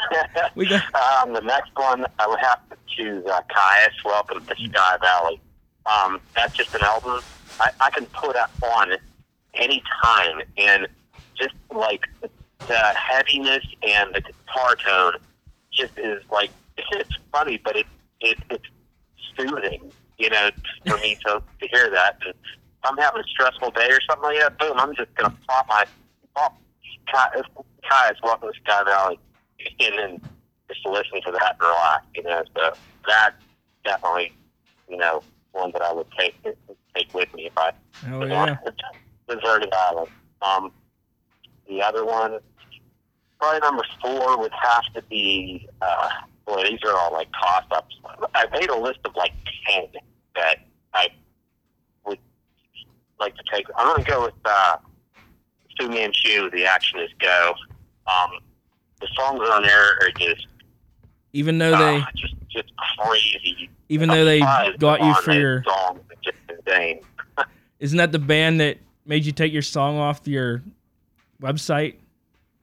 We 0.55 0.67
got. 0.67 0.83
um, 0.95 1.33
the 1.33 1.41
next 1.41 1.71
one, 1.75 2.05
I 2.19 2.27
would 2.27 2.39
have 2.39 2.59
to 2.69 2.77
choose 2.87 3.23
uh, 3.25 3.41
Kyuss, 3.49 4.03
Welcome 4.03 4.45
to 4.45 4.55
Sky 4.55 4.97
Valley. 4.99 5.39
Um, 5.85 6.19
that's 6.35 6.55
just 6.55 6.73
an 6.75 6.81
album 6.83 7.21
I, 7.59 7.69
I 7.79 7.89
can 7.91 8.05
put 8.07 8.35
up 8.35 8.51
on 8.63 8.93
any 9.53 9.81
time, 10.03 10.41
and 10.57 10.87
just 11.39 11.53
like 11.73 12.07
the 12.67 12.77
heaviness 12.77 13.63
and 13.83 14.13
the 14.15 14.21
guitar 14.21 14.75
tone 14.75 15.13
just 15.71 15.97
is 15.97 16.23
like 16.31 16.51
it's 16.77 17.17
funny, 17.31 17.59
but 17.63 17.75
it, 17.75 17.85
it 18.21 18.37
it's 18.49 18.65
soothing, 19.37 19.91
you 20.17 20.29
know, 20.29 20.49
for 20.85 20.97
me 20.97 21.17
to, 21.25 21.41
to 21.61 21.67
hear 21.67 21.89
that. 21.91 22.17
If 22.25 22.35
I'm 22.83 22.97
having 22.97 23.21
a 23.21 23.27
stressful 23.27 23.71
day 23.71 23.89
or 23.89 23.99
something 24.09 24.23
like 24.23 24.39
that, 24.39 24.57
boom, 24.59 24.73
I'm 24.77 24.95
just 24.95 25.13
gonna 25.15 25.35
pop 25.47 25.67
my 25.67 25.85
pop 26.35 26.57
Kyuss, 27.13 27.43
Kyuss, 27.89 28.15
Welcome 28.23 28.51
to 28.51 28.59
Sky 28.59 28.83
Valley, 28.83 29.19
and 29.79 29.97
then 29.97 30.21
just 30.69 30.85
listen 30.85 31.21
to 31.25 31.31
that 31.31 31.55
and 31.59 31.61
relax, 31.61 32.05
you 32.15 32.23
know. 32.23 32.43
So 32.55 32.73
that 33.07 33.31
definitely, 33.83 34.33
you 34.89 34.97
know, 34.97 35.23
one 35.51 35.71
that 35.71 35.81
I 35.81 35.93
would 35.93 36.07
take 36.17 36.35
take 36.95 37.13
with 37.13 37.33
me 37.33 37.47
if 37.47 37.57
I 37.57 37.71
Oh 38.09 38.19
was 38.19 38.29
yeah. 38.29 38.57
deserted 39.27 39.73
island. 39.73 40.09
Um, 40.41 40.71
the 41.67 41.81
other 41.81 42.05
one, 42.05 42.39
probably 43.39 43.59
number 43.59 43.83
four, 44.01 44.37
would 44.39 44.51
have 44.51 44.83
to 44.93 45.01
be. 45.03 45.67
Uh, 45.81 46.09
boy, 46.45 46.63
these 46.63 46.79
are 46.85 46.97
all 46.97 47.11
like 47.11 47.27
toss 47.39 47.63
ups. 47.71 47.95
I 48.33 48.45
made 48.51 48.69
a 48.69 48.77
list 48.77 48.99
of 49.05 49.15
like 49.15 49.33
ten 49.67 49.85
that 50.35 50.57
I 50.93 51.07
would 52.05 52.19
like 53.19 53.35
to 53.35 53.43
take. 53.51 53.65
I'm 53.75 53.95
to 53.97 54.03
go 54.03 54.25
with 54.25 54.33
uh, 54.45 54.77
Fu 55.79 55.89
Manchu. 55.89 56.49
The 56.51 56.65
action 56.65 56.99
is 56.99 57.09
go. 57.19 57.53
Um, 58.07 58.31
the 59.01 59.07
songs 59.15 59.41
on 59.49 59.63
there 59.63 59.99
are 60.01 60.11
just 60.17 60.47
Even 61.33 61.57
though 61.57 61.77
they, 61.77 61.97
uh, 61.97 62.05
just 62.15 62.35
just 62.49 62.71
crazy. 62.97 63.69
even 63.89 64.09
though 64.09 64.25
they 64.25 64.39
got 64.39 65.01
you 65.01 65.13
for 65.21 65.33
your, 65.33 65.63
song, 65.63 65.99
just 66.23 66.37
insane. 66.49 67.01
isn't 67.79 67.97
that 67.97 68.11
the 68.11 68.19
band 68.19 68.59
that 68.59 68.77
made 69.05 69.25
you 69.25 69.31
take 69.31 69.53
your 69.53 69.61
song 69.61 69.97
off 69.97 70.27
your 70.27 70.63
website? 71.41 71.95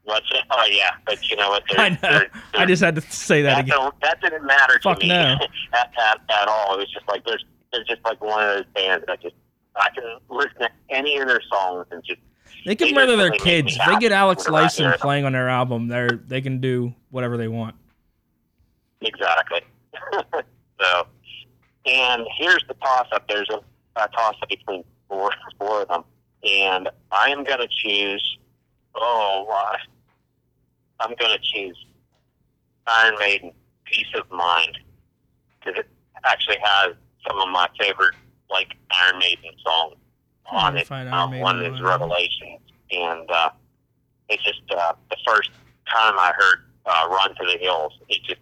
What's 0.05 0.31
it? 0.33 0.45
Oh 0.51 0.67
yeah, 0.71 0.91
but 1.07 1.29
you 1.31 1.37
know 1.37 1.49
what? 1.49 1.63
I 1.79 1.99
know. 2.03 2.25
I 2.55 2.67
just 2.67 2.83
had 2.83 2.95
to 2.97 3.01
say 3.01 3.43
that 3.43 3.55
that, 3.55 3.61
again. 3.61 3.77
don't, 3.77 4.01
that 4.03 4.21
didn't 4.21 4.45
matter 4.45 4.79
to 4.79 4.97
me 4.97 5.09
no. 5.09 5.15
at, 5.73 5.93
at, 5.99 6.21
at 6.29 6.49
all. 6.49 6.75
It 6.75 6.79
was 6.79 6.93
just 6.93 7.09
like 7.09 7.25
there's 7.25 7.45
there's 7.73 7.87
just 7.87 8.05
like 8.05 8.23
one 8.23 8.45
of 8.45 8.57
those 8.57 8.67
bands 8.75 9.05
that 9.07 9.23
just 9.23 9.35
I 9.77 9.89
can 9.91 10.05
listen 10.29 10.59
to 10.61 10.71
any 10.91 11.19
of 11.19 11.27
their 11.27 11.41
songs 11.51 11.87
and 11.91 12.03
just 12.05 12.21
They 12.67 12.77
can 12.77 12.95
murder 12.95 13.17
their 13.17 13.31
kids. 13.31 13.77
If 13.77 13.87
they 13.87 13.99
get 13.99 14.13
Alex 14.13 14.45
Lifeson 14.45 14.97
playing 14.99 15.25
on 15.25 15.33
their 15.33 15.49
album, 15.49 15.89
they're 15.89 16.11
they 16.11 16.43
can 16.43 16.61
do 16.61 16.95
whatever 17.11 17.37
they 17.39 17.49
want. 17.49 17.75
Exactly. 19.01 19.61
so, 20.81 21.07
and 21.87 22.27
here's 22.37 22.65
the 22.69 22.75
toss 22.75 23.07
up. 23.13 23.27
There's 23.29 23.49
a, 23.51 23.61
a 24.01 24.09
toss 24.09 24.35
up 24.43 24.49
between 24.49 24.85
four, 25.09 25.31
four 25.59 25.83
of 25.83 25.89
them, 25.89 26.05
and 26.43 26.91
I 27.11 27.31
am 27.31 27.45
going 27.45 27.61
to 27.61 27.69
choose. 27.69 28.39
Oh? 28.95 29.47
I'm 31.01 31.15
going 31.19 31.37
to 31.37 31.43
choose 31.43 31.77
Iron 32.87 33.15
Maiden. 33.19 33.53
Piece 33.85 34.07
of 34.19 34.29
Mind 34.31 34.79
because 35.61 35.79
it 35.81 35.89
actually 36.25 36.57
has 36.65 36.95
some 37.29 37.39
of 37.39 37.49
my 37.51 37.69
favorite 37.79 38.15
like 38.51 38.69
Iron 38.91 39.19
Maiden 39.19 39.51
songs 39.65 39.95
Oh, 40.51 40.57
on 40.57 40.77
it. 40.79 40.91
Uh, 40.91 41.29
one 41.29 41.63
is 41.63 41.75
on- 41.75 41.83
Revelations, 41.83 42.61
and 42.91 43.31
uh, 43.31 43.51
it's 44.31 44.43
just 44.43 44.63
uh, 44.75 44.95
the 45.11 45.17
first 45.27 45.51
time 45.87 46.15
I 46.19 46.33
heard 46.37 46.65
uh, 46.87 47.09
"Run 47.11 47.35
to 47.37 47.45
the 47.53 47.59
Hills." 47.61 47.93
It 48.09 48.23
just 48.25 48.41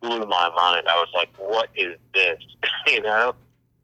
blew 0.00 0.18
my 0.26 0.50
mind. 0.56 0.88
I 0.88 0.96
was 0.96 1.08
like, 1.14 1.30
"What 1.38 1.68
is 1.76 1.96
this?" 2.12 2.38
you 2.88 3.00
know. 3.02 3.34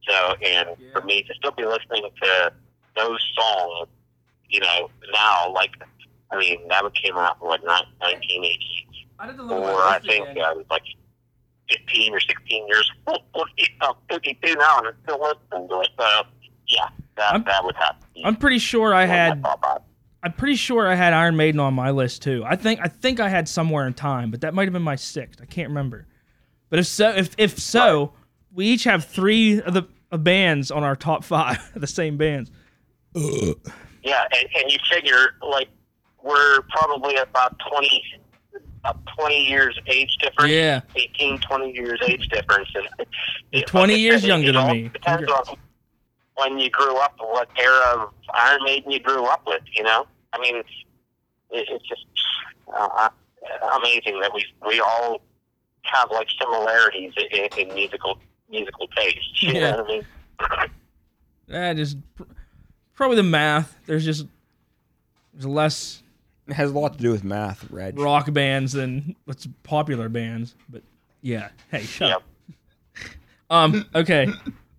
So, 0.09 0.35
and 0.45 0.69
Yeah. 0.79 0.89
for 0.93 1.03
me 1.03 1.23
to 1.23 1.35
still 1.35 1.53
be 1.53 1.65
listening 1.65 2.03
to 2.23 2.53
those 2.97 3.25
songs, 3.37 3.89
you 4.49 4.59
know, 4.61 4.91
now, 5.13 5.53
like, 5.53 5.71
I 6.33 6.39
mean, 6.39 6.69
that 6.69 6.83
one 6.83 6.93
came 6.93 7.17
out 7.17 7.37
in 7.41 7.47
what, 7.47 7.63
1980 7.63 8.89
I 9.19 9.27
did 9.27 9.39
a 9.39 9.43
or 9.43 9.75
I 9.83 10.01
think 10.01 10.27
I 10.39 10.53
was 10.53 10.65
like 10.71 10.83
15 11.71 12.15
or 12.15 12.21
16 12.21 12.67
years 12.67 12.91
old. 13.07 13.21
You 13.57 13.67
know, 13.81 13.97
52 14.11 14.55
now, 14.57 14.79
and 14.79 14.89
I'm 14.89 14.95
still 15.05 15.21
listening 15.21 15.69
to 15.69 15.81
it. 15.81 15.89
So, 15.99 16.23
yeah, 16.67 16.89
that, 17.17 17.33
I'm- 17.33 17.45
that 17.47 17.65
would 17.65 17.77
have 17.77 17.99
to 18.01 18.07
I'm 18.25 18.37
pretty 18.37 18.59
sure 18.59 18.95
I 18.95 19.07
one 19.07 19.39
of 19.41 19.41
my 19.63 19.69
had. 19.69 19.83
I'm 20.25 20.33
pretty 20.33 20.55
sure 20.55 20.87
I 20.87 20.95
had 20.95 21.13
Iron 21.13 21.37
Maiden 21.37 21.59
on 21.61 21.75
my 21.75 21.91
list 21.91 22.23
too. 22.23 22.45
I 22.47 22.55
think 22.55 22.79
I 22.81 22.87
think 22.87 23.19
I 23.19 23.29
had 23.29 23.49
somewhere 23.49 23.87
in 23.89 23.95
time, 23.95 24.31
but 24.31 24.43
that 24.43 24.55
might 24.55 24.65
have 24.65 24.73
been 24.73 24.83
my 24.83 24.95
sixth. 24.97 25.41
I 25.43 25.47
can't 25.47 25.69
remember. 25.69 26.07
But 26.71 26.79
if 26.79 26.87
so, 26.87 27.11
if 27.11 27.35
if 27.39 27.59
so, 27.59 28.13
we 28.53 28.67
each 28.67 28.85
have 28.85 29.05
three 29.05 29.61
of 29.61 29.75
the 29.75 29.89
of 30.13 30.23
bands 30.23 30.71
on 30.71 30.85
our 30.85 30.95
top 30.95 31.25
five, 31.25 31.59
the 31.75 31.87
same 31.89 32.17
bands. 32.19 32.51
Yeah, 33.15 34.25
and, 34.35 34.49
and 34.57 34.71
you 34.71 34.79
figure, 34.91 35.35
like, 35.43 35.69
we're 36.23 36.63
probably 36.71 37.17
about 37.17 37.59
20, 37.71 38.03
about 38.81 38.99
20 39.19 39.45
years 39.47 39.79
age 39.87 40.17
difference. 40.21 40.51
Yeah, 40.53 40.81
18, 40.97 41.39
20 41.41 41.73
years 41.73 42.01
age 42.07 42.29
difference. 42.29 42.69
And 42.75 43.09
You're 43.53 43.63
20 43.65 43.95
years 43.99 44.25
it- 44.25 44.29
younger 44.29 44.51
it 44.51 44.53
than 44.53 44.71
me. 44.73 44.89
Depends 44.89 45.31
on 45.31 45.57
when 46.37 46.59
you 46.59 46.71
grew 46.71 46.97
up, 46.97 47.15
what 47.19 47.49
era 47.59 47.81
of 48.03 48.13
Iron 48.35 48.65
Maiden 48.65 48.91
you 48.91 49.01
grew 49.01 49.25
up 49.27 49.43
with. 49.47 49.63
You 49.75 49.83
know, 49.83 50.07
I 50.33 50.39
mean, 50.41 50.57
it, 50.57 50.67
it's 51.51 51.87
just 51.89 52.07
uh, 52.75 53.09
amazing 53.79 54.19
that 54.21 54.33
we 54.35 54.45
we 54.67 54.81
all 54.81 55.21
have 55.83 56.11
like 56.11 56.29
similarities 56.41 57.13
in, 57.33 57.49
in 57.59 57.75
musical 57.75 58.19
musical 58.51 58.87
taste. 58.89 59.43
You 59.43 59.53
Yeah. 59.55 59.71
know 59.73 59.77
what 59.83 59.85
I 59.85 59.89
mean? 60.63 60.71
that 61.49 61.79
is 61.79 61.97
pr- 62.15 62.23
probably 62.95 63.17
the 63.17 63.23
math. 63.25 63.77
There's 63.87 64.05
just 64.05 64.27
there's 65.35 65.47
less 65.47 66.02
It 66.49 66.55
has 66.55 66.71
a 66.71 66.79
lot 66.79 66.95
to 66.95 66.99
do 66.99 67.11
with 67.13 67.23
math, 67.25 67.71
Reg. 67.71 67.99
rock 67.99 68.33
bands 68.33 68.73
than 68.73 69.15
what's 69.27 69.47
popular 69.63 70.09
bands. 70.09 70.55
But 70.69 70.83
yeah, 71.21 71.51
hey, 71.71 71.83
shut 71.83 72.09
Yep. 72.09 72.17
up. 72.17 72.23
Um, 73.51 73.85
okay. 73.95 74.29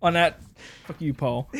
On 0.02 0.14
that, 0.14 0.40
fuck 0.86 1.00
you, 1.00 1.14
Paul. 1.14 1.48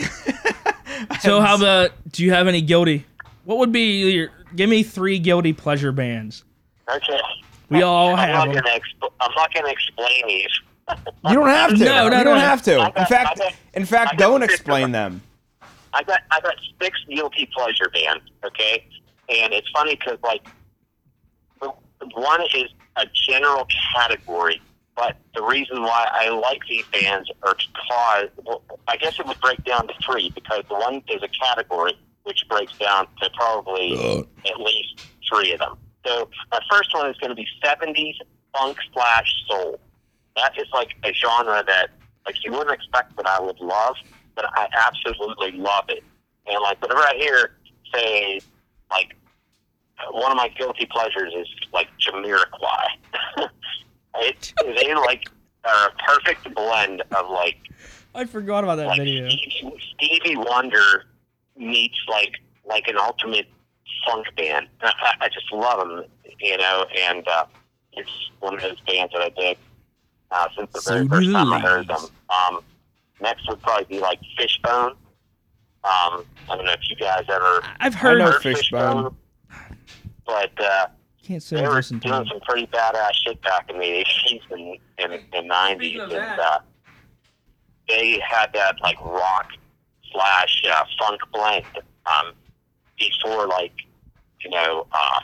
So 1.20 1.40
how 1.40 1.56
about? 1.56 1.90
Do 2.12 2.22
you 2.24 2.32
have 2.32 2.46
any 2.46 2.60
guilty? 2.60 3.04
What 3.44 3.58
would 3.58 3.72
be 3.72 4.10
your? 4.12 4.30
Give 4.54 4.70
me 4.70 4.82
three 4.84 5.18
guilty 5.18 5.52
pleasure 5.52 5.90
bands. 5.92 6.44
Okay. 6.88 7.18
We 7.68 7.82
all 7.82 8.10
I'm 8.14 8.18
have 8.18 8.28
not 8.48 8.54
them. 8.54 8.62
gonna 8.64 8.78
expl- 8.78 9.12
I'm 9.20 9.30
not 9.34 9.52
going 9.52 9.66
to 9.66 9.72
explain 9.72 10.26
these. 10.28 10.48
You 11.28 11.34
don't 11.34 11.48
have 11.48 11.70
to. 11.70 11.84
No, 11.84 12.08
no, 12.08 12.18
you 12.18 12.24
don't 12.24 12.38
have 12.38 12.62
to. 12.62 12.76
I 12.76 12.86
In 12.88 12.92
got- 12.94 13.08
fact, 13.08 13.28
I 13.30 13.34
got- 13.44 13.52
in 13.74 13.82
I 13.82 13.86
fact, 13.86 14.10
got 14.12 14.18
don't 14.18 14.40
six 14.42 14.54
of 14.54 14.60
explain 14.60 14.92
them. 14.92 15.12
them. 15.60 15.68
I 15.92 16.02
got 16.04 16.20
I 16.30 16.40
got 16.40 16.54
six 16.80 16.98
guilty 17.08 17.48
pleasure 17.56 17.88
bands. 17.92 18.22
Okay, 18.44 18.86
and 19.28 19.52
it's 19.52 19.68
funny 19.70 19.96
because 19.96 20.18
like 20.22 20.46
one 22.14 22.42
is 22.54 22.70
a 22.96 23.06
general 23.28 23.66
category, 23.94 24.60
but 24.96 25.16
the 25.34 25.42
reason 25.42 25.82
why 25.82 26.08
I 26.12 26.28
like 26.30 26.60
these 26.68 26.84
bands 26.92 27.30
are 27.42 27.54
because 27.54 28.28
well, 28.44 28.62
I 28.86 28.96
guess 28.96 29.18
it 29.18 29.26
would 29.26 29.40
break 29.40 29.62
down 29.64 29.88
to 29.88 29.94
three 30.04 30.30
because 30.34 30.64
the 30.68 30.74
one 30.74 31.02
is 31.08 31.22
a 31.22 31.28
category 31.28 31.98
which 32.24 32.44
breaks 32.48 32.76
down 32.78 33.06
to 33.20 33.30
probably 33.34 33.96
uh. 33.98 34.20
at 34.50 34.60
least 34.60 35.06
three 35.28 35.52
of 35.52 35.58
them. 35.58 35.76
So 36.06 36.28
my 36.50 36.60
first 36.70 36.94
one 36.94 37.08
is 37.08 37.16
going 37.16 37.30
to 37.30 37.34
be 37.34 37.46
70s 37.62 38.14
funk 38.56 38.76
slash 38.92 39.32
soul. 39.48 39.80
That 40.36 40.52
is 40.58 40.66
like 40.72 40.94
a 41.04 41.12
genre 41.12 41.62
that 41.66 41.90
like 42.26 42.36
you 42.44 42.52
wouldn't 42.52 42.70
expect 42.70 43.16
that 43.16 43.26
I 43.26 43.40
would 43.40 43.60
love, 43.60 43.96
but 44.34 44.46
I 44.54 44.68
absolutely 44.86 45.52
love 45.52 45.84
it. 45.88 46.02
And 46.46 46.60
like 46.62 46.80
whenever 46.82 47.00
I 47.00 47.14
hear 47.16 47.56
say 47.92 48.40
like 48.90 49.16
one 50.10 50.30
of 50.30 50.36
my 50.36 50.48
guilty 50.48 50.86
pleasures 50.86 51.32
is 51.36 51.48
like 51.72 51.88
Jamiroquai. 51.98 52.86
it 54.16 54.52
they 54.60 54.94
like 54.94 55.24
are 55.64 55.88
a 55.88 55.92
perfect 56.02 56.54
blend 56.54 57.02
of 57.16 57.30
like 57.30 57.56
I 58.14 58.24
forgot 58.24 58.64
about 58.64 58.76
that 58.76 58.88
like 58.88 58.98
video. 58.98 59.28
Stevie, 59.28 59.74
Stevie 59.94 60.36
Wonder 60.36 61.06
meets 61.56 61.98
like 62.08 62.40
like 62.64 62.86
an 62.88 62.96
ultimate 62.98 63.46
funk 64.06 64.26
band. 64.36 64.68
I, 64.80 65.14
I 65.22 65.28
just 65.28 65.50
love 65.52 65.80
them, 65.80 66.04
you 66.40 66.56
know, 66.56 66.86
and 66.96 67.26
uh, 67.26 67.46
it's 67.92 68.30
one 68.40 68.54
of 68.54 68.60
those 68.60 68.80
bands 68.80 69.12
that 69.12 69.22
I 69.22 69.28
dig 69.30 69.58
uh, 70.30 70.48
since 70.56 70.70
the 70.72 70.80
So 70.80 70.92
very 70.92 71.04
do 71.04 71.10
first 71.10 71.32
time 71.32 71.52
I 71.52 71.60
heard 71.60 71.88
them. 71.88 72.06
Um, 72.30 72.60
next 73.20 73.48
would 73.48 73.60
probably 73.62 73.86
be 73.86 74.00
like 74.00 74.20
Fishbone. 74.36 74.94
Um, 75.84 76.24
I 76.48 76.56
don't 76.56 76.64
know 76.64 76.72
if 76.72 76.80
you 76.88 76.96
guys 76.96 77.24
ever 77.28 77.60
I've 77.80 77.94
heard. 77.94 78.18
know 78.18 78.30
heard 78.32 78.42
Fishbone. 78.42 79.14
but 80.26 80.50
uh, 80.58 80.86
Can't 81.22 81.42
say 81.42 81.56
they 81.56 81.62
I've 81.62 81.68
were 81.68 81.74
listened 81.74 82.02
to 82.02 82.08
doing 82.08 82.20
them. 82.20 82.28
some 82.28 82.40
pretty 82.40 82.66
badass 82.68 83.12
shit 83.24 83.40
back 83.42 83.68
in 83.70 83.78
the 83.78 83.84
80s 83.84 84.40
and, 84.50 84.78
and, 84.98 85.12
and 85.34 85.50
90s. 85.50 85.74
Speaking 85.76 86.00
and, 86.00 86.40
uh, 86.40 86.58
they 87.88 88.18
had 88.26 88.50
that 88.54 88.80
like 88.82 88.98
rock 89.04 89.48
slash 90.10 90.62
uh, 90.72 90.84
funk 90.98 91.20
blend 91.32 91.66
um, 92.06 92.32
before 92.98 93.46
like 93.46 93.72
you 94.40 94.48
know 94.50 94.86
uh, 94.92 95.20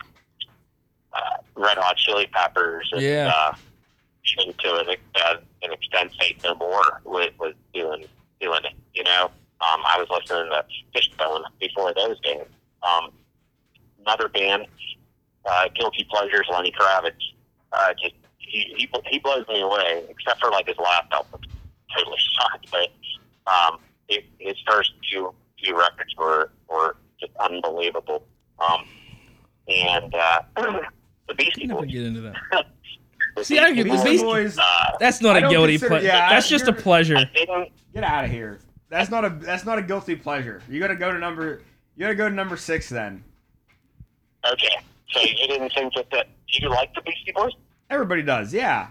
uh, 1.14 1.20
Red 1.56 1.78
Hot 1.78 1.96
Chili 1.96 2.26
Peppers 2.32 2.90
and 2.92 3.00
Yeah. 3.00 3.32
uh, 3.34 3.54
even 4.38 4.52
to 4.58 4.76
an, 4.76 4.96
uh, 5.24 5.34
an 5.62 5.72
extent 5.72 6.12
Faith 6.20 6.42
No 6.44 6.54
More 6.56 7.00
was, 7.04 7.30
was 7.38 7.54
doing 7.72 8.04
doing 8.40 8.61
it. 8.64 8.74
You 8.94 9.04
know, 9.04 9.30
um, 9.61 9.80
I 9.84 9.98
was 9.98 10.08
listening 10.11 10.50
to 10.50 10.64
Fishbone 10.94 11.42
before 11.61 11.92
those 11.94 12.18
days. 12.20 12.44
Um, 12.82 13.11
another 14.04 14.28
band, 14.28 14.66
uh, 15.44 15.68
Guilty 15.74 16.06
Pleasures, 16.11 16.46
Lenny 16.50 16.72
Kravitz. 16.72 17.12
Uh, 17.72 17.92
just 18.02 18.14
he, 18.38 18.74
he 18.76 18.88
he 19.06 19.18
blows 19.18 19.46
me 19.48 19.61
away, 19.61 20.04
except 20.08 20.40
for 20.40 20.50
like 20.50 20.66
his 20.66 20.76
last 20.78 21.12
album, 21.12 21.40
totally 21.96 22.16
sucked. 22.40 22.70
But 22.70 22.88
um, 23.52 23.78
it, 24.08 24.24
his 24.38 24.56
first 24.68 24.92
few 25.08 25.32
few 25.62 25.78
records 25.78 26.14
were 26.16 26.50
were 26.68 26.96
just 27.20 27.32
unbelievable. 27.38 28.24
Um, 28.58 28.84
and 29.68 30.14
uh, 30.14 30.40
the 31.28 31.34
Beastie 31.36 31.62
I'm 31.62 31.68
not 31.68 31.78
Boys. 31.80 31.92
get 31.92 32.02
into 32.02 32.20
that. 32.22 32.66
The 33.36 33.44
See, 33.44 33.58
I 33.58 33.70
Beastie 33.72 33.82
could- 33.82 33.90
the 33.92 33.94
Boys, 33.96 34.04
Beastie- 34.04 34.24
Boys. 34.24 34.58
uh, 34.58 34.96
That's 34.98 35.20
not 35.20 35.36
I 35.36 35.38
a 35.38 35.42
don't 35.42 35.50
guilty 35.50 35.78
pleasure. 35.78 36.06
yeah, 36.06 36.28
that's 36.30 36.48
just 36.48 36.66
a 36.66 36.72
pleasure. 36.72 37.16
Get 37.94 38.04
out 38.04 38.24
of 38.24 38.30
here. 38.30 38.58
That's 38.91 39.09
not 39.11 39.24
a 39.24 39.30
that's 39.30 39.64
not 39.64 39.78
a 39.78 39.82
guilty 39.82 40.16
pleasure. 40.16 40.62
You 40.68 40.80
gotta 40.80 40.97
go 40.97 41.12
to 41.12 41.18
number 41.18 41.62
you 41.97 42.01
gotta 42.01 42.14
go 42.16 42.28
to 42.28 42.34
number 42.34 42.57
six 42.57 42.88
then. 42.88 43.24
Okay, 44.53 44.74
so 45.12 45.20
you 45.20 45.34
didn't 45.49 45.70
think 45.72 45.95
that, 45.95 46.11
that 46.11 46.26
do 46.53 46.62
you 46.62 46.68
like 46.70 46.93
the 46.95 47.03
Beastie 47.03 47.32
Boys? 47.34 47.53
Everybody 47.88 48.22
does, 48.22 48.53
yeah. 48.53 48.88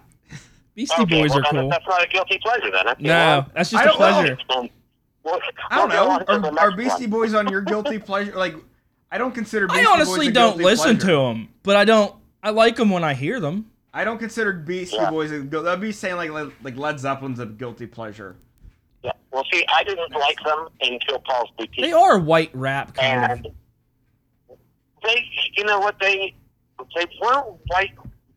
Beastie 0.76 1.02
okay, 1.02 1.22
Boys 1.22 1.32
well, 1.32 1.39
are 1.39 1.43
then 1.52 1.62
cool. 1.62 1.70
That's 1.70 1.86
not 1.88 2.04
a 2.04 2.08
guilty 2.08 2.39
pleasure 2.41 2.72
then. 2.72 2.88
Okay, 2.88 3.04
No, 3.04 3.10
well, 3.14 3.47
that's 3.54 3.72
just 3.72 3.86
a 3.86 3.89
pleasure. 3.89 4.38
um, 4.56 4.70
we'll- 5.24 5.39
I 5.70 5.76
don't 5.78 5.89
know. 5.89 6.10
on 6.10 6.20
to 6.20 6.26
the 6.26 6.32
Are, 6.34 6.39
next 6.39 6.58
are 6.62 6.70
one. 6.70 6.78
Beastie 6.78 7.08
Boys 7.08 7.34
on 7.34 7.47
your 7.50 7.62
guilty 7.62 8.00
pleasure? 8.00 8.34
Like, 8.36 8.56
I 9.12 9.18
don't 9.18 9.34
consider. 9.34 9.68
Beastie 9.68 9.86
I 9.86 9.91
honestly 9.91 10.20
Boys 10.20 10.28
a 10.28 10.32
don't 10.32 10.58
listen 10.58 10.97
pleasure. 10.97 11.08
to 11.08 11.16
them, 11.18 11.50
but 11.64 11.76
I 11.76 11.84
don't. 11.86 12.16
I 12.41 12.52
like 12.52 12.78
them 12.78 12.89
when 12.89 13.04
I 13.04 13.16
hear 13.16 13.39
them. 13.39 13.70
I 13.93 14.04
don't 14.06 14.20
consider 14.20 14.54
Beastie 14.54 14.95
Yeah. 14.97 15.10
Boys. 15.10 15.32
A, 15.32 15.39
that'd 15.41 15.82
be 15.82 15.91
saying 15.91 16.16
like 16.16 16.54
like 16.64 16.78
Led 16.78 17.00
Zeppelin's 17.00 17.39
a 17.39 17.45
guilty 17.47 17.88
pleasure. 17.88 18.36
Yeah. 19.04 19.12
Well, 19.32 19.43
see, 19.52 19.64
I 19.74 19.84
didn't 19.84 20.12
like 20.12 20.38
them 20.43 20.68
until 20.82 21.20
Paul's 21.20 21.50
Boutique. 21.58 21.84
They 21.86 21.91
are 21.93 22.20
white 22.20 22.52
rap 22.54 22.95
kind 22.95 23.32
and 23.32 23.45
of. 23.45 24.58
they, 25.04 25.26
you 25.56 25.64
know 25.64 25.80
what 25.80 25.95
they, 26.02 26.36
they 26.95 27.06
were 27.22 27.41
white, 27.68 27.91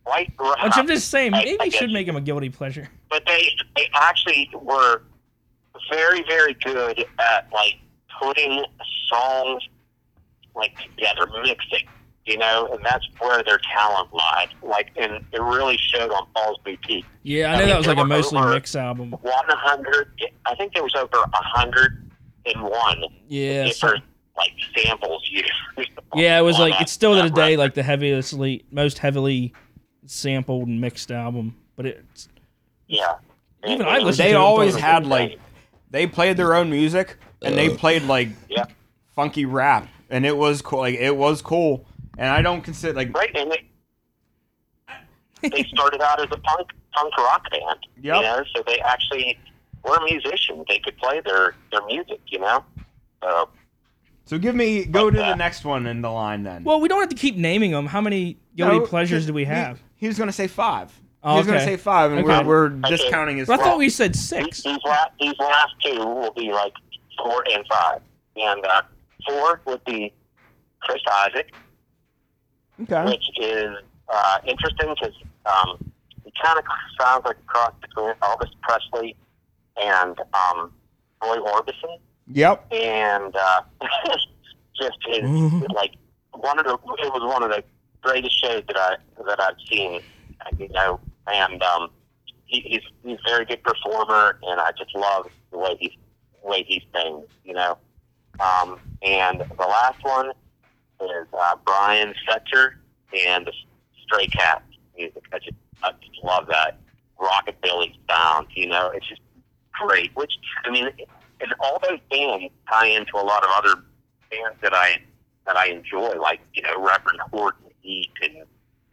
white 0.05 0.33
rap, 0.39 0.63
Which 0.65 0.73
I'm 0.77 0.87
just 0.87 1.09
saying, 1.09 1.33
maybe 1.33 1.57
I 1.61 1.65
you 1.65 1.71
should 1.71 1.91
make 1.91 2.07
them 2.07 2.17
a 2.17 2.21
guilty 2.21 2.49
pleasure. 2.51 2.89
but 3.11 3.25
they, 3.27 3.49
they 3.77 3.89
actually 3.95 4.51
were 4.61 5.03
very, 5.91 6.23
very 6.29 6.55
good 6.55 7.05
at 7.19 7.49
like 7.53 7.77
putting 8.21 8.63
songs 9.09 9.63
like 10.55 10.77
together, 10.77 11.27
mixing. 11.43 11.89
You 12.25 12.39
know, 12.39 12.69
and 12.73 12.85
that's 12.85 13.05
where 13.19 13.43
their 13.43 13.59
talent 13.75 14.13
lied. 14.15 14.51
Like, 14.63 14.91
and 14.97 15.25
it 15.33 15.41
really 15.43 15.77
showed 15.77 16.13
on 16.13 16.27
Paul's 16.37 16.59
Boutique. 16.65 17.05
Yeah, 17.25 17.51
I 17.51 17.55
I 17.55 17.57
know 17.57 17.59
mean, 17.61 17.69
that 17.71 17.79
was 17.79 17.87
like 17.89 17.99
a 17.99 18.05
mostly 18.05 18.39
over- 18.39 18.51
mix 18.55 18.77
album. 18.77 19.11
100, 19.23 20.09
I 20.47 20.55
think 20.55 20.73
there 20.73 20.85
was 20.85 20.95
over 20.95 21.19
101 22.47 23.05
Yeah. 23.29 23.65
so- 23.65 23.69
different 23.89 24.05
like 24.37 24.53
samples 24.77 25.29
used. 25.31 25.53
yeah, 26.15 26.39
it 26.39 26.43
was 26.43 26.59
like 26.59 26.73
that- 26.75 26.83
it's 26.83 26.93
still 26.93 27.15
to 27.15 27.23
that 27.23 27.29
the 27.29 27.35
day 27.35 27.43
record. 27.51 27.59
like 27.59 27.75
the 27.75 27.83
heaviest, 27.83 28.35
most 28.71 28.99
heavily 28.99 29.53
sampled 30.07 30.69
and 30.69 30.81
mixed 30.81 31.11
album. 31.11 31.57
But 31.77 31.87
it's 31.87 32.29
yeah. 32.87 33.15
Even 33.65 33.81
And- 33.83 33.91
I 33.91 33.97
and 33.97 34.05
listened 34.07 34.29
They 34.29 34.33
to 34.33 34.39
always 34.39 34.75
for- 34.75 34.81
had 34.81 35.07
like 35.07 35.39
they 35.91 36.07
played 36.07 36.37
their 36.37 36.55
own 36.55 36.71
music 36.71 37.17
and 37.43 37.57
they 37.59 37.69
played 37.77 38.05
like 38.05 38.29
Yeah. 38.49 38.65
funky 39.15 39.45
rap 39.45 39.87
and 40.09 40.25
it 40.25 40.37
was 40.37 40.63
cool. 40.63 40.79
Like 40.81 40.95
it 40.95 41.17
was 41.17 41.43
cool. 41.43 41.85
And 42.19 42.29
I 42.31 42.43
don't 42.43 42.63
consider 42.63 42.93
like 42.95 43.17
Right, 43.17 43.35
and 43.35 43.51
they, 43.51 43.69
they 45.51 45.65
started 45.75 46.01
out 46.03 46.21
as 46.21 46.27
a 46.31 46.37
punk 46.39 46.69
punk 46.93 47.17
rock 47.19 47.51
band. 47.51 47.79
Yep. 48.03 48.17
You 48.17 48.23
know, 48.23 48.45
so 48.55 48.63
they 48.67 48.81
actually 48.81 49.39
were 49.85 49.99
musicians. 50.05 50.65
They 50.69 50.79
could 50.79 50.97
play 50.99 51.21
their 51.25 51.57
their 51.71 51.85
music. 51.87 52.21
You 52.27 52.41
know, 52.41 52.65
so 53.23 53.49
so 54.27 54.39
give 54.39 54.55
me 54.55 54.85
go 54.85 55.11
to 55.11 55.17
the 55.19 55.35
next 55.35 55.65
one 55.65 55.87
in 55.87 56.03
the 56.03 56.11
line 56.11 56.43
then. 56.43 56.65
well, 56.65 56.81
we 56.81 56.89
don't 56.89 57.01
have 57.01 57.09
to 57.09 57.17
keep 57.17 57.37
naming 57.37 57.71
them. 57.73 57.87
How 57.87 58.01
many 58.01 58.39
guilty 58.57 58.79
No, 58.79 58.87
pleasures 58.87 59.27
do 59.27 59.33
we 59.33 59.45
have? 59.45 59.81
He, 59.97 60.07
was 60.07 60.19
gonna 60.19 60.33
say 60.33 60.47
five. 60.49 60.93
Oh, 61.23 61.33
he 61.33 61.39
was 61.39 61.47
gonna 61.47 61.61
say 61.61 61.77
five, 61.77 62.11
and 62.13 62.21
Okay. 62.21 62.45
we're, 62.45 62.71
we're 62.71 62.77
Okay. 62.79 62.91
discounting 62.97 63.37
his. 63.39 63.47
But 63.49 63.61
I 63.61 63.65
thought 63.65 63.79
we 63.79 63.89
said 63.89 64.15
these, 64.15 64.21
six. 64.29 64.63
these 64.63 64.79
last 64.85 65.11
these 65.21 65.35
last 65.39 65.71
two 65.85 65.99
will 65.99 66.33
be 66.33 66.53
like 66.53 66.73
four 67.19 67.45
and 67.53 67.65
five. 67.71 68.01
And 68.37 68.65
uh, 68.67 68.83
four 69.29 69.61
would 69.67 69.85
be 69.85 70.13
Chris 70.81 71.01
Isaak, 71.07 71.53
okay. 72.83 73.05
which 73.05 73.29
is 73.39 73.77
uh, 74.09 74.39
interesting 74.47 74.95
because 74.95 75.15
um, 75.47 75.79
it 76.25 76.33
kind 76.43 76.59
of 76.59 76.65
sounds 77.01 77.25
like 77.25 77.37
a 77.37 77.47
cross 77.47 77.73
between 77.81 78.15
Elvis 78.23 78.51
Presley 78.63 79.17
and 79.81 80.19
um, 80.35 80.73
Roy 81.23 81.37
Orbison. 81.39 81.99
Yep. 82.29 82.73
and 82.73 83.35
uh, 83.35 83.63
just 84.77 84.97
is 85.11 85.53
like 85.75 85.95
one 86.33 86.59
of 86.59 86.65
the 86.65 86.75
it 86.75 87.13
was 87.13 87.23
one 87.23 87.43
of 87.43 87.51
the 87.51 87.63
greatest 88.01 88.39
shows 88.41 88.63
that 88.67 88.77
I 88.77 88.97
that 89.27 89.41
I've 89.41 89.57
seen. 89.71 90.01
You 90.59 90.69
know, 90.71 90.99
and 91.29 91.63
um, 91.63 91.91
he, 92.47 92.61
he's 92.61 92.81
he's 93.05 93.19
a 93.27 93.31
very 93.31 93.45
good 93.45 93.63
performer, 93.63 94.39
and 94.43 94.61
I 94.61 94.71
just 94.77 94.95
love 94.95 95.29
the 95.53 95.59
way 95.59 95.77
he 95.79 95.99
way 96.43 96.65
he 96.67 96.83
sings. 96.93 97.27
You 97.45 97.55
know, 97.55 97.79
um, 98.41 98.81
and 99.03 99.41
the 99.41 99.67
last 99.67 100.03
one 100.03 100.33
is 101.11 101.29
uh, 101.33 101.57
Brian 101.65 102.15
Setzer 102.29 102.75
and 103.27 103.47
the 103.47 103.53
Stray 104.05 104.27
Cats 104.27 104.65
music. 104.97 105.23
I 105.33 105.39
just 105.39 105.57
I 105.83 105.93
just 105.93 106.23
love 106.23 106.47
that 106.49 106.79
rockabilly 107.19 107.95
sound. 108.09 108.49
You 108.55 108.69
know, 108.69 108.91
it's 108.95 109.09
just 109.09 109.21
great. 109.73 110.15
Which 110.15 110.33
I 110.65 110.71
mean, 110.71 110.89
and 111.41 111.55
all 111.61 111.81
those 111.89 111.99
bands 112.11 112.53
tie 112.71 112.87
into 112.87 113.17
a 113.17 113.25
lot 113.25 113.43
of 113.45 113.51
other 113.55 113.83
bands 114.31 114.59
that 114.63 114.75
I 114.75 114.99
that 115.47 115.57
I 115.57 115.67
enjoy, 115.67 116.19
like 116.21 116.41
you 116.55 116.63
know 116.63 116.81
Reverend 116.81 117.21
Horton 117.31 117.71
Heat 117.81 118.11
and 118.23 118.35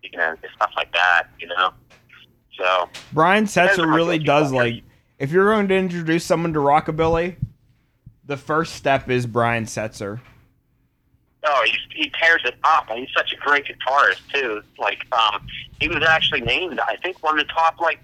you 0.03 0.17
know 0.17 0.35
stuff 0.55 0.71
like 0.75 0.91
that. 0.93 1.27
You 1.39 1.47
know, 1.47 1.71
so 2.57 2.89
Brian 3.13 3.45
Setzer 3.45 3.93
really 3.93 4.19
does 4.19 4.51
like. 4.51 4.83
If 5.17 5.31
you're 5.31 5.53
going 5.53 5.67
to 5.67 5.75
introduce 5.75 6.23
someone 6.23 6.53
to 6.53 6.59
rockabilly, 6.59 7.35
the 8.25 8.37
first 8.37 8.75
step 8.75 9.09
is 9.09 9.25
Brian 9.25 9.65
Setzer. 9.65 10.21
Oh, 11.51 11.65
he 11.65 12.03
he 12.03 12.11
tears 12.21 12.41
it 12.45 12.55
up, 12.63 12.89
and 12.89 12.99
he's 12.99 13.09
such 13.15 13.33
a 13.33 13.37
great 13.37 13.65
guitarist 13.65 14.21
too. 14.33 14.61
Like 14.77 15.05
um, 15.13 15.45
he 15.79 15.87
was 15.87 16.03
actually 16.07 16.41
named, 16.41 16.79
I 16.79 16.95
think, 16.97 17.21
one 17.23 17.39
of 17.39 17.47
the 17.47 17.51
top 17.53 17.79
like 17.79 17.99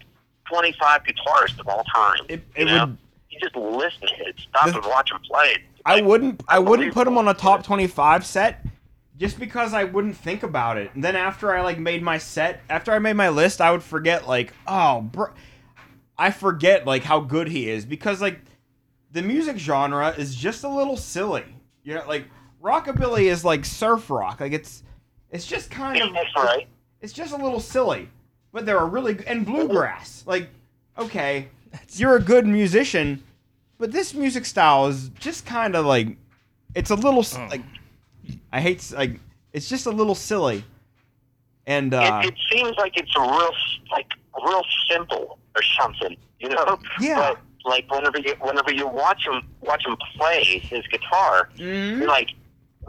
twenty 0.49 0.73
five 0.73 1.01
guitarists 1.03 1.59
of 1.59 1.67
all 1.67 1.83
time. 1.93 2.19
It, 2.29 2.41
you 2.57 2.65
know? 2.65 2.85
would. 2.87 2.97
you 3.29 3.39
just 3.39 3.55
listen 3.55 4.01
to 4.07 4.25
it, 4.27 4.35
stop 4.39 4.67
The- 4.69 4.75
and 4.77 4.85
watch 4.85 5.11
him 5.11 5.19
play. 5.29 5.57
I 5.87 5.95
Like, 5.95 6.05
wouldn't. 6.05 6.43
I 6.47 6.59
wouldn't 6.59 6.93
put 6.93 7.07
him 7.07 7.17
on 7.17 7.27
a 7.27 7.33
top 7.35 7.63
twenty-five 7.63 8.25
set, 8.25 8.65
just 9.17 9.39
because 9.39 9.73
I 9.73 9.83
wouldn't 9.83 10.17
think 10.17 10.41
about 10.43 10.77
it. 10.77 10.89
And 10.95 11.03
then 11.03 11.15
after 11.15 11.53
I 11.55 11.61
like 11.61 11.77
made 11.77 12.01
my 12.01 12.17
set, 12.17 12.61
after 12.69 12.91
I 12.91 12.97
made 12.99 13.13
my 13.13 13.29
list, 13.29 13.61
I 13.61 13.71
would 13.71 13.83
forget 13.83 14.27
like, 14.27 14.51
oh, 14.65 15.01
bro, 15.01 15.27
I 16.17 16.31
forget 16.31 16.87
like 16.87 17.03
how 17.03 17.19
good 17.19 17.49
he 17.49 17.69
is 17.69 17.85
because 17.85 18.19
like 18.21 18.39
the 19.11 19.21
music 19.21 19.57
genre 19.57 20.09
is 20.17 20.35
just 20.35 20.63
a 20.63 20.69
little 20.69 20.97
silly. 20.97 21.43
You 21.83 21.93
know, 21.95 22.03
like 22.07 22.25
rockabilly 22.65 23.25
is 23.31 23.45
like 23.45 23.63
surf 23.63 24.09
rock. 24.09 24.39
Like 24.41 24.51
it's 24.53 24.83
it's 25.31 25.45
just 25.45 25.69
kind 25.69 26.01
of 26.01 26.13
That's 26.13 26.35
right. 26.35 26.67
it's 27.01 27.13
just 27.13 27.33
a 27.33 27.37
little 27.37 27.59
silly. 27.59 28.09
But 28.51 28.65
they're 28.65 28.79
a 28.79 28.85
really 28.85 29.17
and 29.27 29.45
bluegrass. 29.45 30.23
Like, 30.25 30.49
okay, 30.97 31.49
you're 31.93 32.15
a 32.15 32.21
good 32.21 32.47
musician, 32.47 33.23
but 33.77 33.91
this 33.91 34.13
music 34.13 34.45
style 34.45 34.87
is 34.87 35.09
just 35.19 35.45
kind 35.45 35.75
of 35.75 35.85
like 35.85 36.17
it's 36.73 36.89
a 36.89 36.95
little 36.95 37.23
Oh. 37.37 37.47
like 37.49 37.61
I 38.51 38.61
hate 38.61 38.91
like 38.95 39.19
it's 39.53 39.69
just 39.69 39.85
a 39.85 39.91
little 39.91 40.15
silly. 40.15 40.63
And 41.67 41.93
uh 41.93 42.21
it, 42.23 42.29
it 42.29 42.35
seems 42.51 42.75
like 42.77 42.97
it's 42.97 43.15
a 43.15 43.21
real, 43.21 43.51
like 43.91 44.07
real 44.45 44.61
simple 44.89 45.39
or 45.55 45.61
something, 45.79 46.15
you 46.39 46.49
know. 46.49 46.79
Yeah. 46.99 47.15
But 47.33 47.39
like 47.65 47.91
whenever 47.91 48.19
you 48.19 48.35
whenever 48.39 48.71
you 48.71 48.87
watch 48.87 49.25
him 49.27 49.41
watch 49.61 49.85
him 49.85 49.97
play 50.15 50.43
his 50.43 50.85
guitar, 50.87 51.49
mhm. 51.57 51.97
you're 51.97 52.07
like, 52.07 52.29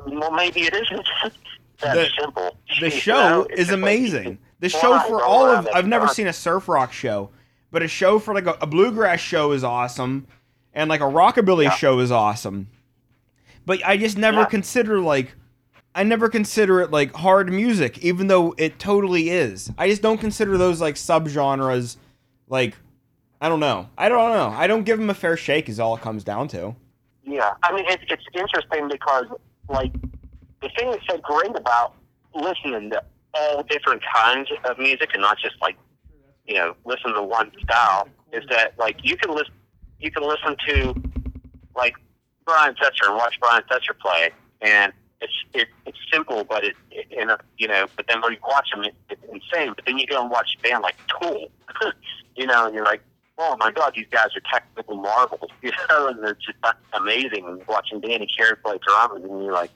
well, 0.07 0.31
maybe 0.31 0.63
it 0.63 0.75
isn't 0.75 1.07
that 1.81 1.95
The- 1.95 2.09
simple. 2.19 2.57
the 2.81 2.91
show? 2.91 3.45
Is 3.51 3.59
just 3.59 3.71
like 3.71 3.79
amazing. 3.79 4.39
The 4.61 4.69
show 4.71 4.99
for 5.01 5.23
all 5.23 5.47
of 5.47 5.69
I've 5.75 5.87
never 5.87 6.09
seen 6.09 6.27
a 6.29 6.33
surf 6.33 6.69
rock 6.69 6.93
show, 6.93 7.31
but 7.71 7.83
a 7.83 7.89
show 7.89 8.19
for 8.19 8.33
like 8.33 8.47
a, 8.47 8.57
a 8.63 8.67
bluegrass 8.67 9.21
show 9.21 9.53
is 9.53 9.63
awesome, 9.63 10.27
and 10.73 10.89
like 10.89 11.01
a 11.01 11.05
rockabilly 11.05 11.65
Yeah. 11.65 11.71
show 11.75 11.99
is 11.99 12.11
awesome. 12.11 12.69
But 13.67 13.85
I 13.85 13.97
just 13.97 14.17
never 14.17 14.39
Yeah. 14.41 14.45
consider 14.47 15.01
like 15.01 15.35
I 15.95 16.03
never 16.05 16.29
consider 16.29 16.81
it 16.81 16.91
like 16.91 17.15
hard 17.15 17.51
music, 17.53 17.99
even 17.99 18.27
though 18.27 18.55
it 18.59 18.79
totally 18.79 19.31
is. 19.31 19.71
I 19.79 19.89
just 19.89 20.03
don't 20.03 20.19
consider 20.19 20.57
those 20.59 20.81
like 20.81 20.95
subgenres 20.95 21.97
like 22.49 22.75
I 23.41 23.51
don't 23.51 23.61
know. 23.61 23.91
I 23.99 24.09
don't 24.09 24.33
know. 24.33 24.49
I 24.57 24.67
don't 24.67 24.85
give 24.85 24.99
them 24.99 25.11
a 25.11 25.15
fair 25.15 25.37
shake 25.37 25.69
is 25.69 25.79
all 25.79 25.95
it 25.97 26.01
comes 26.01 26.25
down 26.25 26.49
to. 26.49 26.75
Yeah, 27.25 27.53
I 27.63 27.75
mean 27.75 27.85
it's 27.89 28.05
it's 28.09 28.25
interesting 28.35 28.89
because 28.89 29.27
like 29.69 29.93
the 30.63 30.69
thing 30.79 30.91
that's 30.91 31.07
so 31.09 31.19
great 31.19 31.55
about 31.57 31.95
listening 32.35 32.91
to 32.91 33.03
all 33.35 33.63
different 33.65 34.03
kinds 34.15 34.49
of 34.65 34.79
music 34.79 35.11
and 35.13 35.23
not 35.23 35.39
just 35.39 35.55
like 35.61 35.77
you 36.47 36.55
know 36.55 36.75
listen 36.85 37.13
to 37.13 37.23
one 37.23 37.51
style 37.63 38.09
is 38.33 38.45
that 38.51 38.79
like 38.79 38.97
you 39.03 39.17
can 39.17 39.35
listen 39.35 39.53
you 40.01 40.11
can 40.11 40.23
listen 40.23 40.57
to 40.67 40.95
like 41.75 41.95
Brian 42.45 42.75
Setzer 42.75 43.09
and 43.09 43.17
watch 43.17 43.39
Brian 43.41 43.63
Setzer 43.71 43.99
play 43.99 44.31
and 44.61 44.93
it's 45.21 45.33
it, 45.55 45.69
it's 45.87 45.99
simple 46.13 46.45
but 46.45 46.65
it, 46.65 46.77
it 46.91 47.07
in 47.11 47.31
a, 47.31 47.39
you 47.59 47.69
know 47.69 47.87
but 47.97 48.07
then 48.09 48.21
when 48.23 48.33
you 48.33 48.39
watch 48.47 48.69
him 48.73 48.85
it, 48.85 48.95
it's 49.11 49.23
insane. 49.25 49.73
But 49.75 49.85
then 49.87 49.99
you 49.99 50.07
go 50.07 50.21
and 50.21 50.31
watch 50.31 50.57
a 50.59 50.63
band 50.63 50.83
like 50.83 50.97
Tool 51.21 51.49
you 52.37 52.47
know 52.47 52.67
and 52.67 52.75
you're 52.75 52.85
like 52.85 53.03
oh 53.39 53.57
my 53.59 53.71
god, 53.71 53.93
these 53.97 54.07
guys 54.11 54.29
are 54.37 54.41
technical 54.53 54.97
marvels, 54.97 55.51
you 55.63 55.71
know, 55.91 56.09
and 56.09 56.23
they're 56.23 56.35
just 56.35 56.59
amazing. 56.93 57.63
Watching 57.69 58.01
Danny 58.01 58.27
Carey 58.37 58.57
play 58.57 58.79
drums, 58.87 59.25
and 59.25 59.43
you're 59.43 59.53
like, 59.53 59.71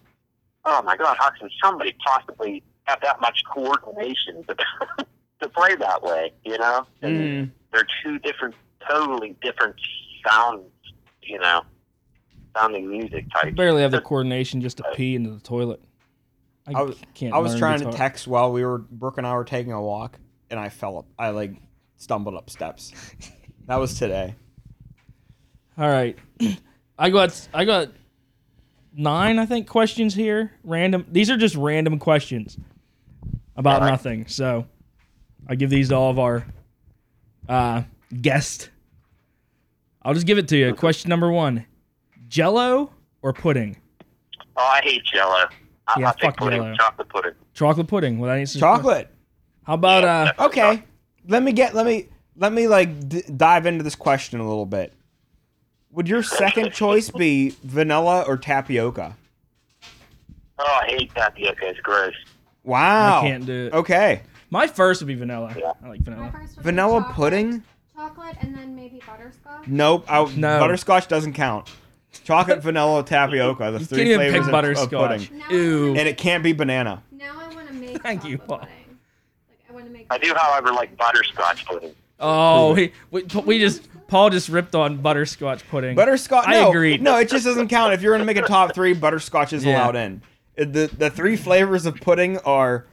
oh 0.64 0.82
my 0.82 0.96
god, 0.96 1.16
how 1.18 1.30
can 1.30 1.48
somebody 1.62 1.94
possibly 2.04 2.62
have 2.84 3.00
that 3.02 3.20
much 3.20 3.42
coordination 3.52 4.44
to, 4.44 4.56
to 5.40 5.48
play 5.48 5.74
that 5.76 6.02
way, 6.02 6.32
you 6.44 6.58
know? 6.58 6.86
And 7.02 7.16
Mm. 7.16 7.50
they're 7.72 7.86
two 8.02 8.18
different, 8.20 8.54
totally 8.88 9.36
different 9.42 9.76
sounds, 10.26 10.64
you 11.22 11.38
know, 11.38 11.62
sounding 12.56 12.88
music 12.90 13.24
type. 13.32 13.42
types. 13.44 13.56
barely 13.56 13.82
have 13.82 13.90
the 13.92 14.00
coordination 14.00 14.60
just 14.60 14.78
to 14.78 14.84
pee 14.94 15.14
into 15.14 15.30
the 15.30 15.40
toilet. 15.40 15.80
I, 16.66 16.72
I 16.80 16.82
was- 16.82 16.98
can't. 17.14 17.32
I 17.34 17.38
was 17.38 17.52
learn 17.52 17.58
trying 17.58 17.78
to 17.80 17.84
guitar. 17.86 17.98
text 17.98 18.26
while 18.26 18.52
we 18.52 18.64
were 18.64 18.78
Brooke 18.78 19.18
and 19.18 19.26
I 19.26 19.34
were 19.34 19.44
taking 19.44 19.72
a 19.72 19.80
walk, 19.80 20.18
and 20.50 20.58
I 20.58 20.68
fell 20.68 20.98
up. 20.98 21.06
I 21.18 21.30
like 21.30 21.52
stumbled 21.96 22.34
up 22.34 22.50
steps. 22.50 22.92
that 23.70 23.78
was 23.78 23.96
today. 23.96 24.34
All 25.78 25.88
right, 25.88 26.18
I 26.98 27.08
got 27.10 27.48
I 27.54 27.64
got 27.64 27.88
nine 28.92 29.38
I 29.38 29.46
think 29.46 29.68
questions 29.68 30.12
here. 30.12 30.50
Random. 30.64 31.06
These 31.08 31.30
are 31.30 31.36
just 31.36 31.54
random 31.54 32.00
questions 32.00 32.58
about 33.56 33.74
All 33.76 33.80
right. 33.82 33.90
nothing. 33.92 34.26
So 34.26 34.66
I 35.48 35.54
give 35.54 35.70
these 35.70 35.90
to 35.90 35.94
all 35.94 36.10
of 36.10 36.18
our 36.18 36.44
uh, 37.48 37.82
guests. 38.20 38.68
I'll 40.02 40.14
just 40.14 40.26
give 40.26 40.36
it 40.38 40.48
to 40.48 40.56
you. 40.56 40.74
Question 40.74 41.08
number 41.08 41.30
one: 41.30 41.64
Jello 42.26 42.92
or 43.22 43.32
pudding? 43.32 43.76
Oh, 44.56 44.62
I 44.62 44.80
hate 44.82 45.04
Jello. 45.04 45.44
I, 45.86 46.00
Yeah, 46.00 46.08
I 46.08 46.12
think 46.12 46.22
fuck 46.22 46.36
pudding, 46.38 46.60
Jell-O. 46.60 46.74
chocolate 46.76 47.08
pudding. 47.08 47.32
Chocolate 47.54 47.86
pudding. 47.86 48.18
Well, 48.18 48.30
that 48.30 48.38
answers 48.40 48.54
the 48.54 48.60
Chocolate. 48.60 49.06
question. 49.06 49.16
How 49.62 49.74
about 49.74 50.04
uh? 50.04 50.32
Yeah. 50.36 50.44
Okay. 50.46 50.82
Let 51.28 51.44
me 51.44 51.52
get. 51.52 51.72
Let 51.72 51.86
me. 51.86 52.08
Let 52.36 52.52
me 52.52 52.68
like 52.68 53.08
d- 53.08 53.22
dive 53.36 53.66
into 53.66 53.82
this 53.84 53.94
question 53.94 54.40
a 54.40 54.48
little 54.48 54.66
bit. 54.66 54.92
Would 55.92 56.08
your 56.08 56.22
second 56.22 56.72
choice 56.72 57.10
be 57.10 57.54
vanilla 57.64 58.22
or 58.26 58.36
tapioca? 58.36 59.16
Oh, 60.58 60.78
I 60.82 60.86
hate 60.86 61.14
tapioca. 61.14 61.68
It's 61.68 61.80
gross. 61.80 62.14
Wow. 62.62 63.20
I 63.20 63.22
can't 63.28 63.46
do 63.46 63.66
it. 63.66 63.72
Okay. 63.72 64.22
My 64.50 64.66
first 64.66 65.00
would 65.00 65.08
be 65.08 65.14
vanilla. 65.14 65.54
Yeah. 65.58 65.72
I 65.82 65.88
like 65.88 66.00
My 66.06 66.12
vanilla. 66.14 66.32
first 66.32 66.56
would 66.56 66.62
be 66.62 66.62
Vanilla 66.64 67.00
chocolate- 67.00 67.16
pudding? 67.16 67.62
Chocolate 67.94 68.36
and 68.40 68.54
then 68.56 68.74
maybe 68.76 69.02
butterscotch. 69.06 69.66
Nope. 69.66 70.04
I, 70.08 70.24
No. 70.36 70.58
Butterscotch 70.60 71.08
doesn't 71.08 71.32
count. 71.34 71.68
Chocolate, 72.24 72.60
vanilla, 72.62 73.04
tapioca. 73.04 73.70
The 73.72 73.78
You 73.80 73.84
three 73.84 73.98
can't 73.98 74.08
even 74.08 74.18
flavors 74.20 74.30
pick 74.32 74.40
of, 74.40 74.46
of 74.46 74.52
butterscotch. 74.52 75.30
pudding. 75.30 75.42
Ew. 75.50 75.88
And 75.96 76.08
it 76.08 76.16
can't 76.18 76.42
be 76.42 76.52
banana. 76.52 77.02
Now 77.12 77.38
I 77.40 77.54
want 77.54 77.68
to 77.68 77.74
make 77.74 78.02
Thank 78.02 78.24
you, 78.24 78.38
chocolate 78.38 78.48
Paul. 78.48 78.58
pudding. 78.58 78.98
Like 79.48 79.58
I 79.68 79.72
want 79.72 79.86
to 79.86 79.92
make. 79.92 80.06
I 80.10 80.18
do, 80.18 80.34
however, 80.36 80.72
like 80.72 80.96
butterscotch 80.96 81.66
pudding. 81.66 81.94
Oh, 82.20 82.74
we, 82.74 82.92
we, 83.10 83.22
we 83.44 83.58
just 83.58 83.88
Paul 84.08 84.30
just 84.30 84.48
ripped 84.48 84.74
on 84.74 84.98
butterscotch 84.98 85.66
pudding. 85.68 85.96
Butterscotch. 85.96 86.46
I 86.48 86.52
no, 86.54 86.68
agreed. 86.70 87.00
No, 87.02 87.16
it 87.18 87.28
just 87.28 87.44
doesn't 87.44 87.68
count. 87.68 87.94
If 87.94 88.02
you're 88.02 88.12
gonna 88.12 88.24
make 88.24 88.36
a 88.36 88.42
top 88.42 88.74
three, 88.74 88.92
butterscotch 88.92 89.52
is 89.52 89.64
Yeah. 89.64 89.76
allowed 89.82 89.96
in. 89.96 90.22
The 90.56 90.90
the 90.96 91.10
three 91.10 91.36
flavors 91.36 91.86
of 91.86 91.96
pudding 91.96 92.38
are, 92.38 92.86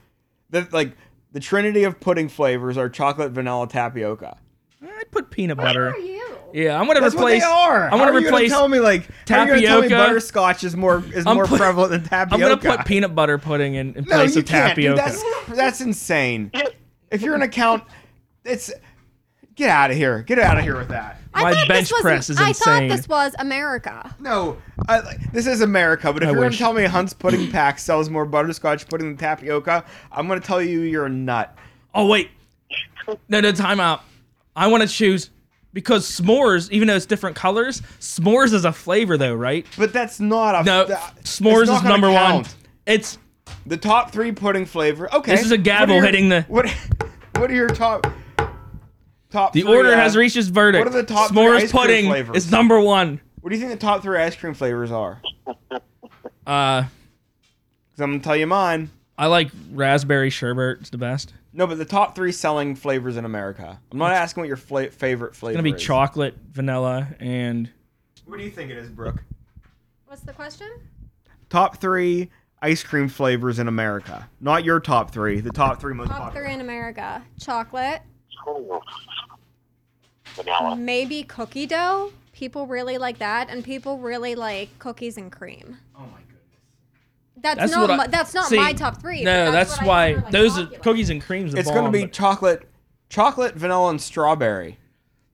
the 0.50 0.66
like 0.72 0.92
the 1.32 1.40
trinity 1.40 1.84
of 1.84 2.00
pudding 2.00 2.28
flavors 2.28 2.78
are 2.78 2.88
chocolate, 2.88 3.32
vanilla, 3.32 3.68
tapioca. 3.68 4.38
I'd 4.82 5.10
put 5.10 5.30
peanut 5.30 5.58
Where 5.58 5.66
butter. 5.66 5.88
are 5.90 5.98
you? 5.98 6.24
Yeah, 6.54 6.80
I'm 6.80 6.86
gonna 6.86 7.00
That's 7.00 7.14
replace. 7.14 7.42
what 7.42 7.48
they 7.48 7.52
are. 7.74 7.90
I'm 7.90 7.98
gonna 7.98 8.12
are 8.12 8.20
you 8.20 8.28
replace. 8.28 8.50
Gonna 8.50 8.60
tell 8.60 8.68
me 8.68 8.80
like 8.80 9.06
how 9.28 9.40
are 9.40 9.44
you 9.44 9.48
gonna 9.48 9.60
tell 9.66 9.82
me 9.82 9.88
tapioca? 9.88 10.06
butterscotch 10.08 10.64
is 10.64 10.76
more 10.76 11.04
is 11.12 11.26
I'm 11.26 11.34
more 11.34 11.44
put- 11.46 11.58
prevalent 11.60 11.90
than 11.90 12.04
tapioca. 12.04 12.34
I'm 12.34 12.40
gonna 12.60 12.76
put 12.76 12.86
peanut 12.86 13.14
butter 13.14 13.36
pudding 13.36 13.74
in, 13.74 13.94
in 13.94 14.04
no, 14.04 14.16
place 14.16 14.34
you 14.36 14.40
of 14.42 14.46
can't. 14.46 14.74
Dude, 14.74 14.96
tapioca. 14.96 15.02
that's 15.46 15.56
that's 15.56 15.80
insane. 15.82 16.50
If 17.10 17.20
you're 17.22 17.34
gonna 17.34 17.48
count, 17.48 17.84
it's 18.44 18.72
get 19.58 19.68
out 19.70 19.90
of 19.90 19.96
here. 19.96 20.22
Get 20.22 20.38
out 20.38 20.56
of 20.56 20.64
here 20.64 20.76
with 20.76 20.88
that. 20.88 21.20
I 21.34 21.42
My 21.42 21.54
thought 21.54 21.68
bench 21.68 21.88
this 21.88 21.92
was, 21.92 22.00
press 22.02 22.30
is 22.30 22.38
I 22.38 22.48
insane. 22.48 22.88
thought 22.88 22.96
this 22.96 23.08
was 23.08 23.34
America. 23.38 24.14
No, 24.18 24.56
I, 24.88 25.00
like, 25.00 25.32
this 25.32 25.46
is 25.46 25.60
America. 25.60 26.12
But 26.12 26.22
if 26.22 26.28
I 26.30 26.32
you're 26.32 26.40
gonna 26.40 26.56
tell 26.56 26.72
me 26.72 26.84
Hunt's 26.84 27.12
Pudding 27.12 27.50
Pack 27.52 27.78
sells 27.78 28.08
more 28.08 28.24
butterscotch 28.24 28.88
pudding 28.88 29.08
than 29.08 29.16
tapioca, 29.18 29.84
I'm 30.10 30.26
gonna 30.26 30.40
tell 30.40 30.62
you 30.62 30.80
you're 30.80 31.06
a 31.06 31.10
nut. 31.10 31.54
Oh 31.94 32.06
wait, 32.06 32.30
no, 33.28 33.40
no, 33.40 33.52
time 33.52 33.78
out. 33.80 34.02
I 34.56 34.66
want 34.68 34.82
to 34.82 34.88
choose 34.88 35.30
because 35.72 36.08
s'mores, 36.10 36.70
even 36.70 36.88
though 36.88 36.96
it's 36.96 37.06
different 37.06 37.36
colors, 37.36 37.82
s'mores 38.00 38.52
is 38.54 38.64
a 38.64 38.72
flavor 38.72 39.16
though, 39.18 39.34
right? 39.34 39.66
But 39.76 39.92
that's 39.92 40.18
not 40.20 40.54
a 40.54 40.64
No, 40.64 40.84
that- 40.86 41.14
it's 41.18 41.38
s'mores 41.38 41.66
not 41.66 41.76
is 41.76 41.82
gonna 41.82 41.88
number 41.88 42.10
one. 42.10 42.44
It's 42.86 43.18
The 43.66 43.76
top 43.76 44.10
three 44.12 44.32
pudding 44.32 44.64
flavor. 44.66 45.12
Okay, 45.14 45.32
This 45.32 45.44
is 45.44 45.52
a 45.52 45.54
what 45.54 45.60
are 45.60 45.62
gavel 45.62 45.96
your- 45.96 46.04
hitting 46.04 46.28
the- 46.30 46.42
What? 46.48 46.66
What 47.36 47.50
are 47.52 47.54
your 47.54 47.68
top? 47.68 48.06
Top. 49.30 49.52
the 49.52 49.62
three, 49.62 49.76
order 49.76 49.90
uh, 49.92 49.96
has 49.96 50.16
reached 50.16 50.36
its 50.36 50.48
verdict. 50.48 50.84
what 50.86 50.94
are 50.94 50.96
the 51.02 51.06
top 51.06 51.28
three 51.30 51.36
s'mores 51.38 51.56
ice 51.56 51.70
cream 51.70 51.82
pudding 51.82 52.06
flavors? 52.06 52.36
is 52.36 52.50
number 52.50 52.80
one. 52.80 53.20
What 53.40 53.50
do 53.50 53.56
you 53.56 53.60
think 53.66 53.78
the 53.78 53.86
top 53.86 54.02
three 54.02 54.18
ice 54.18 54.34
cream 54.36 54.54
flavors 54.54 54.90
are? 54.90 55.20
Uh, 56.46 56.84
Because 57.90 58.00
I'm 58.04 58.10
gonna 58.12 58.22
tell 58.22 58.36
you 58.36 58.46
mine. 58.46 58.90
I 59.18 59.26
like 59.26 59.50
raspberry 59.72 60.30
sherbet. 60.30 60.78
It's 60.80 60.88
the 60.90 60.96
best. 60.96 61.34
No, 61.52 61.66
but 61.66 61.76
the 61.76 61.84
top 61.84 62.14
three 62.14 62.32
selling 62.32 62.74
flavors 62.74 63.16
in 63.18 63.24
America. 63.26 63.78
I'm 63.92 63.98
not 63.98 64.12
asking 64.12 64.42
what 64.42 64.48
your 64.48 64.56
fla- 64.56 64.88
favorite 64.90 65.34
flavor 65.36 65.52
It's 65.58 65.62
gonna 65.62 65.70
be 65.74 65.76
is. 65.76 65.82
chocolate, 65.82 66.36
vanilla, 66.50 67.08
and 67.20 67.68
What 68.24 68.38
do 68.38 68.44
you 68.44 68.50
think 68.50 68.70
it 68.70 68.78
is, 68.78 68.88
Brooke? 68.88 69.22
What's 70.06 70.22
the 70.22 70.32
question? 70.32 70.68
Top 71.50 71.76
three 71.78 72.30
ice 72.62 72.82
cream 72.82 73.08
flavors 73.08 73.58
in 73.58 73.68
America. 73.68 74.28
Not 74.40 74.64
your 74.64 74.80
top 74.80 75.10
three. 75.10 75.40
The 75.40 75.50
top 75.50 75.80
three 75.80 75.92
most 75.92 76.08
Top 76.08 76.18
popular. 76.18 76.46
three 76.46 76.54
in 76.54 76.60
America: 76.62 77.22
chocolate, 77.38 78.00
Ooh. 78.48 78.80
Vanilla. 80.34 80.76
maybe 80.76 81.22
cookie 81.24 81.66
dough. 81.66 82.12
People 82.32 82.66
really 82.66 82.98
like 82.98 83.18
that, 83.18 83.50
and 83.50 83.64
people 83.64 83.98
really 83.98 84.34
like 84.36 84.78
cookies 84.78 85.16
and 85.16 85.32
cream. 85.32 85.78
Oh 85.96 86.00
my 86.00 86.20
goodness. 86.20 86.38
That's, 87.38 87.58
that's 87.58 87.72
not 87.72 87.90
I, 87.90 87.96
my, 87.96 88.06
that's 88.06 88.34
not 88.34 88.46
see, 88.46 88.56
my 88.56 88.72
top 88.72 89.00
three. 89.00 89.24
No, 89.24 89.46
but 89.46 89.50
that's, 89.50 89.82
why 89.82 90.08
hear, 90.10 90.20
like, 90.20 90.30
those 90.30 90.58
are 90.58 90.66
cookies 90.66 91.10
and 91.10 91.20
creams. 91.20 91.54
It's 91.54 91.70
gonna 91.70 91.90
be 91.90 92.02
but- 92.02 92.12
chocolate, 92.12 92.68
chocolate, 93.08 93.54
vanilla, 93.56 93.90
and 93.90 94.00
strawberry. 94.00 94.78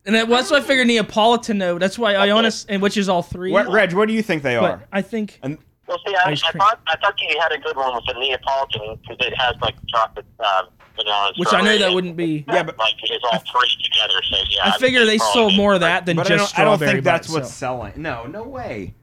and 0.06 0.14
that, 0.14 0.28
well, 0.28 0.38
that's 0.38 0.50
why 0.50 0.58
I 0.58 0.60
figured 0.62 0.86
Neapolitan. 0.86 1.58
though. 1.58 1.78
that's 1.78 1.98
why 1.98 2.14
Ionis, 2.14 2.64
and 2.70 2.80
which 2.80 2.96
is 2.96 3.08
all 3.10 3.22
three. 3.22 3.52
What, 3.52 3.68
Reg? 3.68 3.92
What 3.92 4.08
do 4.08 4.14
you 4.14 4.22
think 4.22 4.42
they 4.42 4.56
but 4.56 4.64
are? 4.64 4.84
I 4.90 5.02
think 5.02 5.38
And 5.42 5.58
Well, 5.86 5.98
see, 6.06 6.14
I, 6.14 6.30
I 6.30 6.36
thought 6.36 6.80
I 6.86 6.96
thought 6.96 7.20
you 7.20 7.38
had 7.38 7.52
a 7.52 7.58
good 7.58 7.76
one 7.76 7.94
with 7.94 8.04
the 8.06 8.14
Neapolitan 8.18 8.98
because 9.02 9.18
it 9.26 9.34
has 9.36 9.56
like 9.60 9.74
chocolate, 9.88 10.26
uh, 10.40 10.62
vanilla, 10.96 11.28
and 11.28 11.36
which 11.38 11.52
I 11.52 11.60
know 11.60 11.78
that 11.78 11.88
in 11.88 11.94
wouldn't 11.94 12.16
be. 12.16 12.44
Yeah, 12.48 12.62
but- 12.62 12.78
like 12.78 12.94
it's 13.02 13.24
all 13.30 13.38
three 13.38 13.68
together. 13.82 14.22
So 14.22 14.36
yeah, 14.50 14.72
I 14.72 14.78
figure 14.78 15.04
they 15.04 15.18
sold 15.18 15.54
more 15.56 15.74
of 15.74 15.80
that 15.80 16.06
than 16.06 16.16
but 16.16 16.26
I 16.26 16.36
just 16.36 16.54
don't, 16.54 16.62
I 16.62 16.64
don't 16.64 16.78
think 16.78 17.04
that's 17.04 17.28
what's 17.28 17.48
itself. 17.48 17.80
selling. 17.92 18.02
No, 18.02 18.26
no 18.26 18.44
way. 18.44 18.94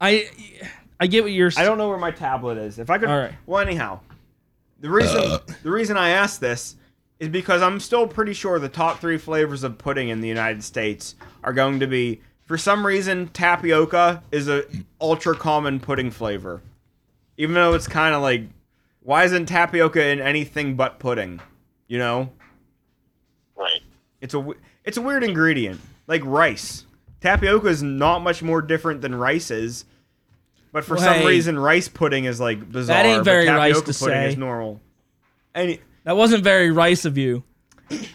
I 0.00 0.28
I 0.98 1.06
get 1.06 1.22
what 1.24 1.32
you're. 1.32 1.50
I 1.56 1.64
don't 1.64 1.78
know 1.78 1.88
where 1.88 1.98
my 1.98 2.10
tablet 2.10 2.58
is. 2.58 2.78
If 2.78 2.90
I 2.90 2.98
could. 2.98 3.08
All 3.08 3.18
right. 3.18 3.32
Well, 3.46 3.60
anyhow, 3.60 4.00
the 4.80 4.90
reason 4.90 5.38
the 5.62 5.70
reason 5.70 5.96
I 5.96 6.10
asked 6.10 6.40
this 6.40 6.76
is 7.20 7.28
because 7.28 7.62
I'm 7.62 7.78
still 7.78 8.08
pretty 8.08 8.32
sure 8.32 8.58
the 8.58 8.68
top 8.68 9.00
three 9.00 9.16
flavors 9.18 9.62
of 9.62 9.78
pudding 9.78 10.08
in 10.08 10.20
the 10.20 10.26
United 10.28 10.64
States 10.64 11.14
are 11.44 11.52
going 11.52 11.78
to 11.78 11.86
be, 11.86 12.20
for 12.46 12.58
some 12.58 12.84
reason, 12.84 13.28
tapioca 13.28 14.24
is 14.32 14.48
a 14.48 14.64
ultra 15.00 15.36
common 15.36 15.78
pudding 15.78 16.10
flavor, 16.10 16.60
even 17.36 17.54
though 17.54 17.74
it's 17.74 17.86
kind 17.86 18.12
of 18.16 18.22
like, 18.22 18.42
why 19.02 19.24
isn't 19.24 19.46
tapioca 19.46 20.04
in 20.08 20.20
anything 20.20 20.74
but 20.76 20.98
pudding? 20.98 21.40
You 21.88 21.98
know, 21.98 22.30
Right. 23.56 23.80
it's 24.20 24.34
a 24.34 24.38
w- 24.38 24.58
it's 24.84 24.96
a 24.96 25.02
weird 25.02 25.24
ingredient, 25.24 25.80
like 26.06 26.22
rice. 26.24 26.84
Tapioca 27.20 27.68
is 27.68 27.82
not 27.82 28.20
much 28.20 28.42
more 28.42 28.60
different 28.62 29.00
than 29.00 29.14
rice 29.14 29.50
is. 29.50 29.84
But 30.72 30.84
for 30.84 30.94
Well, 30.94 31.04
some 31.04 31.14
hey, 31.18 31.26
reason, 31.26 31.58
rice 31.58 31.88
pudding 31.88 32.24
is 32.24 32.40
like 32.40 32.70
bizarre. 32.72 32.96
That 33.02 33.06
ain't 33.06 33.18
but 33.20 33.24
very 33.24 33.46
rice 33.48 33.74
tapioca 33.74 33.92
to 33.92 33.98
pudding 33.98 34.16
say. 34.22 34.28
is 34.30 34.36
normal. 34.38 34.80
Any 35.54 35.80
That 36.04 36.16
wasn't 36.16 36.42
very 36.44 36.70
rice 36.70 37.04
of 37.04 37.18
you. 37.18 37.44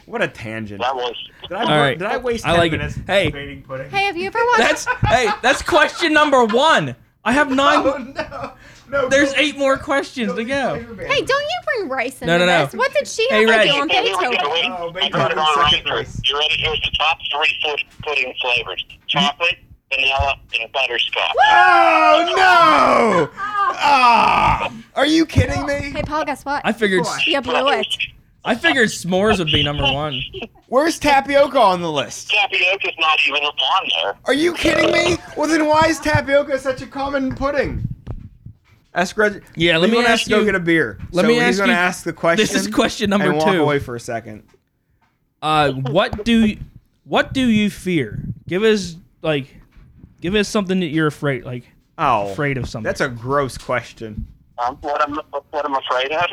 what 0.07 0.21
a 0.23 0.27
tangent! 0.27 0.81
That 0.81 0.95
was 0.95 1.15
Did 1.43 1.53
I, 1.53 1.61
All 1.63 1.79
right. 1.79 1.97
did 1.97 2.07
I 2.07 2.17
waste 2.17 2.45
I 2.45 2.49
ten 2.51 2.57
like 2.59 2.73
it. 2.73 2.77
minutes 2.77 2.99
Hey. 3.05 3.25
debating 3.25 3.61
pudding? 3.61 3.89
Hey, 3.91 4.05
have 4.05 4.17
you 4.17 4.25
ever 4.27 4.39
watched? 4.39 4.57
That's 4.57 4.85
hey. 5.07 5.29
That's 5.43 5.61
question 5.61 6.13
number 6.13 6.43
one. 6.45 6.95
I 7.23 7.31
have 7.33 7.51
oh, 7.51 7.55
nine. 7.55 7.77
Oh 7.85 7.97
no, 7.97 8.53
no! 8.89 9.09
There's 9.09 9.33
don't- 9.33 9.39
eight 9.41 9.57
more 9.57 9.77
questions 9.77 10.33
to 10.33 10.43
go. 10.43 10.75
hey, 10.75 11.21
don't 11.21 11.29
you 11.43 11.59
bring 11.65 11.89
rice 11.89 12.13
into 12.21 12.25
No, 12.27 12.37
no, 12.37 12.45
no. 12.45 12.65
this? 12.65 12.75
What 12.75 12.93
did 12.93 13.07
she 13.07 13.27
Hey, 13.29 13.41
have 13.41 13.49
Reg. 13.49 13.67
to 13.67 13.73
do 13.73 13.81
on 13.81 13.89
Here 13.89 14.03
we 14.03 14.09
go. 14.11 14.29
Beethoven? 14.31 14.51
Wait, 14.51 14.65
Oh, 14.69 14.93
I 15.01 15.09
got 15.09 15.31
it 15.31 15.37
on 15.37 15.69
second 15.71 15.89
right 15.89 15.99
race. 15.99 16.19
You 16.25 16.37
ready? 16.37 16.55
Here's 16.57 16.79
the 16.81 16.91
top 16.97 17.17
three 17.31 17.55
food 17.63 17.83
pudding 18.03 18.33
flavors: 18.41 18.85
chocolate, 19.07 19.57
vanilla, 19.91 20.39
and 20.59 20.71
butterscotch. 20.71 21.31
Oh 21.49 22.33
no! 22.35 23.29
Ah! 23.79 24.71
Are 24.95 25.05
you 25.05 25.25
kidding 25.25 25.65
me? 25.65 25.91
Hey, 25.91 26.01
Paul, 26.03 26.25
guess 26.25 26.43
what? 26.45 26.61
I 26.65 26.71
figured. 26.73 27.01
What? 27.03 27.25
you 27.27 27.41
blew 27.41 27.69
it. 27.69 27.87
I 28.45 28.55
figured 28.55 28.87
s'mores 28.89 29.39
would 29.39 29.47
be 29.51 29.61
number 29.61 29.83
one. 29.83 30.21
Where's 30.67 30.97
tapioca 30.99 31.59
on 31.59 31.81
the 31.81 31.91
list? 31.91 32.29
Tapioca's 32.29 32.93
not 32.97 33.19
even 33.27 33.43
on 33.43 33.89
there. 34.01 34.17
Are 34.25 34.33
you 34.33 34.53
kidding 34.53 34.91
me? 34.91 35.17
Well, 35.35 35.49
then 35.49 35.65
why 35.67 35.87
is 35.87 35.99
tapioca 35.99 36.57
such 36.57 36.81
a 36.81 36.87
common 36.87 37.35
pudding? 37.35 37.85
Ask 38.93 39.15
Reg. 39.17 39.43
Yeah, 39.55 39.77
let 39.77 39.89
me 39.91 40.03
ask 40.03 40.23
to 40.23 40.29
go 40.31 40.39
you- 40.39 40.45
get 40.45 40.55
a 40.55 40.59
beer. 40.59 40.97
let 41.11 41.23
so 41.23 41.27
me 41.27 41.35
he's 41.35 41.43
ask 41.43 41.57
gonna 41.59 41.71
you- 41.73 41.77
ask 41.77 42.03
the 42.03 42.13
question. 42.13 42.43
This 42.43 42.55
is 42.55 42.67
question 42.67 43.09
number 43.09 43.29
and 43.29 43.37
walk 43.37 43.51
two. 43.53 43.61
away 43.61 43.79
for 43.79 43.95
a 43.95 43.99
second. 43.99 44.43
Uh, 45.41 45.71
what 45.73 46.25
do 46.25 46.55
what 47.03 47.31
do 47.33 47.47
you 47.47 47.69
fear? 47.69 48.23
Give 48.47 48.63
us 48.63 48.95
like, 49.21 49.55
give 50.21 50.33
us 50.35 50.47
something 50.47 50.79
that 50.79 50.87
you're 50.87 51.07
afraid 51.07 51.43
like 51.45 51.63
Oh, 51.99 52.31
afraid 52.31 52.57
of 52.57 52.67
something. 52.67 52.85
that's 52.85 53.01
a 53.01 53.09
gross 53.09 53.57
question. 53.57 54.27
Um, 54.57 54.77
what 54.81 55.01
I'm 55.07 55.15
what 55.51 55.65
I'm 55.65 55.75
afraid 55.75 56.11
of. 56.11 56.25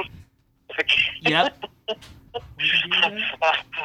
Yep. 1.22 1.56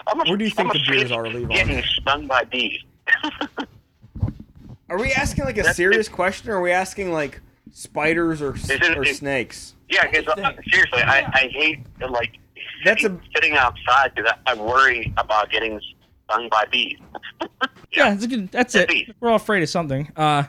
I'm 0.08 0.18
Where 0.28 0.38
do 0.38 0.44
you 0.46 0.50
think 0.50 0.70
I'm 0.70 0.74
the 0.78 0.82
afraid 0.82 1.00
beers 1.00 1.12
are, 1.12 1.26
of 1.26 1.34
Levon? 1.34 1.54
Getting 1.54 1.84
stung 1.84 2.26
by 2.28 2.44
bees. 2.46 2.82
Are 4.90 4.98
we 4.98 5.12
asking 5.12 5.46
like 5.46 5.58
a 5.60 5.72
serious 5.76 6.10
question, 6.10 6.50
or 6.50 6.56
are 6.56 6.62
we 6.62 6.72
asking 6.72 7.12
like 7.12 7.42
spiders 7.72 8.42
or 8.42 8.56
it- 8.56 8.98
or 8.98 9.04
is- 9.04 9.18
snakes? 9.18 9.76
Yeah, 9.90 10.06
because 10.08 10.28
uh, 10.28 10.52
seriously, 10.72 11.02
I, 11.02 11.26
I 11.34 11.48
hate 11.52 11.80
like 12.12 12.38
That's 12.86 13.04
a 13.06 13.20
sitting 13.34 13.54
outside 13.54 14.14
because 14.16 14.32
I, 14.46 14.52
I 14.52 14.54
worry 14.56 15.12
about 15.18 15.50
getting 15.50 15.82
stung 16.30 16.48
by 16.50 16.66
bees. 16.72 17.00
yeah, 17.92 18.12
that's, 18.12 18.24
a 18.24 18.28
good, 18.28 18.52
that's 18.52 18.76
it. 18.76 18.92
We're 19.20 19.30
all 19.30 19.38
afraid 19.38 19.64
of 19.64 19.70
something. 19.70 20.12
Uh, 20.16 20.44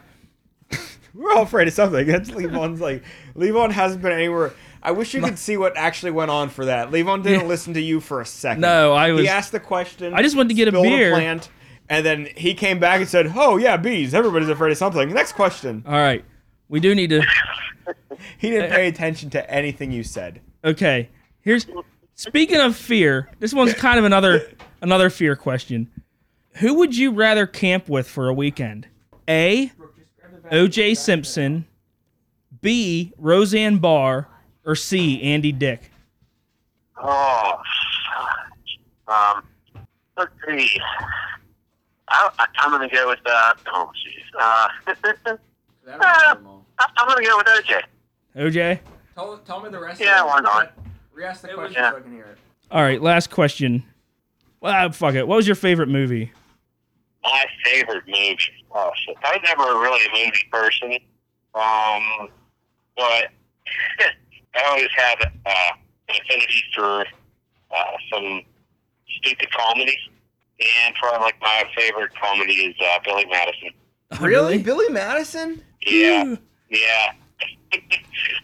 we're 1.14 1.32
all 1.32 1.44
afraid 1.44 1.68
of 1.68 1.74
something. 1.74 2.06
That's 2.06 2.30
Levon's 2.30 2.80
like 2.82 3.02
Levon 3.34 3.70
hasn't 3.72 4.02
been 4.02 4.12
anywhere. 4.12 4.52
I 4.82 4.92
wish 4.92 5.12
you 5.14 5.20
could 5.22 5.38
see 5.38 5.56
what 5.56 5.74
actually 5.76 6.12
went 6.12 6.30
on 6.30 6.48
for 6.50 6.66
that. 6.66 6.90
Levon 6.90 7.22
didn't 7.22 7.42
Yeah. 7.42 7.46
listen 7.46 7.74
to 7.74 7.80
you 7.80 8.00
for 8.00 8.20
a 8.20 8.26
second. 8.26 8.60
No, 8.62 8.92
I 8.92 9.12
was- 9.12 9.22
He 9.22 9.28
asked 9.28 9.52
the 9.52 9.60
question. 9.60 10.12
I 10.14 10.22
just 10.22 10.36
wanted 10.36 10.50
to 10.50 10.54
get 10.54 10.68
a 10.68 10.70
spilled 10.70 10.84
beer. 10.84 11.12
plant, 11.12 11.48
and 11.88 12.04
then 12.04 12.28
he 12.36 12.52
came 12.54 12.78
back 12.78 13.00
and 13.00 13.08
said, 13.08 13.32
"Oh 13.34 13.56
yeah, 13.56 13.76
bees. 13.78 14.12
Everybody's 14.14 14.48
afraid 14.50 14.70
of 14.72 14.78
something." 14.78 15.12
Next 15.14 15.32
question. 15.32 15.82
all 15.86 15.92
right, 15.94 16.24
we 16.70 16.80
do 16.80 16.94
need 16.94 17.10
to. 17.10 17.22
He 18.38 18.48
didn't 18.48 18.70
pay 18.74 18.86
attention 18.88 19.28
to 19.30 19.50
anything 19.50 19.92
you 19.92 20.02
said. 20.02 20.40
Okay, 20.64 21.10
here's. 21.42 21.66
Speaking 22.14 22.60
of 22.60 22.76
fear, 22.76 23.28
this 23.38 23.52
one's 23.52 23.74
kind 23.74 23.98
of 23.98 24.04
another 24.04 24.50
another 24.80 25.10
fear 25.10 25.36
question. 25.36 25.90
Who 26.54 26.74
would 26.74 26.96
you 26.96 27.10
rather 27.12 27.46
camp 27.46 27.88
with 27.88 28.08
for 28.08 28.28
a 28.28 28.34
weekend? 28.34 28.86
A. 29.28 29.72
O.J. 30.50 30.94
Simpson. 30.94 31.66
B. 32.60 33.12
Roseanne 33.16 33.78
Barr, 33.78 34.28
or 34.66 34.74
C. 34.74 35.22
Andy 35.22 35.52
Dick? 35.52 35.90
Oh, 37.02 37.52
um, 39.08 39.42
let's 40.18 40.30
see. 40.46 40.68
I, 42.08 42.30
I, 42.38 42.46
I'm 42.58 42.70
gonna 42.70 42.88
go 42.90 43.08
with 43.08 43.20
uh. 43.24 43.54
Oh, 43.72 43.90
jeez. 44.38 45.28
Uh, 45.28 45.36
I- 46.00 46.36
I'm 46.96 47.08
gonna 47.08 47.24
go 47.24 47.36
with 47.36 47.46
OJ. 47.46 47.82
OJ. 48.36 48.78
Tell, 49.14 49.38
tell 49.38 49.60
me 49.60 49.68
the 49.70 49.78
rest 49.80 50.00
Yeah, 50.00 50.06
of 50.06 50.12
it. 50.12 50.16
Yeah, 50.16 50.24
why 50.34 50.40
not? 50.40 50.72
Re-ask 51.12 51.42
the 51.42 51.48
question 51.48 51.74
Yeah. 51.82 51.90
so 51.90 51.96
I 51.96 52.00
can 52.00 52.12
hear 52.12 52.24
it. 52.24 52.38
All 52.70 52.82
right, 52.82 53.00
last 53.02 53.30
question. 53.30 53.82
Well, 54.60 54.90
fuck 54.92 55.14
it. 55.14 55.26
What 55.26 55.36
was 55.36 55.46
your 55.46 55.56
favorite 55.56 55.88
movie? 55.88 56.32
My 57.22 57.44
favorite 57.64 58.04
movie. 58.06 58.38
Oh 58.72 58.90
shit! 59.04 59.16
I 59.22 59.32
was 59.32 59.40
never 59.44 59.62
really 59.80 60.00
a 60.06 60.10
movie 60.26 60.48
person. 60.50 60.92
Um, 61.54 62.28
but 62.96 63.26
I 64.54 64.64
always 64.68 64.88
have 64.96 65.18
uh, 65.20 65.50
an 66.08 66.14
affinity 66.20 66.62
for 66.74 67.04
uh, 67.76 67.84
some 68.12 68.42
stupid 69.18 69.50
comedy, 69.50 69.96
And 70.60 70.94
probably 70.94 71.24
like 71.26 71.40
my 71.42 71.64
favorite 71.76 72.12
comedy 72.20 72.52
is 72.52 72.74
uh, 72.80 72.98
Billy 73.04 73.26
Madison. 73.26 73.70
Oh, 74.12 74.24
Really? 74.24 74.58
Billy 74.58 74.88
Madison? 74.90 75.62
Yeah, 75.84 76.36
yeah. 76.70 77.12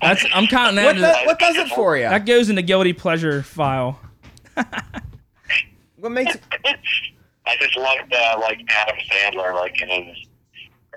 That's 0.01 0.25
I'm 0.33 0.47
counting 0.47 0.77
that. 0.77 0.85
What, 0.85 0.97
as- 0.97 1.03
the, 1.03 1.27
what 1.27 1.39
does 1.39 1.57
it 1.57 1.69
for 1.69 1.97
you? 1.97 2.05
that 2.05 2.27
goes 2.27 2.49
in 2.49 2.57
the 2.57 2.63
guilty 2.63 2.93
pleasure 2.93 3.43
file. 3.43 4.01
What 5.97 6.13
makes 6.13 6.35
It... 6.35 6.43
I 7.47 7.57
just 7.61 7.77
liked 7.77 8.13
uh, 8.13 8.39
like 8.41 8.61
Adam 8.69 8.97
Sandler, 9.11 9.55
like 9.55 9.81
in 9.81 9.89
his 9.89 10.27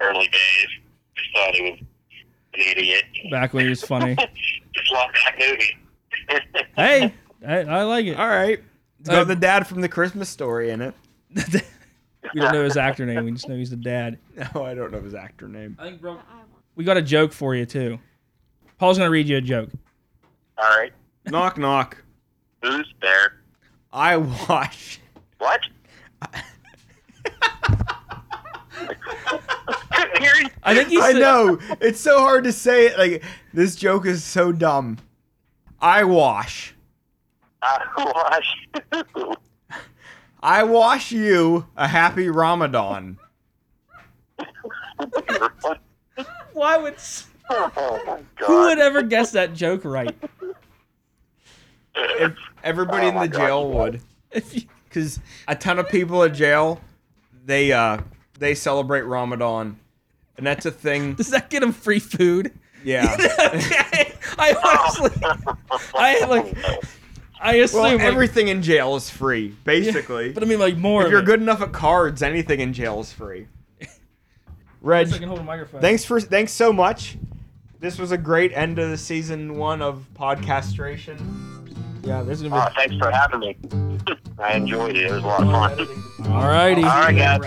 early 0.01 0.27
days. 0.27 0.67
Just 1.15 1.29
thought 1.35 1.55
he 1.55 1.61
was 1.61 1.79
an 1.79 2.77
idiot. 2.77 3.03
Back 3.31 3.53
when 3.53 3.65
he 3.65 3.69
was 3.69 3.83
funny. 3.83 4.15
just 4.73 4.91
loved 4.91 5.15
that 5.25 5.35
movie. 5.39 5.77
hey, 6.75 7.13
I, 7.47 7.59
I 7.59 7.83
like 7.83 8.05
it. 8.05 8.15
All 8.19 8.27
right. 8.27 8.59
It's 8.99 9.09
Uh, 9.09 9.13
got 9.13 9.27
the 9.27 9.35
dad 9.35 9.67
from 9.67 9.81
the 9.81 9.89
Christmas 9.89 10.27
story 10.29 10.71
in 10.71 10.81
it. 10.81 10.93
we 11.35 12.41
don't 12.41 12.53
know 12.53 12.63
his 12.63 12.77
actor 12.77 13.05
name. 13.05 13.25
We 13.25 13.31
just 13.31 13.47
know 13.47 13.55
he's 13.55 13.69
the 13.69 13.75
dad. 13.75 14.17
No, 14.35 14.65
I 14.65 14.73
don't 14.73 14.91
know 14.91 15.01
his 15.01 15.13
actor 15.13 15.47
name. 15.47 15.77
I 15.79 15.83
think, 15.89 16.01
bro. 16.01 16.19
We 16.79 16.85
got 16.85 16.95
a 16.95 17.01
joke 17.01 17.33
for 17.33 17.53
you 17.53 17.65
too. 17.65 17.99
Paul's 18.77 18.97
gonna 18.97 19.09
read 19.09 19.27
you 19.27 19.35
a 19.35 19.41
joke. 19.41 19.69
All 20.57 20.69
right, 20.77 20.93
knock 21.25 21.57
knock. 21.57 21.97
who's 22.61 22.87
there? 23.01 23.41
I 23.91 24.15
wash. 24.15 25.01
What? 25.39 25.59
Couldn't 29.91 30.17
hear 30.19 30.31
you. 30.39 30.47
I 30.63 30.73
think 30.73 30.87
he's. 30.87 31.03
I 31.03 31.11
know. 31.11 31.59
It's 31.81 31.99
so 31.99 32.19
hard 32.19 32.45
to 32.45 32.53
say 32.53 32.85
it. 32.85 32.97
Like 32.97 33.25
this 33.53 33.75
joke 33.75 34.05
is 34.05 34.23
so 34.23 34.53
dumb. 34.53 34.99
I 35.81 36.05
wash. 36.05 36.73
I 37.61 37.85
watched. 37.97 38.55
I 40.41 40.63
wash 40.63 41.11
you 41.11 41.67
a 41.75 41.89
happy 41.89 42.29
Ramadan. 42.29 43.17
Why 46.59 46.75
would 46.77 46.95
oh 47.49 48.01
my 48.05 48.19
god. 48.37 48.47
who 48.47 48.59
would 48.65 48.79
ever 48.79 49.01
guess 49.01 49.31
that 49.31 49.53
joke 49.53 49.85
right? 49.85 50.13
If 51.95 52.33
everybody 52.63 53.05
Oh 53.05 53.09
in 53.09 53.15
my 53.15 53.27
the 53.27 53.31
God. 53.33 53.39
jail 53.47 53.69
would, 53.71 54.01
because 54.85 55.19
a 55.47 55.55
ton 55.55 55.79
of 55.79 55.87
people 55.89 56.23
in 56.23 56.33
jail, 56.33 56.79
they 57.45 57.71
uh 57.71 57.99
they 58.37 58.55
celebrate 58.55 59.01
Ramadan, 59.03 59.79
and 60.37 60.45
that's 60.45 60.65
a 60.65 60.71
thing. 60.71 61.13
does 61.15 61.29
that 61.31 61.49
get 61.49 61.61
them 61.61 61.71
free 61.73 61.99
food? 61.99 62.51
Yeah. 62.83 63.15
okay. 63.53 64.13
I 64.37 64.53
honestly, 64.63 65.21
I 65.95 66.25
like, 66.25 66.55
I 67.41 67.55
assume 67.55 67.81
well, 67.83 67.93
like- 67.97 68.01
everything 68.01 68.47
in 68.49 68.61
jail 68.61 68.95
is 68.95 69.09
free, 69.09 69.55
basically. 69.63 70.31
but 70.33 70.43
I 70.43 70.45
mean 70.45 70.59
like 70.59 70.77
more. 70.77 71.01
if 71.01 71.07
of 71.07 71.11
you're 71.11 71.21
it. 71.21 71.25
good 71.25 71.41
enough 71.41 71.61
at 71.61 71.71
cards, 71.73 72.21
anything 72.21 72.59
in 72.59 72.71
jail 72.73 72.99
is 72.99 73.11
free. 73.11 73.47
Reg, 74.81 75.07
Guess 75.07 75.15
I 75.15 75.19
can 75.19 75.27
hold 75.27 75.39
a 75.39 75.43
microphone. 75.43 75.81
thanks 75.81 76.05
for 76.05 76.19
thanks 76.21 76.51
so 76.51 76.71
much. 76.71 77.17
This 77.79 77.97
was 77.97 78.11
a 78.11 78.17
great 78.17 78.51
end 78.53 78.79
of 78.79 78.89
the 78.89 78.97
season 78.97 79.55
one 79.57 79.81
of 79.81 80.05
podcastration. 80.13 81.17
Yeah, 82.03 82.23
there's 82.23 82.41
gonna 82.41 82.55
Oh, 82.55 82.67
thanks 82.75 82.95
for 82.97 83.11
having 83.11 83.39
me. 83.39 83.57
I 84.39 84.53
enjoyed 84.53 84.95
it. 84.95 85.05
It 85.05 85.11
was 85.11 85.23
a 85.23 85.27
lot 85.27 85.41
of 85.43 85.49
fun. 85.51 85.87
be. 85.87 86.23
Alrighty. 86.29 86.83
All 86.83 87.01
right, 87.01 87.15
guys. 87.15 87.39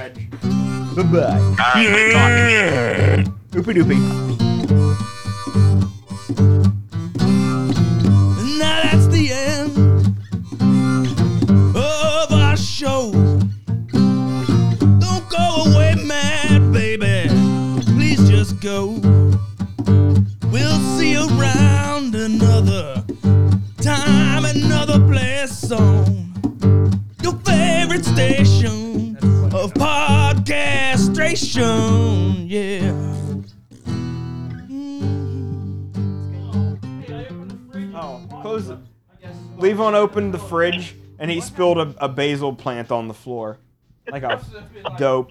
Bye 0.95 1.03
bye. 1.05 1.39
All 1.39 1.55
right, 1.57 3.25
good 3.25 3.25
talking. 3.25 3.63
Oopie 3.63 3.83
doopie. 3.83 4.52
Podcastration. 31.37 32.45
Yeah. 32.49 32.93
Oh, 37.95 38.27
close 38.43 38.69
it. 38.69 38.79
Levon 39.59 39.95
opened 39.95 40.35
the 40.35 40.39
fridge 40.39 40.97
and 41.19 41.31
he 41.31 41.41
spilled 41.41 41.79
a, 41.79 41.95
a 41.99 42.09
basil 42.09 42.55
plant 42.55 42.91
on 42.91 43.09
the 43.09 43.15
floor. 43.15 43.59
Like 44.11 44.25
a 44.25 44.41
dope. 44.99 45.31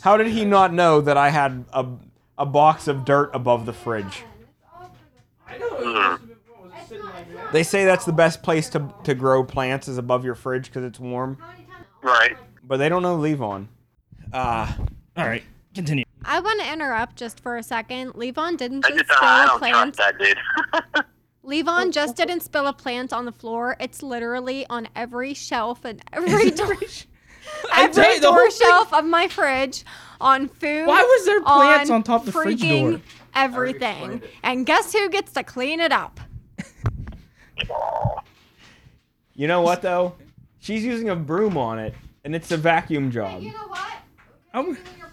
How 0.00 0.16
did 0.16 0.28
he 0.28 0.44
not 0.44 0.72
know 0.72 1.00
that 1.00 1.16
I 1.16 1.30
had 1.30 1.64
a, 1.72 1.86
a 2.38 2.46
box 2.46 2.88
of 2.88 3.04
dirt 3.04 3.30
above 3.34 3.66
the 3.66 3.72
fridge? 3.72 4.24
They 7.52 7.62
say 7.62 7.84
that's 7.84 8.04
the 8.04 8.12
best 8.12 8.42
place 8.42 8.68
to, 8.70 8.92
to 9.04 9.14
grow 9.14 9.44
plants 9.44 9.86
is 9.88 9.98
above 9.98 10.24
your 10.24 10.34
fridge 10.34 10.66
because 10.66 10.84
it's 10.84 10.98
warm, 10.98 11.38
Right. 12.02 12.36
but 12.64 12.78
they 12.78 12.88
don't 12.88 13.02
know 13.02 13.16
Levon. 13.18 13.68
Uh, 14.32 14.72
All 15.16 15.26
right, 15.26 15.42
continue. 15.74 16.04
I 16.24 16.40
want 16.40 16.60
to 16.60 16.72
interrupt 16.72 17.16
just 17.16 17.40
for 17.40 17.56
a 17.56 17.62
second. 17.62 18.14
Levon 18.14 18.56
didn't 18.56 18.82
just 18.84 18.98
just 18.98 19.10
I 19.10 19.14
spill 19.16 19.28
a 19.28 19.46
don't 19.46 19.58
plant. 19.58 19.94
trust 19.94 20.16
that 20.18 20.18
dude. 20.18 21.04
Oh, 21.46 21.50
Levon 21.50 21.92
just 21.92 22.14
oh. 22.18 22.24
didn't 22.24 22.40
spill 22.40 22.66
a 22.66 22.72
plant 22.72 23.12
on 23.12 23.26
the 23.26 23.32
floor. 23.32 23.76
It's 23.78 24.02
literally 24.02 24.64
on 24.70 24.88
every 24.96 25.34
shelf 25.34 25.84
and 25.84 26.00
every 26.10 26.50
door, 26.50 26.74
I 27.70 27.88
tell 27.88 28.02
every 28.02 28.14
you, 28.14 28.20
the 28.20 28.28
whole 28.28 28.36
door 28.38 28.50
thing- 28.50 28.66
shelf 28.66 28.94
of 28.94 29.04
my 29.04 29.28
fridge, 29.28 29.84
on 30.22 30.48
food. 30.48 30.86
Why 30.86 31.02
was 31.02 31.26
there 31.26 31.42
plants 31.42 31.90
on 31.90 32.02
top 32.02 32.20
of 32.22 32.26
the 32.26 32.32
fridge 32.32 32.62
freaking 32.62 32.90
door? 32.92 33.00
Everything. 33.34 34.22
And 34.42 34.64
guess 34.64 34.94
who 34.94 35.10
gets 35.10 35.32
to 35.32 35.44
clean 35.44 35.80
it 35.80 35.92
up? 35.92 36.18
you 39.34 39.46
know 39.46 39.60
what 39.60 39.82
though? 39.82 40.14
She's 40.60 40.82
using 40.82 41.10
a 41.10 41.16
broom 41.16 41.58
on 41.58 41.78
it, 41.78 41.94
and 42.24 42.34
it's 42.34 42.50
a 42.52 42.56
vacuum 42.56 43.10
job. 43.10 43.42
You 43.42 43.52
know 43.52 43.68
what? 43.68 43.92
Oh. 44.54 44.58
I'm- 44.64 44.78
I 45.02 45.03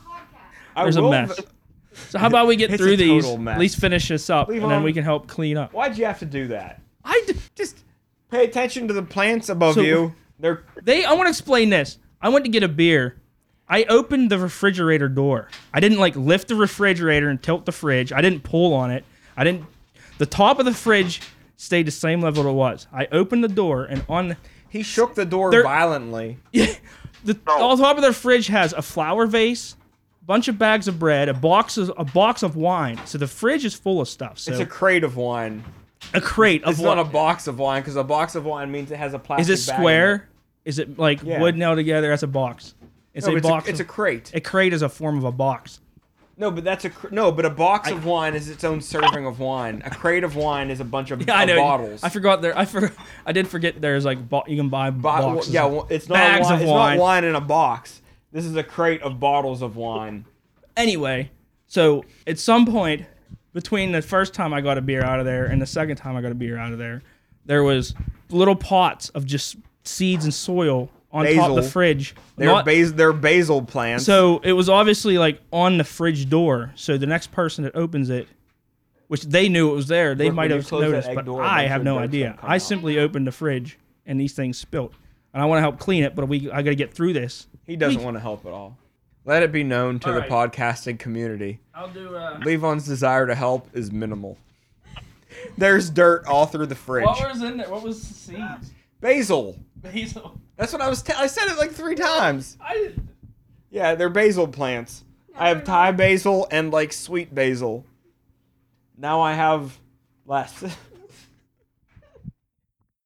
There's 0.75 0.95
a 0.97 1.01
mess. 1.09 1.37
v- 1.39 1.45
So 2.09 2.19
how 2.19 2.27
about 2.27 2.47
we 2.47 2.55
get 2.55 2.71
through 2.77 2.97
these? 2.97 3.25
mess. 3.37 3.53
At 3.53 3.59
least 3.59 3.79
finish 3.79 4.07
this 4.07 4.29
up, 4.29 4.47
Leave 4.47 4.61
and 4.63 4.71
then 4.71 4.83
we 4.83 4.93
can 4.93 5.03
help 5.03 5.27
clean 5.27 5.57
up. 5.57 5.73
Why'd 5.73 5.97
you 5.97 6.05
have 6.05 6.19
to 6.19 6.25
do 6.25 6.47
that? 6.47 6.81
I 7.03 7.23
d- 7.27 7.35
Just 7.55 7.79
pay 8.29 8.45
attention 8.45 8.87
to 8.87 8.93
the 8.93 9.03
plants 9.03 9.49
above 9.49 9.75
So- 9.75 9.81
you. 9.81 10.15
They're 10.39 10.63
they. 10.81 11.05
I 11.05 11.13
want 11.13 11.25
to 11.27 11.29
explain 11.29 11.69
this. 11.69 11.99
I 12.21 12.29
went 12.29 12.45
to 12.45 12.51
get 12.51 12.63
a 12.63 12.67
beer. 12.67 13.17
I 13.69 13.83
opened 13.85 14.29
the 14.31 14.37
refrigerator 14.39 15.07
door. 15.07 15.47
I 15.73 15.79
didn't 15.79 15.99
like 15.99 16.15
lift 16.15 16.47
the 16.47 16.55
refrigerator 16.55 17.29
and 17.29 17.41
tilt 17.41 17.65
the 17.65 17.71
fridge. 17.71 18.11
I 18.11 18.21
didn't 18.21 18.41
pull 18.43 18.73
on 18.73 18.89
it. 18.91 19.05
I 19.37 19.43
didn't. 19.43 19.65
The 20.17 20.25
top 20.25 20.59
of 20.59 20.65
the 20.65 20.73
fridge 20.73 21.21
stayed 21.57 21.85
the 21.87 21.91
same 21.91 22.21
level 22.21 22.47
it 22.47 22.51
was. 22.53 22.87
I 22.91 23.07
opened 23.11 23.43
the 23.43 23.47
door 23.49 23.85
and 23.85 24.03
on 24.09 24.35
he 24.67 24.81
shook 24.83 25.13
the 25.15 25.25
door 25.25 25.51
They're- 25.51 25.63
violently. 25.63 26.37
the 26.53 27.37
on 27.47 27.77
top 27.77 27.97
of 27.97 28.03
the 28.03 28.11
fridge 28.13 28.47
has 28.47 28.73
a 28.73 28.81
flower 28.81 29.25
vase, 29.27 29.75
bunch 30.25 30.47
of 30.47 30.57
bags 30.57 30.87
of 30.87 30.99
bread, 30.99 31.29
a 31.29 31.33
box 31.33 31.77
of 31.77 31.91
a 31.97 32.05
box 32.05 32.43
of 32.43 32.55
wine. 32.55 32.99
So 33.05 33.17
the 33.17 33.27
fridge 33.27 33.65
is 33.65 33.73
full 33.73 34.01
of 34.01 34.07
stuff. 34.07 34.39
So 34.39 34.51
It's 34.51 34.61
a 34.61 34.65
crate 34.65 35.03
of 35.03 35.15
wine. 35.17 35.63
a, 36.13 36.21
crate 36.21 36.63
of 36.63 36.71
It's 36.73 36.79
not 36.81 36.99
a 36.99 37.03
box 37.03 37.47
of 37.47 37.59
wine 37.59 37.81
because 37.81 37.95
a 37.95 38.03
box 38.03 38.35
of 38.35 38.45
wine 38.45 38.71
means 38.71 38.91
it 38.91 38.97
has 38.97 39.13
a 39.13 39.19
plastic. 39.19 39.49
Is 39.51 39.67
it 39.67 39.71
bag 39.71 39.75
in 39.75 39.81
square? 39.81 40.27
Is 40.65 40.79
it 40.79 40.99
like 40.99 41.21
Yeah. 41.23 41.39
wood 41.39 41.57
nailed 41.57 41.77
together? 41.77 42.09
That's 42.09 42.23
a 42.23 42.27
box. 42.27 42.75
It's 43.13 43.25
No, 43.27 43.33
a 43.33 43.37
it's, 43.37 43.47
box. 43.47 43.67
a, 43.67 43.71
it's 43.71 43.79
a 43.79 43.83
of- 43.83 43.89
crate. 43.89 44.31
a 44.33 44.39
crate 44.41 44.73
is 44.73 44.81
a 44.81 44.89
form 44.89 45.17
of 45.17 45.23
a 45.25 45.31
box. 45.31 45.79
No, 46.37 46.49
but 46.49 46.63
that's 46.63 46.85
a 46.85 46.89
cr- 46.89 47.09
no. 47.11 47.31
But 47.31 47.45
a 47.45 47.49
box 47.51 47.91
of 47.91 48.05
wine 48.05 48.33
is 48.35 48.49
its 48.49 48.63
own 48.63 48.81
serving 48.81 49.25
of 49.27 49.39
wine. 49.39 49.83
A 49.85 49.91
crate 49.91 50.23
of 50.23 50.35
wine 50.35 50.71
is 50.71 50.79
a 50.79 50.85
bunch 50.85 51.11
of, 51.11 51.21
Yeah, 51.27 51.35
I 51.35 51.43
of 51.43 51.49
know. 51.49 51.55
bottles. 51.57 52.03
I 52.03 52.09
forgot 52.09 52.41
there. 52.41 52.57
I 52.57 52.65
for, 52.65 52.91
I 53.25 53.31
did 53.31 53.47
forget 53.47 53.79
there's 53.79 54.05
like 54.05 54.27
bo- 54.27 54.43
you 54.47 54.57
can 54.57 54.69
buy 54.69 54.89
Bo- 54.89 55.01
boxes. 55.01 55.53
yeah, 55.53 55.65
well, 55.65 55.85
it's 55.89 56.07
not 56.09 56.15
bags 56.15 56.45
wine, 56.45 56.53
of 56.55 56.61
it's 56.61 56.69
wine. 56.69 56.97
not 56.97 57.03
wine 57.03 57.23
in 57.25 57.35
a 57.35 57.41
box. 57.41 58.00
This 58.31 58.45
is 58.45 58.55
a 58.55 58.63
crate 58.63 59.01
of 59.01 59.19
bottles 59.19 59.61
of 59.61 59.75
wine. 59.75 60.25
Anyway, 60.77 61.31
so 61.67 62.05
at 62.25 62.39
some 62.39 62.65
point, 62.65 63.05
between 63.53 63.91
the 63.91 64.01
first 64.01 64.33
time 64.33 64.53
I 64.53 64.61
got 64.61 64.77
a 64.77 64.81
beer 64.81 65.03
out 65.03 65.19
of 65.19 65.25
there 65.25 65.45
and 65.45 65.61
the 65.61 65.65
second 65.65 65.97
time 65.97 66.15
I 66.15 66.21
got 66.21 66.31
a 66.31 66.35
beer 66.35 66.57
out 66.57 66.71
of 66.71 66.79
there, 66.79 67.01
there 67.45 67.63
was 67.63 67.93
little 68.29 68.55
pots 68.55 69.09
of 69.09 69.25
just 69.25 69.57
seeds 69.83 70.23
and 70.23 70.33
soil 70.33 70.89
on 71.11 71.25
top 71.35 71.49
of 71.49 71.55
the 71.57 71.63
fridge. 71.69 72.15
They're 72.37 72.47
Not- 72.47 72.63
bas- 72.65 72.93
they're 72.93 73.11
basil 73.11 73.61
plants. 73.63 74.05
so 74.05 74.39
it 74.45 74.53
was 74.53 74.69
obviously 74.69 75.17
like 75.17 75.41
on 75.51 75.77
the 75.77 75.83
fridge 75.83 76.29
door. 76.29 76.71
So 76.75 76.97
the 76.97 77.05
next 77.07 77.33
person 77.33 77.65
that 77.65 77.75
opens 77.75 78.09
it, 78.09 78.27
which 79.07 79.23
they 79.23 79.49
knew 79.49 79.69
it 79.71 79.75
was 79.75 79.87
there, 79.87 80.15
they 80.15 80.27
Look, 80.27 80.35
might 80.35 80.51
have 80.51 80.71
noticed, 80.71 81.09
but 81.13 81.25
door, 81.25 81.43
I 81.43 81.63
have 81.63 81.83
no 81.83 81.99
idea. 81.99 82.37
I 82.41 82.55
out. 82.55 82.61
simply 82.61 82.97
opened 82.97 83.27
the 83.27 83.33
fridge 83.33 83.77
and 84.05 84.17
these 84.21 84.31
things 84.31 84.57
spilt, 84.57 84.93
and 85.33 85.43
I 85.43 85.45
want 85.47 85.57
to 85.57 85.61
help 85.63 85.79
clean 85.79 86.03
it, 86.05 86.15
but 86.15 86.29
we 86.29 86.49
I 86.49 86.61
got 86.61 86.69
to 86.69 86.75
get 86.75 86.93
through 86.93 87.11
this. 87.11 87.47
He 87.71 87.77
doesn't 87.77 88.03
want 88.03 88.17
to 88.17 88.19
help 88.19 88.45
at 88.45 88.51
all. 88.51 88.77
Let 89.23 89.43
it 89.43 89.51
be 89.53 89.63
known 89.63 89.99
to 89.99 90.11
the 90.11 90.19
right. 90.19 90.29
podcasting 90.29 90.99
community. 90.99 91.61
I'll 91.73 91.87
do. 91.87 92.13
Uh, 92.15 92.37
Levon's 92.43 92.85
desire 92.85 93.25
to 93.27 93.33
help 93.33 93.69
is 93.73 93.93
minimal. 93.93 94.37
There's 95.57 95.89
dirt 95.89 96.25
all 96.25 96.45
through 96.47 96.65
the 96.65 96.75
fridge. 96.75 97.05
what 97.05 97.31
was 97.31 97.41
in 97.41 97.57
there? 97.57 97.69
What 97.69 97.81
was 97.81 98.05
the 98.05 98.13
seeds? 98.13 98.71
Basil. 98.99 99.57
Basil. 99.77 100.37
That's 100.57 100.73
what 100.73 100.81
I 100.81 100.89
was. 100.89 101.01
T- 101.01 101.13
I 101.13 101.27
said 101.27 101.47
it 101.47 101.57
like 101.57 101.71
three 101.71 101.95
times. 101.95 102.57
I 102.59 102.73
didn't. 102.73 103.07
Yeah, 103.69 103.95
they're 103.95 104.09
basil 104.09 104.49
plants. 104.49 105.05
I 105.33 105.47
have 105.47 105.63
Thai 105.63 105.93
basil 105.93 106.47
and 106.51 106.71
like 106.71 106.91
sweet 106.91 107.33
basil. 107.33 107.85
Now 108.97 109.21
I 109.21 109.31
have 109.33 109.79
less. 110.25 110.61